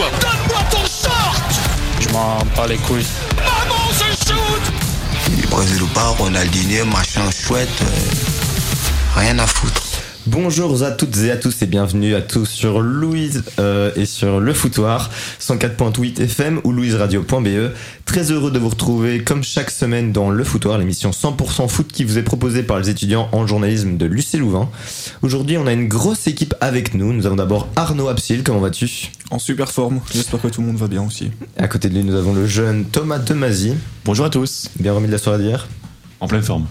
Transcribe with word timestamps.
toi 0.00 0.10
Donne-moi 0.20 0.60
ton 0.70 0.78
short 0.78 1.60
Je 2.00 2.08
m'en 2.10 2.38
bats 2.56 2.66
les 2.66 2.78
couilles. 2.78 3.06
Maman, 3.36 3.90
je 3.92 4.26
shoot 4.26 5.50
Brésil 5.50 5.82
ou 5.82 5.86
pas, 5.88 6.08
Ronaldinho, 6.18 6.84
machin 6.86 7.28
chouette, 7.30 7.68
euh, 7.82 9.20
rien 9.20 9.38
à 9.38 9.46
foutre. 9.46 9.89
Bonjour 10.30 10.80
à 10.84 10.92
toutes 10.92 11.16
et 11.18 11.32
à 11.32 11.36
tous 11.36 11.60
et 11.62 11.66
bienvenue 11.66 12.14
à 12.14 12.22
tous 12.22 12.46
sur 12.48 12.78
Louise 12.80 13.42
euh, 13.58 13.90
et 13.96 14.06
sur 14.06 14.38
le 14.38 14.54
foutoir 14.54 15.10
104.8 15.40 16.20
FM 16.22 16.60
ou 16.62 16.70
louiseradio.be. 16.70 17.72
Très 18.04 18.30
heureux 18.30 18.52
de 18.52 18.60
vous 18.60 18.68
retrouver 18.68 19.24
comme 19.24 19.42
chaque 19.42 19.70
semaine 19.72 20.12
dans 20.12 20.30
le 20.30 20.44
foutoir, 20.44 20.78
l'émission 20.78 21.10
100% 21.10 21.66
foot 21.68 21.88
qui 21.92 22.04
vous 22.04 22.16
est 22.16 22.22
proposée 22.22 22.62
par 22.62 22.78
les 22.78 22.90
étudiants 22.90 23.28
en 23.32 23.44
journalisme 23.48 23.96
de 23.96 24.06
Lucé 24.06 24.38
Louvain. 24.38 24.70
Aujourd'hui, 25.22 25.58
on 25.58 25.66
a 25.66 25.72
une 25.72 25.88
grosse 25.88 26.28
équipe 26.28 26.54
avec 26.60 26.94
nous. 26.94 27.12
Nous 27.12 27.26
avons 27.26 27.36
d'abord 27.36 27.66
Arnaud 27.74 28.06
Absil, 28.06 28.44
comment 28.44 28.60
vas-tu? 28.60 29.10
En 29.32 29.40
super 29.40 29.72
forme, 29.72 30.00
j'espère 30.14 30.40
que 30.40 30.46
tout 30.48 30.60
le 30.60 30.68
monde 30.68 30.76
va 30.76 30.86
bien 30.86 31.02
aussi. 31.04 31.32
À 31.56 31.66
côté 31.66 31.88
de 31.88 31.94
lui, 31.94 32.04
nous 32.04 32.14
avons 32.14 32.34
le 32.34 32.46
jeune 32.46 32.84
Thomas 32.84 33.18
Demazy, 33.18 33.74
Bonjour 34.04 34.26
à 34.26 34.30
tous, 34.30 34.68
bien 34.78 34.92
remis 34.92 35.08
de 35.08 35.12
la 35.12 35.18
soirée 35.18 35.42
d'hier? 35.42 35.66
en 36.20 36.28
pleine 36.28 36.42
forme. 36.42 36.66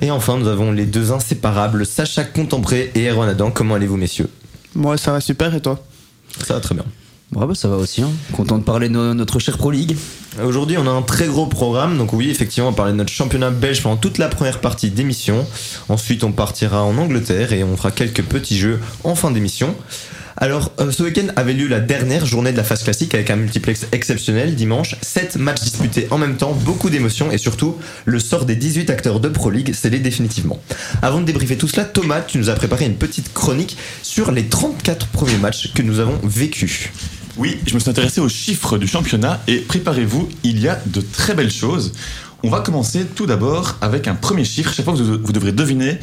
Et 0.00 0.10
enfin, 0.10 0.38
nous 0.38 0.48
avons 0.48 0.70
les 0.72 0.86
deux 0.86 1.12
inséparables, 1.12 1.84
Sacha 1.84 2.24
Contempré 2.24 2.90
et 2.94 3.08
Erwan 3.10 3.28
Adam. 3.28 3.50
Comment 3.50 3.74
allez-vous, 3.74 3.96
messieurs? 3.96 4.28
Moi, 4.74 4.96
ça 4.96 5.12
va 5.12 5.20
super 5.20 5.54
et 5.54 5.60
toi? 5.60 5.82
Ça 6.44 6.54
va 6.54 6.60
très 6.60 6.74
bien. 6.74 6.84
Ouais, 7.34 7.46
bah, 7.46 7.54
ça 7.54 7.68
va 7.68 7.76
aussi, 7.76 8.00
hein. 8.02 8.08
content 8.32 8.56
de 8.58 8.62
parler 8.62 8.88
de 8.88 8.94
no- 8.94 9.12
notre 9.12 9.38
cher 9.38 9.58
Pro 9.58 9.70
League. 9.70 9.96
Aujourd'hui, 10.42 10.78
on 10.78 10.86
a 10.86 10.90
un 10.90 11.02
très 11.02 11.26
gros 11.26 11.46
programme. 11.46 11.98
Donc 11.98 12.12
oui, 12.12 12.30
effectivement, 12.30 12.68
on 12.68 12.72
va 12.72 12.76
parler 12.76 12.92
de 12.92 12.96
notre 12.96 13.12
championnat 13.12 13.50
belge 13.50 13.82
pendant 13.82 13.96
toute 13.96 14.18
la 14.18 14.28
première 14.28 14.60
partie 14.60 14.90
d'émission. 14.90 15.44
Ensuite, 15.88 16.24
on 16.24 16.32
partira 16.32 16.84
en 16.84 16.96
Angleterre 16.96 17.52
et 17.52 17.64
on 17.64 17.76
fera 17.76 17.90
quelques 17.90 18.22
petits 18.22 18.56
jeux 18.56 18.80
en 19.04 19.14
fin 19.14 19.30
d'émission. 19.30 19.74
Alors, 20.40 20.70
euh, 20.78 20.92
ce 20.92 21.02
week-end 21.02 21.26
avait 21.34 21.52
lieu 21.52 21.66
la 21.66 21.80
dernière 21.80 22.24
journée 22.24 22.52
de 22.52 22.56
la 22.56 22.62
phase 22.62 22.84
classique 22.84 23.12
avec 23.12 23.28
un 23.30 23.34
multiplex 23.34 23.86
exceptionnel 23.90 24.54
dimanche. 24.54 24.94
7 25.02 25.34
matchs 25.34 25.62
disputés 25.62 26.06
en 26.12 26.18
même 26.18 26.36
temps, 26.36 26.52
beaucoup 26.52 26.90
d'émotions 26.90 27.32
et 27.32 27.38
surtout 27.38 27.76
le 28.04 28.20
sort 28.20 28.44
des 28.44 28.54
18 28.54 28.88
acteurs 28.88 29.18
de 29.18 29.28
Pro 29.28 29.50
League 29.50 29.74
scellé 29.74 29.98
définitivement. 29.98 30.62
Avant 31.02 31.20
de 31.20 31.24
débriefer 31.24 31.56
tout 31.56 31.66
cela, 31.66 31.84
Thomas, 31.84 32.20
tu 32.20 32.38
nous 32.38 32.50
as 32.50 32.54
préparé 32.54 32.84
une 32.86 32.94
petite 32.94 33.34
chronique 33.34 33.76
sur 34.04 34.30
les 34.30 34.44
34 34.44 35.08
premiers 35.08 35.38
matchs 35.38 35.72
que 35.74 35.82
nous 35.82 35.98
avons 35.98 36.20
vécus. 36.22 36.90
Oui, 37.36 37.58
je 37.66 37.74
me 37.74 37.80
suis 37.80 37.90
intéressé 37.90 38.20
aux 38.20 38.28
chiffres 38.28 38.78
du 38.78 38.86
championnat 38.86 39.40
et 39.48 39.56
préparez-vous, 39.56 40.28
il 40.44 40.60
y 40.60 40.68
a 40.68 40.80
de 40.86 41.00
très 41.00 41.34
belles 41.34 41.50
choses. 41.50 41.92
On 42.44 42.50
va 42.50 42.60
commencer 42.60 43.04
tout 43.16 43.26
d'abord 43.26 43.76
avec 43.80 44.06
un 44.06 44.14
premier 44.14 44.44
chiffre. 44.44 44.72
Chaque 44.72 44.84
fois, 44.84 44.94
vous, 44.94 45.18
vous 45.20 45.32
devrez 45.32 45.50
deviner 45.50 45.98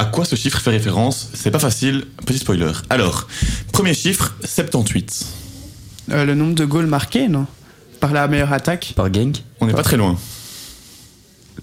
à 0.00 0.06
quoi 0.06 0.24
ce 0.24 0.34
chiffre 0.34 0.58
fait 0.58 0.70
référence? 0.70 1.28
C'est 1.34 1.50
pas 1.50 1.58
facile, 1.58 2.06
petit 2.24 2.38
spoiler. 2.38 2.72
Alors, 2.88 3.28
premier 3.70 3.92
chiffre, 3.92 4.34
78. 4.42 5.26
Euh, 6.12 6.24
Le 6.24 6.34
nombre 6.34 6.54
de 6.54 6.64
goals 6.64 6.86
marqués, 6.86 7.28
non? 7.28 7.46
Par 8.00 8.14
la 8.14 8.26
meilleure 8.26 8.50
attaque? 8.54 8.94
Par 8.96 9.10
gang 9.10 9.36
On 9.60 9.66
n'est 9.66 9.74
pas 9.74 9.82
très 9.82 9.98
loin. 9.98 10.16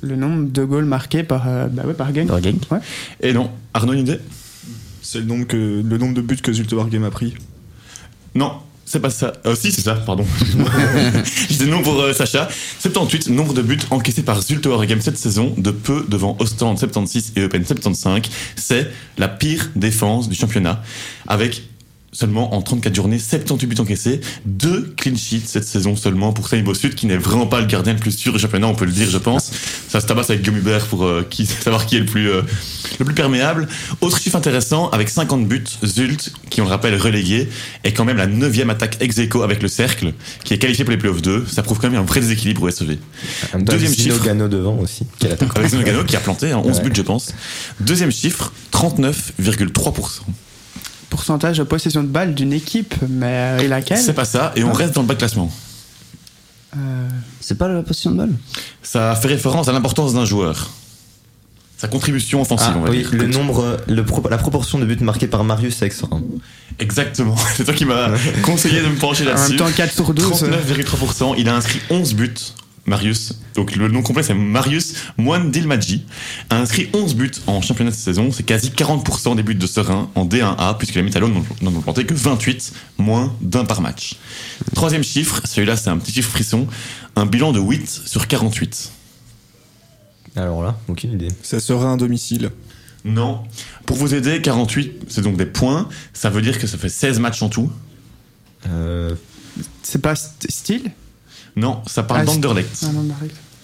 Le 0.01 0.15
nombre 0.15 0.51
de 0.51 0.63
goals 0.63 0.85
marqués 0.85 1.23
par, 1.23 1.47
euh, 1.47 1.65
bah 1.65 1.81
ouais, 1.87 1.95
par 1.95 2.11
gang 2.11 2.27
Par 2.27 2.39
gang 2.39 2.57
Ouais. 2.69 2.77
Et 3.21 3.33
non, 3.33 3.49
Arnaud, 3.73 3.93
une 3.93 4.01
idée 4.01 4.19
C'est 5.01 5.17
le 5.17 5.25
nombre, 5.25 5.47
que, 5.47 5.81
le 5.83 5.97
nombre 5.97 6.13
de 6.13 6.21
buts 6.21 6.37
que 6.37 6.53
Zultebar 6.53 6.89
Game 6.89 7.05
a 7.05 7.09
pris. 7.09 7.33
Non, 8.35 8.53
c'est 8.87 9.01
pas 9.01 9.09
ça. 9.09 9.33
Euh, 9.45 9.53
si, 9.53 9.71
c'est 9.71 9.81
ça, 9.81 9.95
pardon. 9.95 10.25
Je 11.49 11.57
dis 11.57 11.67
non 11.67 11.81
pour 11.81 11.99
euh, 11.99 12.13
Sacha. 12.13 12.47
78, 12.79 13.27
nombre 13.29 13.53
de 13.53 13.61
buts 13.61 13.77
encaissés 13.91 14.23
par 14.23 14.41
Zulte 14.41 14.65
Waregem 14.65 15.01
cette 15.01 15.17
saison, 15.17 15.53
de 15.57 15.71
peu 15.71 16.05
devant 16.07 16.37
Ostend 16.39 16.77
76 16.77 17.33
et 17.35 17.41
Eupen 17.41 17.65
75. 17.65 18.21
C'est 18.55 18.89
la 19.17 19.27
pire 19.27 19.69
défense 19.75 20.29
du 20.29 20.35
championnat, 20.35 20.81
avec 21.27 21.63
seulement 22.11 22.55
en 22.55 22.61
34 22.61 22.95
journées 22.95 23.19
78 23.19 23.67
buts 23.67 23.75
encaissés, 23.79 24.21
deux 24.45 24.93
clean 24.97 25.15
sheets 25.15 25.43
cette 25.45 25.65
saison 25.65 25.95
seulement 25.95 26.33
pour 26.33 26.47
Samy 26.47 26.63
Bossut, 26.63 26.91
qui 26.95 27.05
n'est 27.05 27.17
vraiment 27.17 27.47
pas 27.47 27.59
le 27.59 27.67
gardien 27.67 27.93
le 27.93 27.99
plus 27.99 28.11
sûr 28.17 28.33
du 28.33 28.39
championnat, 28.39 28.67
on 28.67 28.75
peut 28.75 28.85
le 28.85 28.91
dire, 28.91 29.09
je 29.09 29.17
pense. 29.17 29.51
Ça 29.89 29.99
se 30.01 30.07
tabasse 30.07 30.29
avec 30.29 30.41
Guillaume 30.41 30.57
Hubert 30.59 30.85
pour 30.87 31.03
euh, 31.05 31.25
qui, 31.29 31.45
savoir 31.45 31.85
qui 31.85 31.97
est 31.97 31.99
le 31.99 32.05
plus, 32.05 32.29
euh, 32.29 32.41
le 32.99 33.05
plus 33.05 33.13
perméable. 33.15 33.67
Autre 34.01 34.19
chiffre 34.19 34.35
intéressant, 34.35 34.89
avec 34.89 35.09
50 35.09 35.47
buts, 35.47 35.63
Zult, 35.85 36.31
qui 36.49 36.61
on 36.61 36.65
le 36.65 36.69
rappelle 36.69 36.95
relégué, 36.99 37.49
est 37.83 37.93
quand 37.93 38.05
même 38.05 38.17
la 38.17 38.27
neuvième 38.27 38.69
attaque 38.69 38.97
ex 39.01 39.17
aequo 39.19 39.43
avec 39.43 39.61
le 39.61 39.67
cercle, 39.67 40.13
qui 40.43 40.53
est 40.53 40.57
qualifié 40.57 40.83
pour 40.85 40.91
les 40.91 40.97
playoffs 40.97 41.21
2. 41.21 41.45
Ça 41.45 41.61
prouve 41.63 41.79
quand 41.79 41.89
même 41.89 41.99
un 41.99 42.05
vrai 42.05 42.21
déséquilibre 42.21 42.63
au 42.63 42.69
SEV. 42.69 42.97
Un 43.53 43.59
Deuxième 43.59 43.93
chiffre. 43.93 44.23
Gano 44.23 44.47
devant 44.47 44.77
aussi. 44.79 45.05
Quel 45.19 45.33
attaquant. 45.33 45.53
Avec 45.55 45.69
Zenogano 45.71 46.03
qui 46.03 46.15
a 46.15 46.19
planté 46.19 46.51
hein, 46.51 46.61
11 46.63 46.77
Ouais. 46.77 46.83
buts, 46.83 46.91
je 46.95 47.01
pense. 47.01 47.33
Deuxième 47.79 48.11
chiffre, 48.11 48.51
39,3%. 48.71 50.21
Pourcentage 51.09 51.57
de 51.57 51.63
possession 51.63 52.03
de 52.03 52.07
balle 52.09 52.35
d'une 52.35 52.51
équipe, 52.53 52.93
mais 53.07 53.25
euh, 53.27 53.59
et 53.59 53.67
laquelle 53.67 53.97
C'est 53.97 54.13
pas 54.13 54.25
ça, 54.25 54.51
et 54.55 54.63
on 54.63 54.73
reste 54.73 54.93
dans 54.95 55.01
le 55.01 55.07
bas 55.07 55.13
de 55.13 55.19
classement. 55.19 55.51
Euh, 56.75 57.07
C'est 57.39 57.57
pas 57.57 57.67
la 57.69 57.81
position 57.81 58.11
de 58.11 58.17
balle 58.17 58.33
Ça 58.83 59.15
fait 59.15 59.29
référence 59.29 59.67
à 59.67 59.71
l'importance 59.71 60.13
d'un 60.13 60.25
joueur. 60.25 60.69
Sa 61.77 61.87
contribution 61.87 62.41
offensive, 62.41 62.71
Ah, 62.73 62.77
on 62.79 62.81
va 62.81 62.89
oui, 62.89 62.97
dire. 63.03 63.09
le 63.13 63.27
nombre, 63.27 63.77
le 63.87 64.03
pro- 64.03 64.27
la 64.29 64.37
proportion 64.39 64.79
de 64.79 64.85
buts 64.85 64.97
marqués 65.01 65.27
par 65.27 65.43
Marius 65.43 65.79
avec 65.81 65.93
Sorin. 65.93 66.21
Exactement. 66.79 67.35
C'est 67.55 67.63
toi 67.65 67.73
qui 67.73 67.85
m'as 67.85 68.09
conseillé 68.41 68.81
de 68.81 68.87
me 68.87 68.95
pencher 68.95 69.23
En 69.23 69.27
là-dessus. 69.27 69.49
même 69.51 69.59
temps, 69.59 69.71
4 69.75 69.93
sur 69.93 70.13
12. 70.13 70.43
39,3%. 70.43 71.35
Il 71.37 71.47
a 71.49 71.55
inscrit 71.55 71.79
11 71.91 72.15
buts. 72.15 72.33
Marius, 72.87 73.33
donc 73.55 73.75
le 73.75 73.87
nom 73.89 74.01
complet 74.01 74.23
c'est 74.23 74.33
Marius 74.33 74.93
Moine 75.17 75.51
Dilmadji, 75.51 76.05
a 76.49 76.57
inscrit 76.57 76.89
11 76.93 77.15
buts 77.15 77.31
en 77.45 77.61
championnat 77.61 77.91
de 77.91 77.95
saison, 77.95 78.31
c'est 78.31 78.43
quasi 78.43 78.69
40% 78.69 79.35
des 79.35 79.43
buts 79.43 79.55
de 79.55 79.67
Serein 79.67 80.09
en 80.15 80.25
D1A, 80.25 80.77
puisque 80.77 80.95
les 80.95 81.03
Métallos 81.03 81.27
n'en 81.27 81.43
n'en 81.61 81.77
ont 81.77 81.81
planté 81.81 82.05
que 82.05 82.13
28, 82.13 82.73
moins 82.97 83.35
d'un 83.41 83.65
par 83.65 83.81
match. 83.81 84.15
Troisième 84.73 85.03
chiffre, 85.03 85.41
celui-là 85.45 85.75
c'est 85.77 85.89
un 85.89 85.97
petit 85.97 86.13
chiffre 86.13 86.29
frisson, 86.31 86.65
un 87.15 87.25
bilan 87.25 87.51
de 87.51 87.59
8 87.59 87.87
sur 88.05 88.27
48. 88.27 88.91
Alors 90.35 90.63
là, 90.63 90.77
aucune 90.87 91.13
idée. 91.13 91.29
Ça 91.43 91.59
sera 91.59 91.87
un 91.89 91.97
domicile. 91.97 92.51
Non. 93.05 93.43
Pour 93.85 93.97
vous 93.97 94.13
aider, 94.13 94.41
48, 94.41 95.05
c'est 95.09 95.21
donc 95.21 95.35
des 95.37 95.45
points, 95.45 95.89
ça 96.13 96.29
veut 96.29 96.41
dire 96.41 96.59
que 96.59 96.67
ça 96.67 96.77
fait 96.77 96.89
16 96.89 97.19
matchs 97.19 97.41
en 97.41 97.49
tout. 97.49 97.71
Euh, 98.69 99.15
C'est 99.81 100.01
pas 100.01 100.13
st- 100.13 100.49
style? 100.49 100.91
Non, 101.57 101.81
ça 101.87 102.03
parle 102.03 102.21
Ah, 102.21 102.25
d'Anderlecht. 102.25 102.85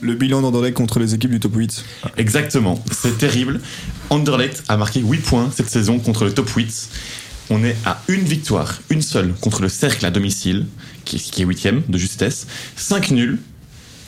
Le 0.02 0.16
bilan 0.16 0.42
d'Anderlecht 0.42 0.76
contre 0.76 1.00
les 1.00 1.14
équipes 1.14 1.31
du 1.31 1.40
top 1.40 1.56
8. 1.56 1.86
Exactement, 2.18 2.84
c'est 2.92 3.18
terrible. 3.18 3.62
Anderlecht 4.09 4.64
a 4.68 4.76
marqué 4.76 5.00
8 5.00 5.20
points 5.22 5.50
cette 5.56 5.70
saison 5.70 6.00
contre 6.00 6.26
le 6.26 6.34
top 6.34 6.50
8. 6.50 6.90
On 7.52 7.64
est 7.64 7.76
à 7.86 8.02
une 8.08 8.24
victoire, 8.24 8.81
une 8.90 9.02
seule, 9.02 9.34
contre 9.40 9.62
le 9.62 9.70
Cercle 9.70 10.06
à 10.06 10.12
domicile, 10.12 10.66
qui, 11.06 11.18
qui 11.20 11.44
est 11.44 11.46
8ème 11.46 11.81
de 11.88 11.98
justesse. 11.98 12.48
5 12.76 13.12
nuls, 13.12 13.40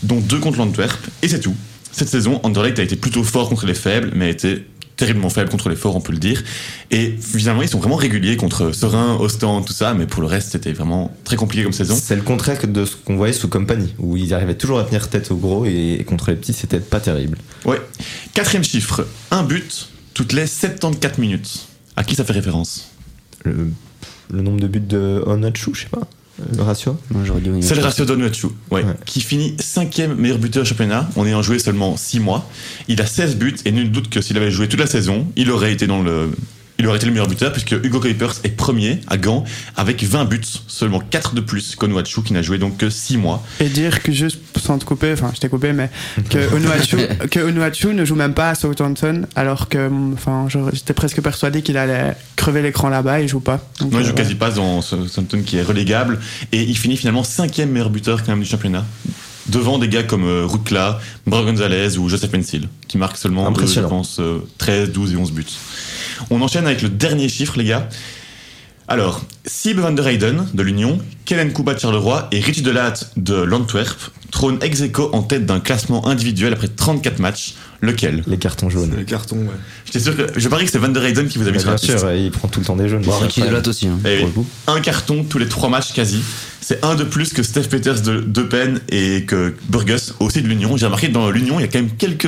dont 0.03 0.19
2 0.19 0.40
contre 0.40 0.57
l'Antwerp, 0.57 1.00
et 1.22 1.28
c'est 1.28 1.40
tout. 1.41 1.56
Cette 1.91 2.09
saison, 2.09 2.40
Anderlecht 2.44 2.79
a 2.79 2.84
été 2.84 2.96
plutôt 2.97 3.23
fort 3.23 3.47
contre 3.47 3.66
les 3.66 3.73
faibles, 3.75 4.12
mais 4.16 4.25
a 4.25 4.29
été 4.29 4.66
terriblement 4.95 5.29
faible 5.29 5.50
contre 5.50 5.69
les 5.69 5.75
forts, 5.75 5.95
on 5.95 6.01
peut 6.01 6.13
le 6.13 6.19
dire. 6.19 6.44
Et 6.91 7.16
finalement, 7.19 7.61
ils 7.61 7.69
sont 7.69 7.79
vraiment 7.79 7.95
réguliers 7.95 8.38
contre 8.38 8.72
Serein, 8.72 9.16
Ostend, 9.19 9.61
tout 9.61 9.73
ça, 9.73 9.94
mais 9.94 10.06
pour 10.06 10.22
le 10.22 10.28
reste, 10.28 10.51
c'était 10.51 10.72
vraiment 10.72 11.16
très 11.23 11.35
compliqué 11.35 11.63
comme 11.63 11.73
saison. 11.73 11.95
c'est 12.01 12.16
le 12.16 12.22
contraire 12.22 12.59
que 12.59 12.67
de 12.67 12.85
ce 12.85 12.95
qu'on 12.95 13.16
voyait 13.16 13.34
sous 13.34 13.47
Company, 13.47 13.94
où 14.00 14.17
ils 14.17 14.34
arrivaient 14.34 14.55
toujours 14.55 14.79
à 14.79 14.84
tenir 14.84 15.09
tête 15.09 15.31
au 15.31 15.35
gros 15.35 15.66
et, 15.66 16.03
contre 16.07 16.29
les 16.29 16.38
petits, 16.38 16.53
c'était 16.53 16.79
pas 16.79 17.00
terrible. 17.00 17.38
Ouais. 17.66 17.81
Quatrième 18.34 18.63
chiffre, 18.63 19.05
un 19.31 19.44
but 19.44 19.89
toutes 20.13 20.34
les 20.34 20.47
74 20.47 21.17
minutes. 21.17 21.67
À 21.97 22.03
qui 22.03 22.16
ça 22.16 22.23
fait 22.23 22.34
référence? 22.34 22.91
Le, 23.44 23.72
le 24.31 24.41
nombre 24.41 24.59
de 24.59 24.67
buts 24.67 24.79
de 24.79 25.22
Onachu, 25.25 25.72
je 25.73 25.81
sais 25.81 25.89
pas. 25.89 26.07
Le 26.56 26.62
ratio 26.63 26.97
C'est 27.62 27.75
le 27.75 27.81
ratio 27.81 28.03
d'Onuachu, 28.06 28.47
ouais, 28.72 28.84
Ouais. 28.84 28.94
qui 29.06 29.22
finit 29.22 29.56
cinquième 29.59 30.16
meilleur 30.16 30.38
buteur 30.38 30.63
au 30.63 30.66
championnat 30.66 31.09
en 31.16 31.25
ayant 31.25 31.41
joué 31.41 31.59
seulement 31.59 31.96
6 31.96 32.19
mois. 32.19 32.50
Il 32.88 33.01
a 33.01 33.06
16 33.06 33.38
buts 33.38 33.56
et 33.63 33.72
nul 33.72 33.90
doute 33.91 34.09
que 34.09 34.19
s'il 34.22 34.35
avait 34.38 34.51
joué 34.51 34.68
toute 34.68 34.79
la 34.79 34.88
saison, 34.88 35.25
il 35.38 35.50
aurait 35.50 35.72
été 35.72 35.88
dans 35.88 36.01
le, 36.01 36.31
il 36.78 36.88
aurait 36.88 36.97
été 36.97 37.06
le 37.06 37.12
meilleur 37.12 37.28
buteur 37.28 37.52
puisque 37.52 37.72
Hugo 37.72 37.99
Kuipers 37.99 38.35
est 38.44 38.49
premier 38.49 38.99
à 39.08 39.17
Gand 39.17 39.44
avec 39.76 40.03
20 40.03 40.26
buts, 40.26 40.41
seulement 40.67 40.99
4 40.99 41.34
de 41.34 41.41
plus 41.41 41.76
qu'Onuachu 41.76 42.22
qui 42.22 42.34
n'a 42.34 42.41
joué 42.41 42.58
donc 42.58 42.78
que 42.78 42.90
6 42.90 43.17
mois. 43.17 43.44
Et 43.59 43.70
dire 43.70 44.03
que 44.03 44.11
juste 44.11 44.40
sans 44.59 44.78
te 44.78 44.85
couper, 44.85 45.14
enfin 45.14 45.32
je 45.34 45.40
t'ai 45.40 45.49
coupé, 45.49 45.73
mais 45.73 45.90
que 46.29 46.53
Onuachu, 46.55 46.97
que 47.32 47.40
Onuachu 47.40 47.94
ne 47.94 48.03
joue 48.03 48.16
même 48.16 48.34
pas 48.34 48.49
à 48.49 48.55
Southampton, 48.55 49.26
alors 49.35 49.70
que 49.70 49.90
enfin 50.14 50.47
j'étais 50.73 50.94
presque 50.94 51.22
persuadé 51.22 51.61
qu'il 51.61 51.78
allait 51.78 52.16
crever 52.35 52.61
l'écran 52.61 52.90
là-bas, 52.90 53.22
il 53.22 53.28
joue 53.28 53.40
pas. 53.40 53.59
Donc, 53.79 53.91
Non, 53.91 53.99
il 53.99 54.05
euh, 54.05 54.09
joue 54.09 54.16
quasi 54.16 54.35
pas 54.35 54.52
dans 54.52 54.82
Southampton 54.82 55.41
qui 55.46 55.58
est 55.58 55.64
relégable 55.64 56.20
et 56.52 56.61
il 56.61 56.78
finit 56.78 56.97
finalement 56.97 57.23
cinquième 57.23 57.70
meilleur 57.70 57.90
buteur 57.90 58.23
quand 58.23 58.32
même 58.32 58.41
du 58.41 58.49
championnat. 58.49 58.85
Devant 59.47 59.78
des 59.78 59.88
gars 59.88 60.02
comme 60.02 60.26
euh, 60.26 60.46
Rukla, 60.46 60.99
Gonzalez 61.28 61.99
ou 61.99 62.09
Joseph 62.09 62.32
Pencil, 62.32 62.67
qui 62.88 62.97
marquent 62.97 63.17
seulement, 63.17 63.53
je 63.53 63.79
pense, 63.82 64.20
euh, 64.20 64.40
13, 64.58 64.91
12 64.91 65.14
et 65.14 65.16
11 65.17 65.32
buts. 65.32 65.46
On 66.29 66.41
enchaîne 66.41 66.66
avec 66.66 66.81
le 66.81 66.90
dernier 66.90 67.29
chiffre, 67.29 67.57
les 67.57 67.66
gars. 67.66 67.87
Alors, 68.87 69.23
Sib 69.47 69.79
van 69.79 69.91
der 69.91 70.05
Heyden 70.07 70.46
de 70.53 70.61
l'Union, 70.61 70.99
Kellen 71.25 71.52
Kuba 71.53 71.73
de 71.73 71.79
Charleroi 71.79 72.28
et 72.31 72.40
Richie 72.40 72.61
Delaat 72.61 72.93
de 73.17 73.34
l'Antwerp 73.34 73.97
trônent 74.31 74.59
ex 74.61 74.81
aequo 74.81 75.09
en 75.13 75.23
tête 75.23 75.46
d'un 75.47 75.59
classement 75.59 76.07
individuel 76.07 76.53
après 76.53 76.67
34 76.67 77.17
matchs. 77.19 77.55
Lequel? 77.81 78.23
Les 78.28 78.37
cartons 78.37 78.69
jaunes. 78.69 78.93
Les 78.97 79.05
cartons, 79.05 79.37
ouais. 79.37 79.47
J'étais 79.85 79.99
sûr 79.99 80.16
que. 80.16 80.40
Je 80.40 80.47
parie 80.49 80.66
que 80.66 80.72
c'est 80.72 80.78
Van 80.78 80.87
der 80.87 81.03
Heyden 81.03 81.28
qui 81.28 81.37
vous 81.40 81.47
a 81.47 81.52
mis 81.52 81.57
Bah, 81.57 81.61
sur 81.61 81.69
la 81.72 81.75
bien 81.78 81.87
piste. 81.87 81.99
sûr, 81.99 82.13
il 82.13 82.31
prend 82.31 82.47
tout 82.47 82.59
le 82.59 82.66
temps 82.66 82.75
des 82.75 82.87
jaunes. 82.90 83.01
Bon, 83.01 83.11
incroyable. 83.22 83.55
Delat 83.58 83.67
aussi, 83.67 83.87
hein, 83.87 83.99
Eh 84.05 84.17
pour 84.19 84.28
le 84.28 84.34
coup. 84.34 84.46
Un 84.67 84.79
carton 84.81 85.23
tous 85.28 85.37
les 85.40 85.47
trois 85.47 85.69
matchs 85.69 85.93
quasi. 85.93 86.19
C'est 86.67 86.84
un 86.84 86.96
de 86.96 87.03
plus 87.03 87.32
que 87.32 87.44
Steph 87.44 87.67
Peters 87.70 88.02
de 88.02 88.22
d'Eupen 88.22 88.79
et 88.90 89.26
que 89.26 89.53
Burgess 89.70 90.16
aussi 90.20 90.41
de 90.41 90.47
l'Union. 90.47 90.78
J'ai 90.78 90.88
remarqué 90.88 91.09
que 91.09 91.14
dans 91.14 91.29
l'Union, 91.29 91.59
il 91.59 91.62
y 91.62 91.66
a 91.66 91.67
quand 91.67 91.78
même 91.78 91.91
quelques, 91.91 92.28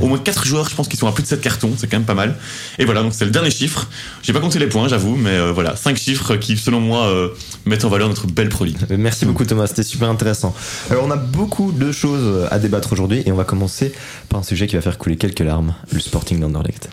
au 0.00 0.06
moins 0.06 0.16
4 0.16 0.46
joueurs, 0.46 0.70
je 0.70 0.74
pense, 0.74 0.88
qui 0.88 0.96
sont 0.96 1.06
à 1.06 1.12
plus 1.12 1.22
de 1.22 1.28
7 1.28 1.42
cartons. 1.42 1.72
C'est 1.76 1.86
quand 1.86 1.98
même 1.98 2.06
pas 2.06 2.14
mal. 2.14 2.34
Et 2.78 2.86
voilà, 2.86 3.02
donc 3.02 3.12
c'est 3.12 3.26
le 3.26 3.30
dernier 3.30 3.50
chiffre. 3.50 3.86
J'ai 4.22 4.32
pas 4.32 4.40
compté 4.40 4.58
les 4.58 4.68
points, 4.68 4.88
j'avoue, 4.88 5.16
mais 5.16 5.36
euh, 5.36 5.52
voilà, 5.52 5.76
5 5.76 5.98
chiffres 5.98 6.36
qui, 6.36 6.56
selon 6.56 6.80
moi, 6.80 7.08
euh, 7.08 7.28
mettent 7.66 7.84
en 7.84 7.90
valeur 7.90 8.08
notre 8.08 8.26
belle 8.26 8.48
Pro 8.48 8.64
League. 8.64 8.78
Merci 8.88 9.26
beaucoup 9.26 9.44
Thomas, 9.44 9.66
c'était 9.66 9.82
super 9.82 10.08
intéressant. 10.08 10.54
Alors 10.88 11.04
on 11.04 11.10
a 11.10 11.16
beaucoup 11.16 11.70
de 11.70 11.92
choses 11.92 12.48
à 12.50 12.58
débattre 12.58 12.90
aujourd'hui 12.94 13.22
et 13.26 13.32
on 13.32 13.36
va 13.36 13.44
commencer 13.44 13.92
par 14.30 14.40
un 14.40 14.44
sujet 14.44 14.66
qui 14.66 14.76
va 14.76 14.80
faire 14.80 14.96
couler 14.96 15.16
quelques 15.16 15.40
larmes, 15.40 15.74
le 15.92 16.00
Sporting 16.00 16.40
d'Anderlecht. 16.40 16.88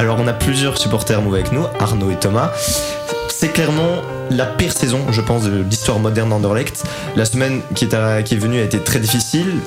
Alors 0.00 0.16
on 0.18 0.26
a 0.26 0.32
plusieurs 0.32 0.78
supporters 0.78 1.18
avec 1.18 1.52
nous, 1.52 1.66
Arnaud 1.78 2.10
et 2.10 2.16
Thomas. 2.16 2.50
C'est 3.28 3.48
clairement 3.52 4.00
la 4.30 4.46
pire 4.46 4.72
saison, 4.72 5.00
je 5.10 5.20
pense, 5.20 5.42
de 5.44 5.60
l'histoire 5.60 5.98
moderne 5.98 6.30
d'Anderlecht. 6.30 6.84
La 7.16 7.26
semaine 7.26 7.60
qui 7.74 7.84
est, 7.84 7.92
à- 7.92 8.22
qui 8.22 8.32
est 8.34 8.38
venue 8.38 8.60
a 8.60 8.62
été 8.62 8.78
très 8.78 8.98
difficile. 8.98 9.58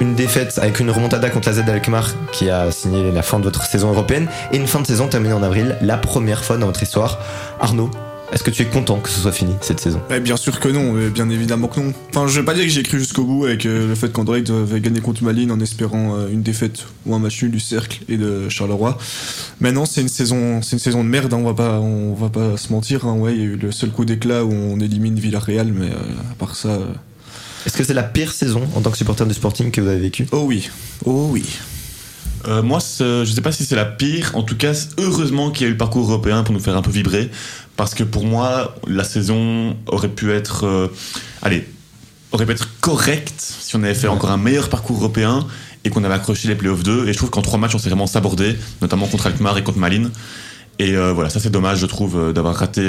Une 0.00 0.16
défaite 0.16 0.58
avec 0.60 0.80
une 0.80 0.90
remontada 0.90 1.30
contre 1.30 1.48
la 1.50 1.54
Z 1.54 1.60
Alkmaar 1.68 2.08
qui 2.32 2.50
a 2.50 2.72
signé 2.72 3.12
la 3.12 3.22
fin 3.22 3.38
de 3.38 3.44
votre 3.44 3.64
saison 3.64 3.90
européenne 3.92 4.26
et 4.50 4.56
une 4.56 4.66
fin 4.66 4.80
de 4.80 4.86
saison 4.88 5.06
terminée 5.06 5.32
en 5.34 5.42
avril, 5.44 5.76
la 5.80 5.96
première 5.98 6.42
fois 6.44 6.56
dans 6.56 6.66
votre 6.66 6.82
histoire. 6.82 7.18
Arnaud, 7.60 7.88
est-ce 8.32 8.42
que 8.42 8.50
tu 8.50 8.62
es 8.62 8.66
content 8.66 8.98
que 8.98 9.08
ce 9.08 9.20
soit 9.20 9.32
fini 9.32 9.54
cette 9.60 9.80
saison? 9.80 10.00
Eh, 10.10 10.20
bien 10.20 10.36
sûr 10.36 10.58
que 10.60 10.68
non, 10.68 10.96
euh, 10.96 11.10
bien 11.10 11.28
évidemment 11.30 11.68
que 11.68 11.80
non. 11.80 11.92
Enfin, 12.10 12.26
je 12.26 12.38
vais 12.40 12.44
pas 12.44 12.54
dire 12.54 12.64
que 12.64 12.70
j'ai 12.70 12.82
cru 12.82 12.98
jusqu'au 12.98 13.24
bout 13.24 13.44
avec 13.46 13.64
euh, 13.66 13.88
le 13.88 13.94
fait 13.94 14.12
qu'Anderlecht 14.12 14.50
avait 14.50 14.80
gagné 14.80 15.00
contre 15.00 15.22
Malines 15.24 15.50
en 15.52 15.60
espérant 15.60 16.16
euh, 16.16 16.28
une 16.30 16.42
défaite 16.42 16.86
ou 17.06 17.14
un 17.14 17.18
match 17.18 17.40
nul 17.42 17.52
du 17.52 17.60
Cercle 17.60 18.00
et 18.08 18.16
de 18.16 18.48
Charleroi. 18.48 18.98
Mais 19.60 19.72
non, 19.72 19.84
c'est 19.86 20.00
une 20.00 20.08
saison, 20.08 20.60
c'est 20.62 20.72
une 20.72 20.80
saison 20.80 21.04
de 21.04 21.08
merde. 21.08 21.32
hein, 21.34 21.38
on 21.40 21.44
va 21.44 21.54
pas, 21.54 21.80
on 21.80 22.14
va 22.14 22.28
pas 22.28 22.56
se 22.56 22.72
mentir. 22.72 23.06
hein. 23.06 23.14
Ouais, 23.14 23.32
il 23.34 23.38
y 23.38 23.42
a 23.42 23.46
eu 23.46 23.56
le 23.56 23.72
seul 23.72 23.90
coup 23.90 24.04
d'éclat 24.04 24.44
où 24.44 24.52
on 24.52 24.80
élimine 24.80 25.18
Villarreal, 25.18 25.72
mais 25.72 25.86
euh, 25.86 26.30
à 26.32 26.34
part 26.38 26.56
ça. 26.56 26.68
euh, 26.70 26.84
Est-ce 27.64 27.76
que 27.76 27.84
c'est 27.84 27.94
la 27.94 28.02
pire 28.02 28.32
saison 28.32 28.62
en 28.74 28.80
tant 28.80 28.90
que 28.90 28.98
supporter 28.98 29.24
du 29.26 29.34
Sporting 29.34 29.70
que 29.70 29.80
vous 29.80 29.88
avez 29.88 30.00
vécu 30.00 30.26
Oh 30.32 30.42
oui, 30.46 30.68
oh 31.04 31.28
oui. 31.30 31.44
Euh, 32.48 32.62
moi, 32.62 32.78
je 32.80 33.24
sais 33.24 33.40
pas 33.40 33.50
si 33.50 33.64
c'est 33.64 33.74
la 33.74 33.84
pire. 33.86 34.30
En 34.34 34.42
tout 34.44 34.56
cas, 34.56 34.72
heureusement 34.98 35.50
qu'il 35.50 35.62
y 35.62 35.64
a 35.64 35.68
eu 35.68 35.72
le 35.72 35.76
parcours 35.78 36.08
européen 36.08 36.44
pour 36.44 36.54
nous 36.54 36.60
faire 36.60 36.76
un 36.76 36.82
peu 36.82 36.92
vibrer. 36.92 37.28
Parce 37.76 37.94
que 37.94 38.02
pour 38.02 38.24
moi, 38.24 38.74
la 38.86 39.04
saison 39.04 39.76
aurait 39.86 40.08
pu 40.08 40.32
être. 40.32 40.64
euh, 40.66 40.88
allez, 41.42 41.66
aurait 42.32 42.46
pu 42.46 42.52
être 42.52 42.68
correcte 42.80 43.34
si 43.38 43.76
on 43.76 43.82
avait 43.82 43.94
fait 43.94 44.08
encore 44.08 44.30
un 44.30 44.38
meilleur 44.38 44.68
parcours 44.68 44.96
européen 44.98 45.46
et 45.84 45.90
qu'on 45.90 46.02
avait 46.02 46.14
accroché 46.14 46.48
les 46.48 46.54
playoffs 46.54 46.82
2. 46.82 47.08
Et 47.08 47.12
je 47.12 47.18
trouve 47.18 47.30
qu'en 47.30 47.42
trois 47.42 47.58
matchs, 47.58 47.74
on 47.74 47.78
s'est 47.78 47.88
vraiment 47.88 48.06
sabordé, 48.06 48.56
notamment 48.82 49.06
contre 49.06 49.26
Alkmaar 49.26 49.56
et 49.58 49.62
contre 49.62 49.78
Malines. 49.78 50.10
Et 50.78 50.96
euh, 50.96 51.12
voilà, 51.12 51.30
ça 51.30 51.40
c'est 51.40 51.50
dommage, 51.50 51.78
je 51.78 51.86
trouve, 51.86 52.18
euh, 52.18 52.32
d'avoir 52.32 52.54
raté 52.54 52.82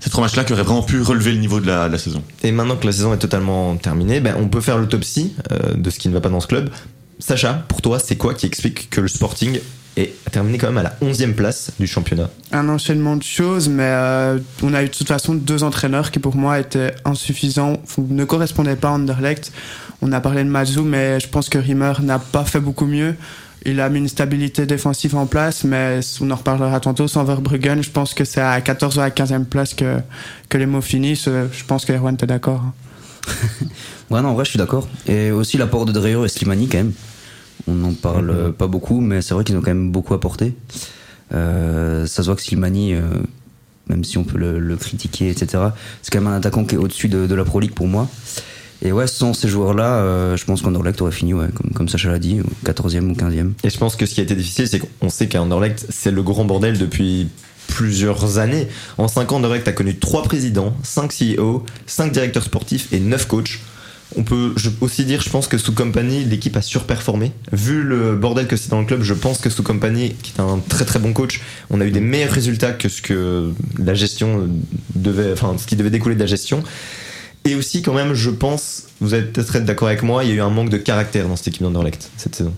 ces 0.00 0.10
trois 0.10 0.24
matchs-là 0.24 0.44
qui 0.44 0.52
auraient 0.52 0.64
vraiment 0.64 0.82
pu 0.82 1.00
relever 1.00 1.32
le 1.32 1.38
niveau 1.38 1.60
de 1.60 1.66
la, 1.66 1.98
saison. 1.98 2.22
Et 2.42 2.52
maintenant 2.52 2.76
que 2.76 2.86
la 2.86 2.92
saison 2.92 3.12
est 3.14 3.18
totalement 3.18 3.76
terminée, 3.76 4.20
ben, 4.20 4.34
on 4.38 4.48
peut 4.48 4.60
faire 4.60 4.78
l'autopsie 4.78 5.34
de 5.74 5.90
ce 5.90 5.98
qui 5.98 6.08
ne 6.08 6.14
va 6.14 6.20
pas 6.20 6.28
dans 6.28 6.40
ce 6.40 6.46
club. 6.46 6.70
Sacha, 7.18 7.64
pour 7.68 7.80
toi, 7.80 7.98
c'est 7.98 8.16
quoi 8.16 8.34
qui 8.34 8.46
explique 8.46 8.90
que 8.90 9.00
le 9.00 9.08
Sporting 9.08 9.60
est 9.96 10.14
terminé 10.30 10.58
quand 10.58 10.66
même 10.66 10.78
à 10.78 10.82
la 10.82 10.96
11e 11.02 11.32
place 11.34 11.70
du 11.80 11.86
championnat 11.86 12.28
un 12.52 12.68
enchaînement 12.68 13.16
de 13.16 13.22
choses, 13.22 13.68
mais 13.68 13.82
euh, 13.84 14.38
on 14.62 14.72
a 14.74 14.82
eu 14.82 14.86
de 14.86 14.92
toute 14.92 15.08
façon 15.08 15.34
deux 15.34 15.62
entraîneurs 15.62 16.10
qui 16.10 16.18
pour 16.18 16.36
moi 16.36 16.58
étaient 16.58 16.94
insuffisants, 17.04 17.76
ne 17.98 18.24
correspondaient 18.24 18.76
pas 18.76 18.88
à 18.88 18.92
Anderlecht. 18.92 19.52
On 20.02 20.12
a 20.12 20.20
parlé 20.20 20.44
de 20.44 20.48
Mazou, 20.48 20.82
mais 20.84 21.18
je 21.20 21.28
pense 21.28 21.48
que 21.48 21.58
Rimmer 21.58 21.94
n'a 22.02 22.18
pas 22.18 22.44
fait 22.44 22.60
beaucoup 22.60 22.86
mieux. 22.86 23.14
Il 23.64 23.80
a 23.80 23.88
mis 23.88 23.98
une 23.98 24.08
stabilité 24.08 24.64
défensive 24.64 25.16
en 25.16 25.26
place, 25.26 25.64
mais 25.64 26.00
on 26.20 26.30
en 26.30 26.36
reparlera 26.36 26.78
tantôt. 26.78 27.08
Sans 27.08 27.24
Verbruggen, 27.24 27.82
je 27.82 27.90
pense 27.90 28.14
que 28.14 28.24
c'est 28.24 28.40
à 28.40 28.60
14 28.60 28.98
ou 28.98 29.00
à 29.00 29.08
15e 29.08 29.44
place 29.44 29.74
que, 29.74 29.96
que 30.48 30.56
les 30.58 30.66
mots 30.66 30.80
finissent. 30.80 31.24
Je 31.24 31.64
pense 31.64 31.84
que 31.84 31.92
Erwan, 31.92 32.16
t'es 32.16 32.26
d'accord. 32.26 32.62
hein. 32.64 32.74
Ouais, 34.10 34.22
non, 34.22 34.28
en 34.28 34.34
vrai, 34.34 34.44
je 34.44 34.50
suis 34.50 34.58
d'accord. 34.58 34.86
Et 35.08 35.32
aussi 35.32 35.58
l'apport 35.58 35.84
de 35.84 35.90
Dreyer 35.90 36.24
et 36.24 36.28
Slimani, 36.28 36.68
quand 36.68 36.78
même. 36.78 36.92
On 37.68 37.74
n'en 37.74 37.92
parle 37.92 38.52
pas 38.52 38.66
beaucoup, 38.66 39.00
mais 39.00 39.22
c'est 39.22 39.34
vrai 39.34 39.44
qu'ils 39.44 39.56
ont 39.56 39.60
quand 39.60 39.68
même 39.74 39.90
beaucoup 39.90 40.14
apporté. 40.14 40.54
Euh, 41.34 42.06
ça 42.06 42.22
se 42.22 42.28
voit 42.28 42.36
que 42.36 42.42
Slimani, 42.42 42.94
euh, 42.94 43.00
même 43.88 44.04
si 44.04 44.18
on 44.18 44.24
peut 44.24 44.38
le, 44.38 44.58
le 44.58 44.76
critiquer, 44.76 45.28
etc., 45.28 45.64
c'est 46.02 46.12
quand 46.12 46.20
même 46.20 46.32
un 46.32 46.36
attaquant 46.36 46.64
qui 46.64 46.76
est 46.76 46.78
au-dessus 46.78 47.08
de, 47.08 47.26
de 47.26 47.34
la 47.34 47.44
Pro 47.44 47.60
League 47.60 47.74
pour 47.74 47.88
moi. 47.88 48.08
Et 48.82 48.92
ouais, 48.92 49.06
sans 49.06 49.32
ces 49.32 49.48
joueurs-là, 49.48 49.96
euh, 49.96 50.36
je 50.36 50.44
pense 50.44 50.60
qu'Anderlecht 50.62 51.00
aurait 51.00 51.12
fini, 51.12 51.32
ouais, 51.32 51.48
comme, 51.54 51.70
comme 51.70 51.88
Sacha 51.88 52.10
l'a 52.10 52.18
dit, 52.18 52.40
au 52.40 52.68
14e 52.68 53.10
ou 53.10 53.12
15e. 53.14 53.52
Et 53.64 53.70
je 53.70 53.78
pense 53.78 53.96
que 53.96 54.04
ce 54.06 54.14
qui 54.14 54.20
a 54.20 54.24
été 54.24 54.34
difficile, 54.36 54.68
c'est 54.68 54.78
qu'on 54.80 55.08
sait 55.08 55.28
qu'à 55.28 55.42
Anderlecht, 55.42 55.86
c'est 55.88 56.10
le 56.10 56.22
grand 56.22 56.44
bordel 56.44 56.78
depuis 56.78 57.28
plusieurs 57.68 58.38
années. 58.38 58.68
En 58.98 59.08
5 59.08 59.32
ans, 59.32 59.36
Anderlecht 59.36 59.66
a 59.66 59.72
connu 59.72 59.96
3 59.96 60.22
présidents, 60.22 60.74
5 60.82 61.10
CEO, 61.12 61.64
5 61.86 62.12
directeurs 62.12 62.42
sportifs 62.44 62.92
et 62.92 63.00
9 63.00 63.26
coachs. 63.26 63.58
On 64.14 64.22
peut 64.22 64.54
aussi 64.80 65.04
dire, 65.04 65.20
je 65.20 65.28
pense 65.30 65.48
que 65.48 65.58
sous 65.58 65.72
Company, 65.72 66.24
l'équipe 66.24 66.56
a 66.56 66.62
surperformé. 66.62 67.32
Vu 67.52 67.82
le 67.82 68.14
bordel 68.14 68.46
que 68.46 68.56
c'est 68.56 68.70
dans 68.70 68.80
le 68.80 68.86
club, 68.86 69.02
je 69.02 69.14
pense 69.14 69.38
que 69.38 69.50
sous 69.50 69.64
Company, 69.64 70.14
qui 70.22 70.32
est 70.36 70.40
un 70.40 70.60
très 70.68 70.84
très 70.84 71.00
bon 71.00 71.12
coach, 71.12 71.40
on 71.70 71.80
a 71.80 71.84
eu 71.84 71.90
des 71.90 72.00
meilleurs 72.00 72.30
résultats 72.30 72.72
que 72.72 72.88
ce 72.88 73.02
que 73.02 73.50
la 73.78 73.94
gestion 73.94 74.48
devait, 74.94 75.32
enfin, 75.32 75.56
ce 75.58 75.66
qui 75.66 75.74
devait 75.76 75.90
découler 75.90 76.14
de 76.14 76.20
la 76.20 76.26
gestion. 76.26 76.62
Et 77.44 77.56
aussi, 77.56 77.82
quand 77.82 77.94
même, 77.94 78.14
je 78.14 78.30
pense, 78.30 78.84
vous 79.00 79.12
allez 79.14 79.24
peut-être 79.24 79.56
être 79.56 79.64
d'accord 79.64 79.88
avec 79.88 80.02
moi, 80.02 80.22
il 80.24 80.30
y 80.30 80.32
a 80.32 80.36
eu 80.36 80.40
un 80.40 80.50
manque 80.50 80.70
de 80.70 80.78
caractère 80.78 81.26
dans 81.28 81.36
cette 81.36 81.48
équipe 81.48 81.62
d'Anderlecht 81.62 82.08
cette 82.16 82.36
saison. 82.36 82.54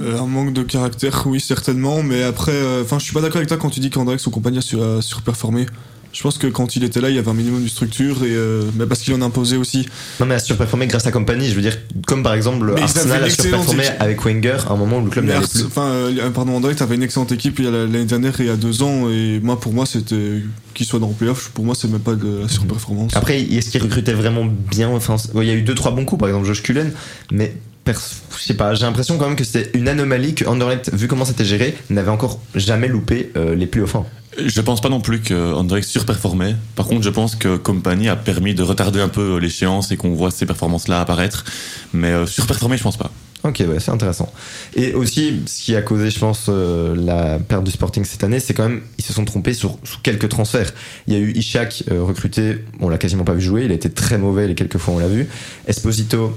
Euh, 0.00 0.18
un 0.18 0.26
manque 0.26 0.52
de 0.52 0.62
caractère, 0.62 1.24
oui, 1.26 1.40
certainement. 1.40 2.02
Mais 2.02 2.22
après, 2.22 2.52
euh, 2.52 2.82
enfin, 2.82 2.98
je 2.98 3.04
suis 3.04 3.12
pas 3.14 3.20
d'accord 3.20 3.36
avec 3.38 3.48
toi 3.48 3.56
quand 3.56 3.70
tu 3.70 3.80
dis 3.80 3.90
qu'Andrex, 3.90 4.22
son 4.22 4.30
compagnie, 4.30 4.58
a 4.58 4.62
sur- 4.62 4.82
a 4.82 5.02
surperformé. 5.02 5.66
Je 6.12 6.22
pense 6.22 6.38
que 6.38 6.46
quand 6.46 6.74
il 6.74 6.84
était 6.84 7.00
là, 7.00 7.10
il 7.10 7.16
y 7.16 7.18
avait 7.18 7.30
un 7.30 7.34
minimum 7.34 7.62
de 7.62 7.68
structure, 7.68 8.24
et, 8.24 8.28
euh, 8.30 8.62
mais 8.76 8.86
parce 8.86 9.00
qu'il 9.00 9.12
en 9.14 9.22
imposait 9.22 9.56
aussi. 9.56 9.86
Non 10.20 10.26
mais 10.26 10.34
a 10.34 10.38
surperformé 10.38 10.86
grâce 10.86 11.06
à 11.06 11.12
Compagnie, 11.12 11.48
je 11.50 11.54
veux 11.54 11.60
dire 11.62 11.76
comme 12.06 12.22
par 12.22 12.34
exemple 12.34 12.72
Mais 12.74 12.82
Arsenal 12.82 13.24
a 13.24 13.30
surperformé 13.30 13.84
avec 14.00 14.22
Wenger 14.24 14.56
à 14.68 14.72
un 14.72 14.76
moment 14.76 14.98
où 14.98 15.04
le 15.04 15.10
club 15.10 15.28
Ars- 15.30 15.48
plus. 15.48 15.64
Enfin, 15.64 15.86
euh, 15.86 16.30
pardon, 16.30 16.52
André, 16.56 16.74
avait 16.80 16.94
une 16.94 17.02
excellente 17.02 17.32
équipe 17.32 17.58
l'année 17.58 18.04
dernière 18.04 18.40
et 18.40 18.44
il 18.44 18.46
y 18.46 18.50
a 18.50 18.56
deux 18.56 18.82
ans, 18.82 19.08
et 19.10 19.38
moi, 19.42 19.60
pour 19.60 19.72
moi, 19.72 19.84
c'était 19.86 20.42
qu'il 20.74 20.86
soit 20.86 20.98
dans 20.98 21.08
le 21.08 21.14
playoff, 21.14 21.50
pour 21.50 21.64
moi, 21.64 21.74
c'est 21.74 21.88
même 21.88 22.00
pas 22.00 22.14
de 22.14 22.40
la 22.42 22.48
surperformance. 22.48 23.14
Après, 23.14 23.40
est-ce 23.42 23.70
qu'il 23.70 23.82
recrutait 23.82 24.12
vraiment 24.14 24.46
bien? 24.46 24.88
Enfin, 24.88 25.16
il 25.34 25.44
y 25.44 25.50
a 25.50 25.54
eu 25.54 25.62
deux 25.62 25.74
trois 25.74 25.90
bons 25.92 26.04
coups, 26.04 26.20
par 26.20 26.28
exemple 26.28 26.46
Josh 26.46 26.62
Cullen, 26.62 26.92
mais 27.30 27.54
je 27.92 28.42
sais 28.42 28.54
pas, 28.54 28.74
j'ai 28.74 28.84
l'impression 28.84 29.18
quand 29.18 29.26
même 29.26 29.36
que 29.36 29.44
c'était 29.44 29.76
une 29.78 29.88
anomalie 29.88 30.34
que 30.34 30.44
Anderlecht, 30.44 30.92
vu 30.94 31.08
comment 31.08 31.24
c'était 31.24 31.44
géré, 31.44 31.76
n'avait 31.90 32.10
encore 32.10 32.40
jamais 32.54 32.88
loupé 32.88 33.32
euh, 33.36 33.54
les 33.54 33.66
plus 33.66 33.82
hauts 33.82 33.86
fins. 33.86 34.06
Je 34.38 34.60
pense 34.60 34.80
pas 34.80 34.88
non 34.88 35.00
plus 35.00 35.20
que 35.20 35.52
Anderlecht 35.52 35.88
surperformait. 35.88 36.54
Par 36.76 36.86
contre, 36.86 37.02
je 37.02 37.10
pense 37.10 37.34
que 37.34 37.56
Company 37.56 38.08
a 38.08 38.16
permis 38.16 38.54
de 38.54 38.62
retarder 38.62 39.00
un 39.00 39.08
peu 39.08 39.38
l'échéance 39.38 39.90
et 39.90 39.96
qu'on 39.96 40.14
voit 40.14 40.30
ces 40.30 40.46
performances-là 40.46 41.00
apparaître. 41.00 41.44
Mais 41.92 42.12
euh, 42.12 42.26
surperformer, 42.26 42.76
je 42.76 42.82
pense 42.82 42.96
pas. 42.96 43.10
Ok, 43.44 43.62
ouais, 43.68 43.78
c'est 43.78 43.92
intéressant. 43.92 44.32
Et 44.74 44.94
aussi, 44.94 45.42
ce 45.46 45.62
qui 45.62 45.76
a 45.76 45.82
causé, 45.82 46.10
je 46.10 46.18
pense, 46.18 46.46
euh, 46.48 46.96
la 46.96 47.38
perte 47.38 47.62
du 47.64 47.70
Sporting 47.70 48.04
cette 48.04 48.24
année, 48.24 48.40
c'est 48.40 48.52
quand 48.52 48.68
même, 48.68 48.82
ils 48.98 49.04
se 49.04 49.12
sont 49.12 49.24
trompés 49.24 49.54
sur, 49.54 49.78
sur 49.84 50.02
quelques 50.02 50.28
transferts. 50.28 50.72
Il 51.06 51.14
y 51.14 51.16
a 51.16 51.20
eu 51.20 51.32
Ishak 51.32 51.84
euh, 51.90 52.02
recruté, 52.02 52.64
on 52.80 52.88
l'a 52.88 52.98
quasiment 52.98 53.24
pas 53.24 53.34
vu 53.34 53.40
jouer, 53.40 53.64
il 53.64 53.70
a 53.70 53.74
été 53.74 53.90
très 53.90 54.18
mauvais 54.18 54.48
les 54.48 54.56
quelques 54.56 54.78
fois 54.78 54.94
où 54.94 54.96
on 54.96 55.00
l'a 55.00 55.08
vu. 55.08 55.28
Esposito, 55.68 56.36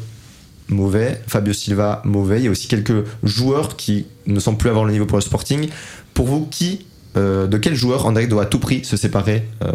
mauvais. 0.71 1.21
Fabio 1.27 1.53
Silva, 1.53 2.01
mauvais. 2.05 2.39
Il 2.39 2.45
y 2.45 2.47
a 2.47 2.51
aussi 2.51 2.67
quelques 2.67 3.05
joueurs 3.23 3.75
qui 3.75 4.07
ne 4.25 4.39
semblent 4.39 4.57
plus 4.57 4.69
avoir 4.69 4.85
le 4.85 4.91
niveau 4.91 5.05
pour 5.05 5.17
le 5.17 5.21
Sporting. 5.21 5.69
Pour 6.13 6.27
vous, 6.27 6.47
qui, 6.49 6.85
euh, 7.17 7.47
de 7.47 7.57
quel 7.57 7.75
joueur 7.75 8.05
André 8.05 8.27
doit 8.27 8.43
à 8.43 8.45
tout 8.45 8.59
prix 8.59 8.83
se 8.85 8.97
séparer 8.97 9.47
euh, 9.63 9.71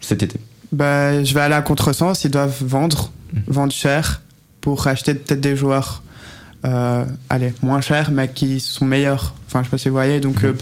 cet 0.00 0.22
été? 0.22 0.38
Bah, 0.72 1.22
je 1.22 1.34
vais 1.34 1.40
aller 1.40 1.54
à 1.54 1.62
contresens. 1.62 2.24
Ils 2.24 2.30
doivent 2.30 2.62
vendre, 2.62 3.10
vendre 3.46 3.72
cher 3.72 4.22
pour 4.60 4.86
acheter 4.86 5.14
peut-être 5.14 5.40
des 5.40 5.56
joueurs, 5.56 6.02
euh, 6.64 7.04
allez, 7.28 7.54
moins 7.62 7.80
chers, 7.80 8.10
mais 8.10 8.28
qui 8.28 8.60
sont 8.60 8.84
meilleurs. 8.84 9.34
Enfin, 9.46 9.60
je 9.60 9.66
sais 9.66 9.70
pas 9.70 9.78
si 9.78 9.88
vous 9.88 9.94
voyez. 9.94 10.20
Donc, 10.20 10.44
euh, 10.44 10.54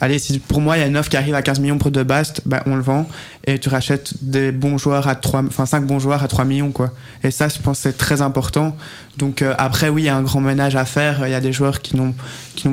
allez, 0.00 0.18
si 0.18 0.38
pour 0.38 0.60
moi, 0.60 0.76
il 0.76 0.80
y 0.80 0.82
a 0.82 0.86
une 0.86 0.96
offre 0.96 1.08
qui 1.08 1.16
arrive 1.16 1.34
à 1.34 1.42
15 1.42 1.60
millions 1.60 1.78
pour 1.78 1.90
De 1.90 2.02
Bast, 2.02 2.42
bah, 2.46 2.62
on 2.66 2.74
le 2.74 2.82
vend 2.82 3.08
et 3.46 3.58
tu 3.58 3.68
rachètes 3.68 4.14
des 4.22 4.52
bons 4.52 4.78
joueurs 4.78 5.08
à 5.08 5.14
3, 5.14 5.44
enfin, 5.46 5.66
5 5.66 5.86
bons 5.86 5.98
joueurs 5.98 6.22
à 6.22 6.28
3 6.28 6.44
millions, 6.44 6.72
quoi. 6.72 6.90
Et 7.22 7.30
ça, 7.30 7.48
je 7.48 7.58
pense 7.58 7.80
c'est 7.80 7.96
très 7.96 8.22
important. 8.22 8.76
Donc, 9.18 9.42
euh, 9.42 9.54
après, 9.58 9.88
oui, 9.88 10.02
il 10.02 10.06
y 10.06 10.08
a 10.08 10.16
un 10.16 10.22
grand 10.22 10.40
ménage 10.40 10.76
à 10.76 10.84
faire. 10.84 11.26
Il 11.26 11.30
y 11.30 11.34
a 11.34 11.40
des 11.40 11.52
joueurs 11.52 11.80
qui 11.80 11.96
n'ont, 11.96 12.14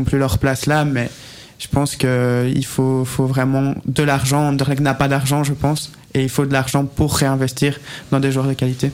plus 0.03 0.17
leur 0.17 0.37
place 0.37 0.65
là, 0.65 0.85
mais 0.85 1.09
je 1.59 1.67
pense 1.67 1.95
qu'il 1.95 2.65
faut, 2.65 3.05
faut 3.05 3.25
vraiment 3.25 3.75
de 3.85 4.03
l'argent. 4.03 4.47
Anderlecht 4.47 4.81
n'a 4.81 4.93
pas 4.93 5.07
d'argent, 5.07 5.43
je 5.43 5.53
pense. 5.53 5.91
Et 6.13 6.23
il 6.23 6.29
faut 6.29 6.45
de 6.45 6.53
l'argent 6.53 6.85
pour 6.85 7.15
réinvestir 7.15 7.79
dans 8.11 8.19
des 8.19 8.31
joueurs 8.31 8.47
de 8.47 8.53
qualité. 8.53 8.91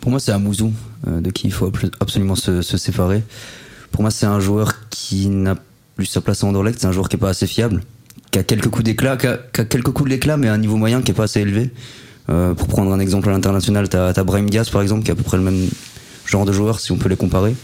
Pour 0.00 0.10
moi, 0.10 0.20
c'est 0.20 0.32
Amouzou, 0.32 0.72
de 1.06 1.30
qui 1.30 1.46
il 1.48 1.52
faut 1.52 1.70
abso- 1.70 1.92
absolument 2.00 2.34
se, 2.34 2.62
se 2.62 2.76
séparer. 2.76 3.22
Pour 3.92 4.02
moi, 4.02 4.10
c'est 4.10 4.26
un 4.26 4.40
joueur 4.40 4.74
qui 4.90 5.28
n'a 5.28 5.56
plus 5.96 6.06
sa 6.06 6.20
place 6.20 6.44
à 6.44 6.46
Anderlecht. 6.46 6.78
C'est 6.80 6.86
un 6.86 6.92
joueur 6.92 7.08
qui 7.08 7.16
est 7.16 7.18
pas 7.20 7.30
assez 7.30 7.46
fiable, 7.46 7.82
qui 8.30 8.38
a 8.38 8.42
quelques 8.42 8.68
coups 8.68 8.84
d'éclat, 8.84 9.16
qui 9.16 9.26
a, 9.26 9.38
qui 9.52 9.60
a 9.60 9.64
quelques 9.64 9.90
coups 9.90 10.10
d'éclat, 10.10 10.36
mais 10.36 10.48
à 10.48 10.52
un 10.54 10.58
niveau 10.58 10.76
moyen 10.76 11.02
qui 11.02 11.10
est 11.10 11.14
pas 11.14 11.24
assez 11.24 11.40
élevé. 11.40 11.70
Euh, 12.30 12.52
pour 12.54 12.68
prendre 12.68 12.92
un 12.92 13.00
exemple 13.00 13.28
à 13.28 13.32
l'international, 13.32 13.88
t'as 13.88 14.08
as 14.08 14.24
Brahim 14.24 14.50
Diaz 14.50 14.68
par 14.70 14.82
exemple, 14.82 15.02
qui 15.02 15.08
est 15.08 15.12
à 15.12 15.16
peu 15.16 15.22
près 15.22 15.38
le 15.38 15.42
même 15.42 15.68
genre 16.26 16.44
de 16.44 16.52
joueur 16.52 16.78
si 16.80 16.92
on 16.92 16.96
peut 16.98 17.08
les 17.08 17.16
comparer. 17.16 17.54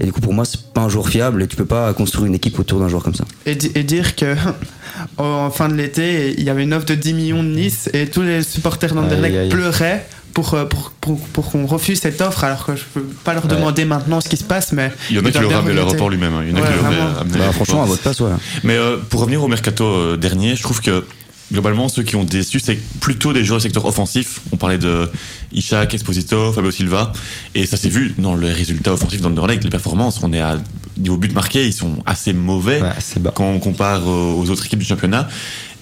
Et 0.00 0.04
du 0.04 0.12
coup, 0.12 0.20
pour 0.20 0.34
moi, 0.34 0.44
c'est 0.44 0.60
pas 0.74 0.82
un 0.82 0.88
joueur 0.90 1.08
fiable 1.08 1.42
et 1.42 1.46
tu 1.46 1.56
peux 1.56 1.64
pas 1.64 1.94
construire 1.94 2.26
une 2.26 2.34
équipe 2.34 2.58
autour 2.58 2.80
d'un 2.80 2.88
joueur 2.88 3.02
comme 3.04 3.14
ça. 3.14 3.24
Et, 3.46 3.54
di- 3.54 3.70
et 3.74 3.82
dire 3.84 4.14
que 4.16 4.34
en 5.18 5.50
fin 5.50 5.68
de 5.68 5.74
l'été, 5.74 6.34
il 6.36 6.44
y 6.44 6.50
avait 6.50 6.64
une 6.64 6.74
offre 6.74 6.84
de 6.86 6.94
10 6.94 7.14
millions 7.14 7.42
de 7.42 7.48
Nice 7.48 7.88
et 7.94 8.06
tous 8.06 8.22
les 8.22 8.42
supporters 8.42 8.92
d'Anderlecht 8.94 9.34
pleuraient 9.50 10.06
pour, 10.36 10.52
euh, 10.52 10.66
pour, 10.66 10.90
pour, 11.00 11.18
pour 11.18 11.50
qu'on 11.50 11.64
refuse 11.66 11.98
cette 12.00 12.20
offre, 12.20 12.44
alors 12.44 12.66
que 12.66 12.76
je 12.76 12.82
peux 12.92 13.00
pas 13.24 13.32
leur 13.32 13.44
Ouais. 13.44 13.50
demander 13.56 13.86
maintenant 13.86 14.20
ce 14.20 14.28
qui 14.28 14.36
se 14.36 14.44
passe, 14.44 14.72
mais 14.72 14.92
Il 15.08 15.16
y 15.16 15.18
en 15.18 15.24
a 15.24 15.30
qui 15.30 15.38
à 15.38 15.40
regretter. 15.40 15.72
l'aéroport 15.72 16.10
lui-même. 16.10 16.34
hein. 16.34 16.42
Il 16.44 16.50
y 16.50 16.52
en 16.52 16.56
a 16.56 16.60
Ouais, 16.60 16.66
qui 16.68 16.74
l'auraient 16.76 16.94
vraiment. 16.94 17.20
amené 17.20 17.38
Bah, 17.38 17.52
franchement, 17.52 17.82
à 17.84 17.86
votre 17.86 18.02
place, 18.02 18.20
ouais. 18.20 18.30
Mais 18.62 18.74
euh, 18.76 18.98
pour 19.08 19.20
revenir 19.20 19.42
au 19.42 19.48
mercato 19.48 19.84
euh, 19.86 20.16
dernier, 20.18 20.54
je 20.54 20.62
trouve 20.62 20.82
que 20.82 21.06
globalement, 21.50 21.88
ceux 21.88 22.02
qui 22.02 22.16
ont 22.16 22.24
déçu, 22.24 22.60
c'est 22.60 22.78
plutôt 23.00 23.32
des 23.32 23.44
joueurs 23.46 23.60
du 23.60 23.62
secteur 23.62 23.86
offensif. 23.86 24.40
On 24.52 24.58
parlait 24.58 24.76
de 24.76 25.10
Ishak, 25.52 25.94
Esposito, 25.94 26.52
Fabio 26.52 26.70
Silva. 26.70 27.12
Et 27.54 27.64
ça 27.64 27.78
s'est 27.78 27.88
vu 27.88 28.14
dans 28.18 28.36
les 28.36 28.52
résultats 28.52 28.92
offensifs 28.92 29.22
d'Anderlecht, 29.22 29.64
les 29.64 29.70
performances. 29.70 30.20
On 30.22 30.34
est 30.34 30.40
à 30.42 30.58
niveau 30.98 31.16
but 31.16 31.32
marqué, 31.32 31.64
ils 31.66 31.72
sont 31.72 31.94
assez 32.04 32.34
mauvais 32.34 32.82
Ouais, 32.82 32.90
c'est 32.98 33.22
bas. 33.22 33.32
quand 33.34 33.46
on 33.48 33.58
compare 33.58 34.06
aux 34.06 34.38
aux 34.38 34.50
autres 34.50 34.66
équipes 34.66 34.80
du 34.80 34.84
championnat. 34.84 35.28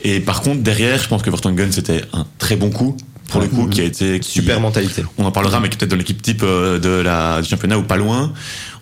Et 0.05 0.21
par 0.21 0.43
contre, 0.43 0.61
derrière, 0.63 1.03
je 1.03 1.09
pense 1.09 1.23
que 1.23 1.31
Vertonghen, 1.31 1.73
c'était 1.73 2.03
un 2.13 2.25
très 2.39 2.55
bon 2.57 2.71
coup. 2.71 2.97
Pour 3.29 3.41
le 3.41 3.49
coup, 3.49 3.67
qui 3.69 3.81
a 3.81 3.85
été 3.85 4.21
qui- 4.21 4.31
Super 4.31 4.61
mentalité. 4.61 5.03
on 5.19 5.25
en 5.25 5.33
parlera, 5.33 5.59
mais 5.61 5.69
qui 5.69 5.75
est 5.75 5.79
peut-être 5.79 5.91
dans 5.91 5.97
l'équipe 5.97 6.21
type 6.23 6.43
euh, 6.45 6.79
de 6.79 6.89
la, 7.03 7.41
du 7.43 7.49
championnat 7.49 7.79
ou 7.79 7.83
pas 7.83 7.97
loin. 7.97 8.33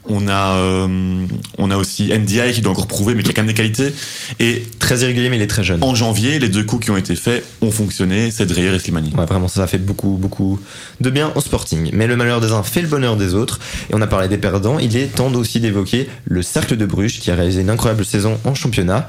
On 0.09 0.27
a, 0.27 0.57
euh, 0.57 1.25
on 1.59 1.71
a 1.71 1.77
aussi 1.77 2.09
NDI 2.13 2.53
qui 2.53 2.61
doit 2.61 2.73
encore 2.73 2.89
prouver, 2.89 3.15
mais 3.15 3.23
qui 3.23 3.31
a 3.31 3.35
quand 3.35 3.43
même 3.43 3.47
des 3.47 3.55
qualités. 3.55 3.95
Et 4.41 4.65
Très 4.81 4.99
irrégulier, 5.03 5.31
mais 5.31 5.37
il 5.37 5.43
est 5.43 5.47
très 5.47 5.63
jeune. 5.63 5.79
en 5.83 5.95
janvier, 5.95 6.41
les 6.41 6.49
deux 6.49 6.65
coups 6.65 6.85
qui 6.87 6.91
ont 6.91 6.97
été 6.97 7.15
faits 7.15 7.45
ont 7.61 7.71
fonctionné. 7.71 8.33
C'est 8.33 8.45
Dreyer 8.45 8.75
et 8.75 8.79
Slimani. 8.81 9.13
Ouais, 9.17 9.27
vraiment, 9.27 9.47
ça, 9.47 9.61
ça 9.61 9.67
fait 9.69 9.79
beaucoup, 9.79 10.19
beaucoup 10.21 10.59
de 11.01 11.09
bien 11.09 11.31
au 11.37 11.41
sporting. 11.41 11.91
Mais 11.93 12.09
le 12.09 12.17
malheur 12.17 12.41
des 12.41 12.51
uns 12.51 12.65
fait 12.65 12.83
le 12.83 12.89
bonheur 12.89 13.17
des 13.17 13.35
autres. 13.35 13.61
Et 13.91 13.95
on 13.95 14.01
a 14.03 14.09
parlé 14.09 14.27
des 14.27 14.39
perdants. 14.39 14.81
Il 14.81 14.97
est 14.97 15.07
temps 15.07 15.33
aussi 15.35 15.61
d'évoquer 15.61 16.09
le 16.25 16.43
Cercle 16.43 16.77
de 16.77 16.85
Bruges 16.85 17.21
qui 17.21 17.31
a 17.31 17.37
réalisé 17.37 17.61
une 17.61 17.71
incroyable 17.71 18.05
saison 18.05 18.39
en 18.45 18.57
championnat. 18.57 19.09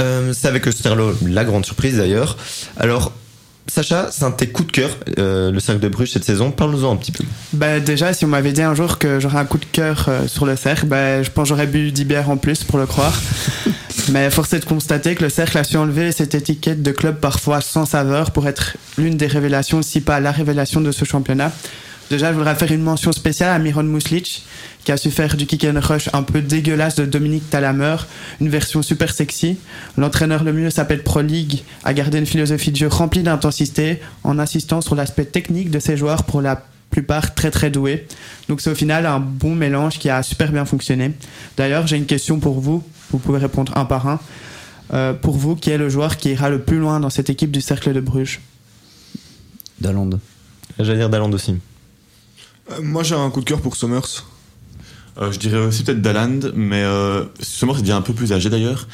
Euh, 0.00 0.32
c'est 0.34 0.48
avec 0.48 0.66
Sterlo 0.70 1.14
la 1.26 1.44
grande 1.44 1.64
surprise 1.64 1.96
d'ailleurs. 1.96 2.36
Alors, 2.76 3.12
Sacha, 3.68 4.08
c'est 4.10 4.24
un 4.24 4.30
de 4.30 4.36
tes 4.36 4.48
coups 4.48 4.68
de 4.68 4.72
cœur, 4.72 4.90
euh, 5.18 5.50
le 5.50 5.60
Cercle 5.60 5.80
de 5.80 5.88
Bruges 5.88 6.10
cette 6.10 6.24
saison. 6.24 6.50
Parle-nous-en 6.50 6.92
un 6.92 6.96
petit 6.96 7.12
peu. 7.12 7.24
Bah, 7.52 7.80
déjà, 7.80 8.12
si 8.12 8.24
on 8.24 8.28
m'avait 8.28 8.52
dit 8.52 8.62
un 8.62 8.74
jour 8.74 8.98
que 8.98 9.20
j'aurais 9.20 9.38
un 9.38 9.44
coup 9.44 9.58
de 9.58 9.64
cœur 9.64 10.06
euh, 10.08 10.26
sur 10.26 10.46
le 10.46 10.56
cercle, 10.56 10.86
bah, 10.86 11.22
je 11.22 11.30
pense 11.30 11.44
que 11.44 11.48
j'aurais 11.50 11.68
bu 11.68 11.92
10 11.92 12.04
bières 12.04 12.30
en 12.30 12.36
plus 12.36 12.64
pour 12.64 12.78
le 12.78 12.86
croire. 12.86 13.14
Mais 14.10 14.30
force 14.30 14.52
est 14.52 14.60
de 14.60 14.64
constater 14.64 15.14
que 15.14 15.22
le 15.22 15.30
cercle 15.30 15.56
a 15.58 15.64
su 15.64 15.76
enlever 15.76 16.10
cette 16.10 16.34
étiquette 16.34 16.82
de 16.82 16.90
club 16.90 17.20
parfois 17.20 17.60
sans 17.60 17.86
saveur 17.86 18.32
pour 18.32 18.48
être 18.48 18.76
l'une 18.98 19.16
des 19.16 19.28
révélations, 19.28 19.80
si 19.82 20.00
pas 20.00 20.18
la 20.18 20.32
révélation 20.32 20.80
de 20.80 20.90
ce 20.90 21.04
championnat. 21.04 21.52
Déjà, 22.12 22.30
je 22.30 22.36
voudrais 22.36 22.54
faire 22.56 22.70
une 22.70 22.82
mention 22.82 23.10
spéciale 23.10 23.48
à 23.48 23.58
Miron 23.58 23.84
Muslic, 23.84 24.44
qui 24.84 24.92
a 24.92 24.98
su 24.98 25.10
faire 25.10 25.34
du 25.34 25.46
kick 25.46 25.64
and 25.64 25.80
rush 25.80 26.10
un 26.12 26.22
peu 26.22 26.42
dégueulasse 26.42 26.96
de 26.96 27.06
Dominique 27.06 27.48
Talamer, 27.48 27.96
une 28.38 28.50
version 28.50 28.82
super 28.82 29.14
sexy. 29.14 29.56
L'entraîneur 29.96 30.44
le 30.44 30.52
mieux 30.52 30.68
s'appelle 30.68 31.02
Pro 31.02 31.22
League, 31.22 31.62
a 31.84 31.94
gardé 31.94 32.18
une 32.18 32.26
philosophie 32.26 32.70
de 32.70 32.76
jeu 32.76 32.88
remplie 32.88 33.22
d'intensité, 33.22 34.02
en 34.24 34.38
insistant 34.38 34.82
sur 34.82 34.94
l'aspect 34.94 35.24
technique 35.24 35.70
de 35.70 35.78
ses 35.78 35.96
joueurs 35.96 36.24
pour 36.24 36.42
la 36.42 36.62
plupart 36.90 37.34
très 37.34 37.50
très 37.50 37.70
doués. 37.70 38.06
Donc 38.50 38.60
c'est 38.60 38.68
au 38.68 38.74
final 38.74 39.06
un 39.06 39.18
bon 39.18 39.54
mélange 39.54 39.98
qui 39.98 40.10
a 40.10 40.22
super 40.22 40.52
bien 40.52 40.66
fonctionné. 40.66 41.12
D'ailleurs, 41.56 41.86
j'ai 41.86 41.96
une 41.96 42.04
question 42.04 42.40
pour 42.40 42.60
vous, 42.60 42.84
vous 43.10 43.18
pouvez 43.20 43.38
répondre 43.38 43.72
un 43.74 43.86
par 43.86 44.06
un. 44.06 44.20
Euh, 44.92 45.14
pour 45.14 45.38
vous, 45.38 45.56
qui 45.56 45.70
est 45.70 45.78
le 45.78 45.88
joueur 45.88 46.18
qui 46.18 46.32
ira 46.32 46.50
le 46.50 46.60
plus 46.60 46.78
loin 46.78 47.00
dans 47.00 47.08
cette 47.08 47.30
équipe 47.30 47.50
du 47.50 47.62
Cercle 47.62 47.94
de 47.94 48.00
Bruges? 48.00 48.42
Daland. 49.80 50.10
J'allais 50.78 50.98
dire 50.98 51.08
Daland 51.08 51.32
aussi. 51.32 51.56
Euh, 52.70 52.80
moi, 52.82 53.02
j'ai 53.02 53.14
un 53.14 53.30
coup 53.30 53.40
de 53.40 53.44
cœur 53.44 53.60
pour 53.60 53.76
Summers. 53.76 54.24
Euh, 55.20 55.30
je 55.30 55.38
dirais 55.38 55.58
aussi 55.58 55.84
peut-être 55.84 56.00
Daland, 56.00 56.38
mais 56.54 56.82
euh, 56.82 57.24
mort 57.64 57.76
c'est 57.76 57.82
déjà 57.82 57.96
un 57.96 58.02
peu 58.02 58.14
plus 58.14 58.32
âgé 58.32 58.48
d'ailleurs. 58.48 58.88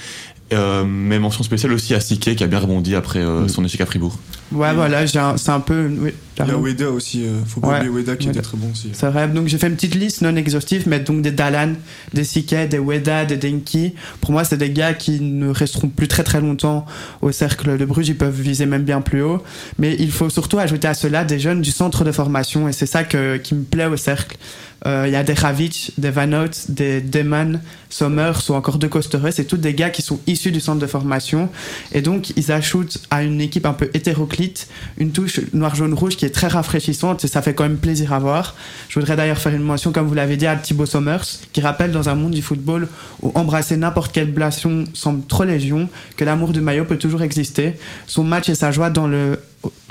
Euh, 0.53 0.85
mais 0.85 1.19
mention 1.19 1.45
spéciale 1.45 1.73
aussi 1.73 1.95
à 1.95 2.01
Sique 2.01 2.35
qui 2.35 2.43
a 2.43 2.47
bien 2.47 2.59
rebondi 2.59 2.95
après 2.95 3.21
euh, 3.21 3.43
Mm. 3.43 3.49
son 3.49 3.65
échec 3.65 3.81
à 3.81 3.87
Fribourg. 3.87 4.19
Ouais, 4.51 4.73
voilà, 4.73 5.07
c'est 5.07 5.51
un 5.51 5.61
peu. 5.61 5.91
Oui, 6.01 6.15
Il 6.41 6.47
y 6.47 6.51
a. 6.51 6.57
Weda 6.57 6.89
aussi. 6.91 7.25
euh, 7.25 7.41
faut 7.47 7.61
pas 7.61 7.69
Ouais. 7.69 7.77
oublier 7.89 7.91
Weda 7.91 8.17
qui 8.17 8.29
était 8.29 8.41
très 8.41 8.57
bon 8.57 8.71
aussi. 8.73 8.91
C'est 8.95 9.09
vrai. 9.09 9.29
Donc 9.29 9.47
j'ai 9.49 9.59
fait 9.59 9.67
une 9.67 9.75
petite 9.75 9.95
liste 9.95 10.23
non 10.23 10.35
exhaustive, 10.37 10.85
mais 10.87 11.01
donc 11.01 11.21
des 11.21 11.33
Dalan, 11.33 11.75
des 12.15 12.25
Siket, 12.25 12.69
des 12.69 12.79
Weda, 12.79 13.25
des 13.27 13.37
Denki. 13.37 13.95
Pour 14.23 14.33
moi, 14.33 14.45
c'est 14.45 14.57
des 14.57 14.71
gars 14.71 14.95
qui 14.95 15.21
ne 15.21 15.49
resteront 15.51 15.89
plus 15.89 16.09
très 16.09 16.25
très 16.25 16.41
longtemps 16.41 16.87
au 17.21 17.31
cercle 17.33 17.77
de 17.77 17.85
Bruges. 17.85 18.09
Ils 18.09 18.17
peuvent 18.17 18.41
viser 18.41 18.65
même 18.67 18.85
bien 18.85 19.01
plus 19.03 19.23
haut. 19.23 19.43
Mais 19.79 19.97
il 19.99 20.11
faut 20.11 20.31
surtout 20.31 20.59
ajouter 20.59 20.89
à 20.89 20.95
cela 20.95 21.25
des 21.25 21.39
jeunes 21.39 21.61
du 21.61 21.71
centre 21.71 22.05
de 22.05 22.13
formation. 22.13 22.69
Et 22.69 22.73
c'est 22.73 22.87
ça 22.87 23.05
que, 23.05 23.37
qui 23.37 23.55
me 23.55 23.65
plaît 23.65 23.87
au 23.87 23.97
cercle. 23.99 24.39
Euh, 24.87 25.05
Il 25.09 25.13
y 25.13 25.17
a 25.17 25.25
des 25.25 25.33
Ravic, 25.35 25.91
des 25.99 26.11
Van 26.11 26.33
Hout, 26.33 26.53
des 26.71 27.01
Deman, 27.01 27.61
Sommers 27.91 28.49
ou 28.49 28.53
encore 28.55 28.79
De 28.79 28.87
Costereux. 28.87 29.33
C'est 29.33 29.45
tous 29.45 29.57
des 29.57 29.75
gars 29.75 29.91
qui 29.91 30.03
sont 30.03 30.21
issus 30.29 30.53
du 30.53 30.61
centre 30.61 30.79
de 30.79 30.87
formation. 30.87 31.49
Et 31.93 32.01
donc, 32.01 32.31
ils 32.37 32.53
ajoutent 32.53 32.99
à 33.11 33.25
une 33.25 33.41
équipe 33.41 33.67
un 33.67 33.73
peu 33.73 33.91
hétéroclite 33.93 34.38
une 34.99 35.13
touche 35.13 35.41
noir-jaune-rouge 35.53 36.17
qui 36.17 36.25
est 36.25 36.31
très 36.31 36.49
rafraîchissante 36.49 37.25
et 37.25 37.29
ça 37.29 37.43
fait 37.43 37.55
quand 37.55 37.65
même 37.65 37.79
plaisir 37.79 38.13
à 38.13 38.19
voir. 38.19 38.55
Je 38.89 38.99
voudrais 38.99 39.17
d'ailleurs 39.17 39.39
faire 39.39 39.55
une 39.55 39.63
mention, 39.63 39.93
comme 39.93 40.07
vous 40.07 40.15
l'avez 40.15 40.37
dit, 40.37 40.47
à 40.47 40.57
Thibaut 40.57 40.87
Sommers, 40.87 41.25
qui 41.53 41.61
rappelle 41.61 41.93
dans 41.93 42.09
un 42.09 42.15
monde 42.15 42.33
du 42.33 42.43
football 42.43 42.89
où 43.23 43.33
embrasser 43.35 43.77
n'importe 43.77 44.13
quelle 44.13 44.31
blation 44.33 44.85
semble 44.95 45.27
trop 45.27 45.45
légion, 45.45 45.89
que 46.17 46.25
l'amour 46.25 46.51
du 46.51 46.61
maillot 46.61 46.85
peut 46.85 46.99
toujours 46.99 47.23
exister. 47.23 47.75
Son 48.07 48.25
match 48.25 48.49
et 48.49 48.55
sa 48.55 48.71
joie 48.71 48.91
dans 48.91 49.07
le, 49.07 49.41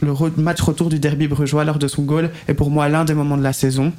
le 0.01 0.13
match 0.37 0.61
retour 0.61 0.89
du 0.89 0.99
derby 0.99 1.27
brugeois 1.27 1.63
lors 1.63 1.79
de 1.79 1.87
son 1.87 2.03
goal 2.03 2.29
est 2.47 2.53
pour 2.53 2.71
moi 2.71 2.89
l'un 2.89 3.05
des 3.05 3.13
moments 3.13 3.37
de 3.37 3.43
la 3.43 3.53
saison. 3.53 3.93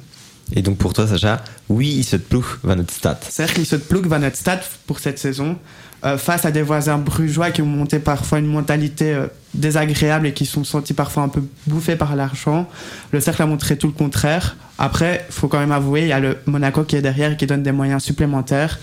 Et 0.55 0.61
donc 0.61 0.77
pour 0.77 0.93
toi, 0.93 1.07
Sacha, 1.07 1.43
oui, 1.69 1.93
il 1.97 2.03
se 2.03 2.15
plouf 2.15 2.59
va 2.63 2.75
notre. 2.75 2.93
Cercle, 3.29 3.59
il 3.61 3.65
se 3.65 3.75
plouk 3.75 4.07
va 4.07 4.19
notre 4.19 4.37
stade 4.37 4.61
pour 4.87 4.99
cette 4.99 5.19
saison. 5.19 5.57
euh, 6.05 6.17
face 6.17 6.45
à 6.45 6.51
des 6.51 6.61
voisins 6.61 6.97
brugeois 6.97 7.51
qui 7.51 7.61
ont 7.61 7.65
monté 7.65 7.99
parfois 7.99 8.39
une 8.39 8.45
mentalité 8.47 9.13
euh, 9.13 9.27
désagréable 9.53 10.27
et 10.27 10.33
qui 10.33 10.45
sont 10.45 10.63
sentis 10.63 10.93
parfois 10.93 11.23
un 11.23 11.27
peu 11.27 11.41
bouffés 11.67 11.97
par 11.97 12.15
l'argent. 12.15 12.69
Le 13.11 13.19
cercle 13.19 13.41
a 13.41 13.45
montré 13.45 13.77
tout 13.77 13.87
le 13.87 13.93
contraire. 13.93 14.55
Après, 14.77 15.25
faut 15.29 15.49
quand 15.49 15.59
même 15.59 15.73
avouer, 15.73 16.03
il 16.03 16.07
y 16.07 16.13
a 16.13 16.21
le 16.21 16.37
Monaco 16.45 16.83
qui 16.85 16.95
est 16.95 17.01
derrière 17.01 17.33
et 17.33 17.37
qui 17.37 17.45
donne 17.47 17.63
des 17.63 17.73
moyens 17.73 18.01
supplémentaires. 18.01 18.79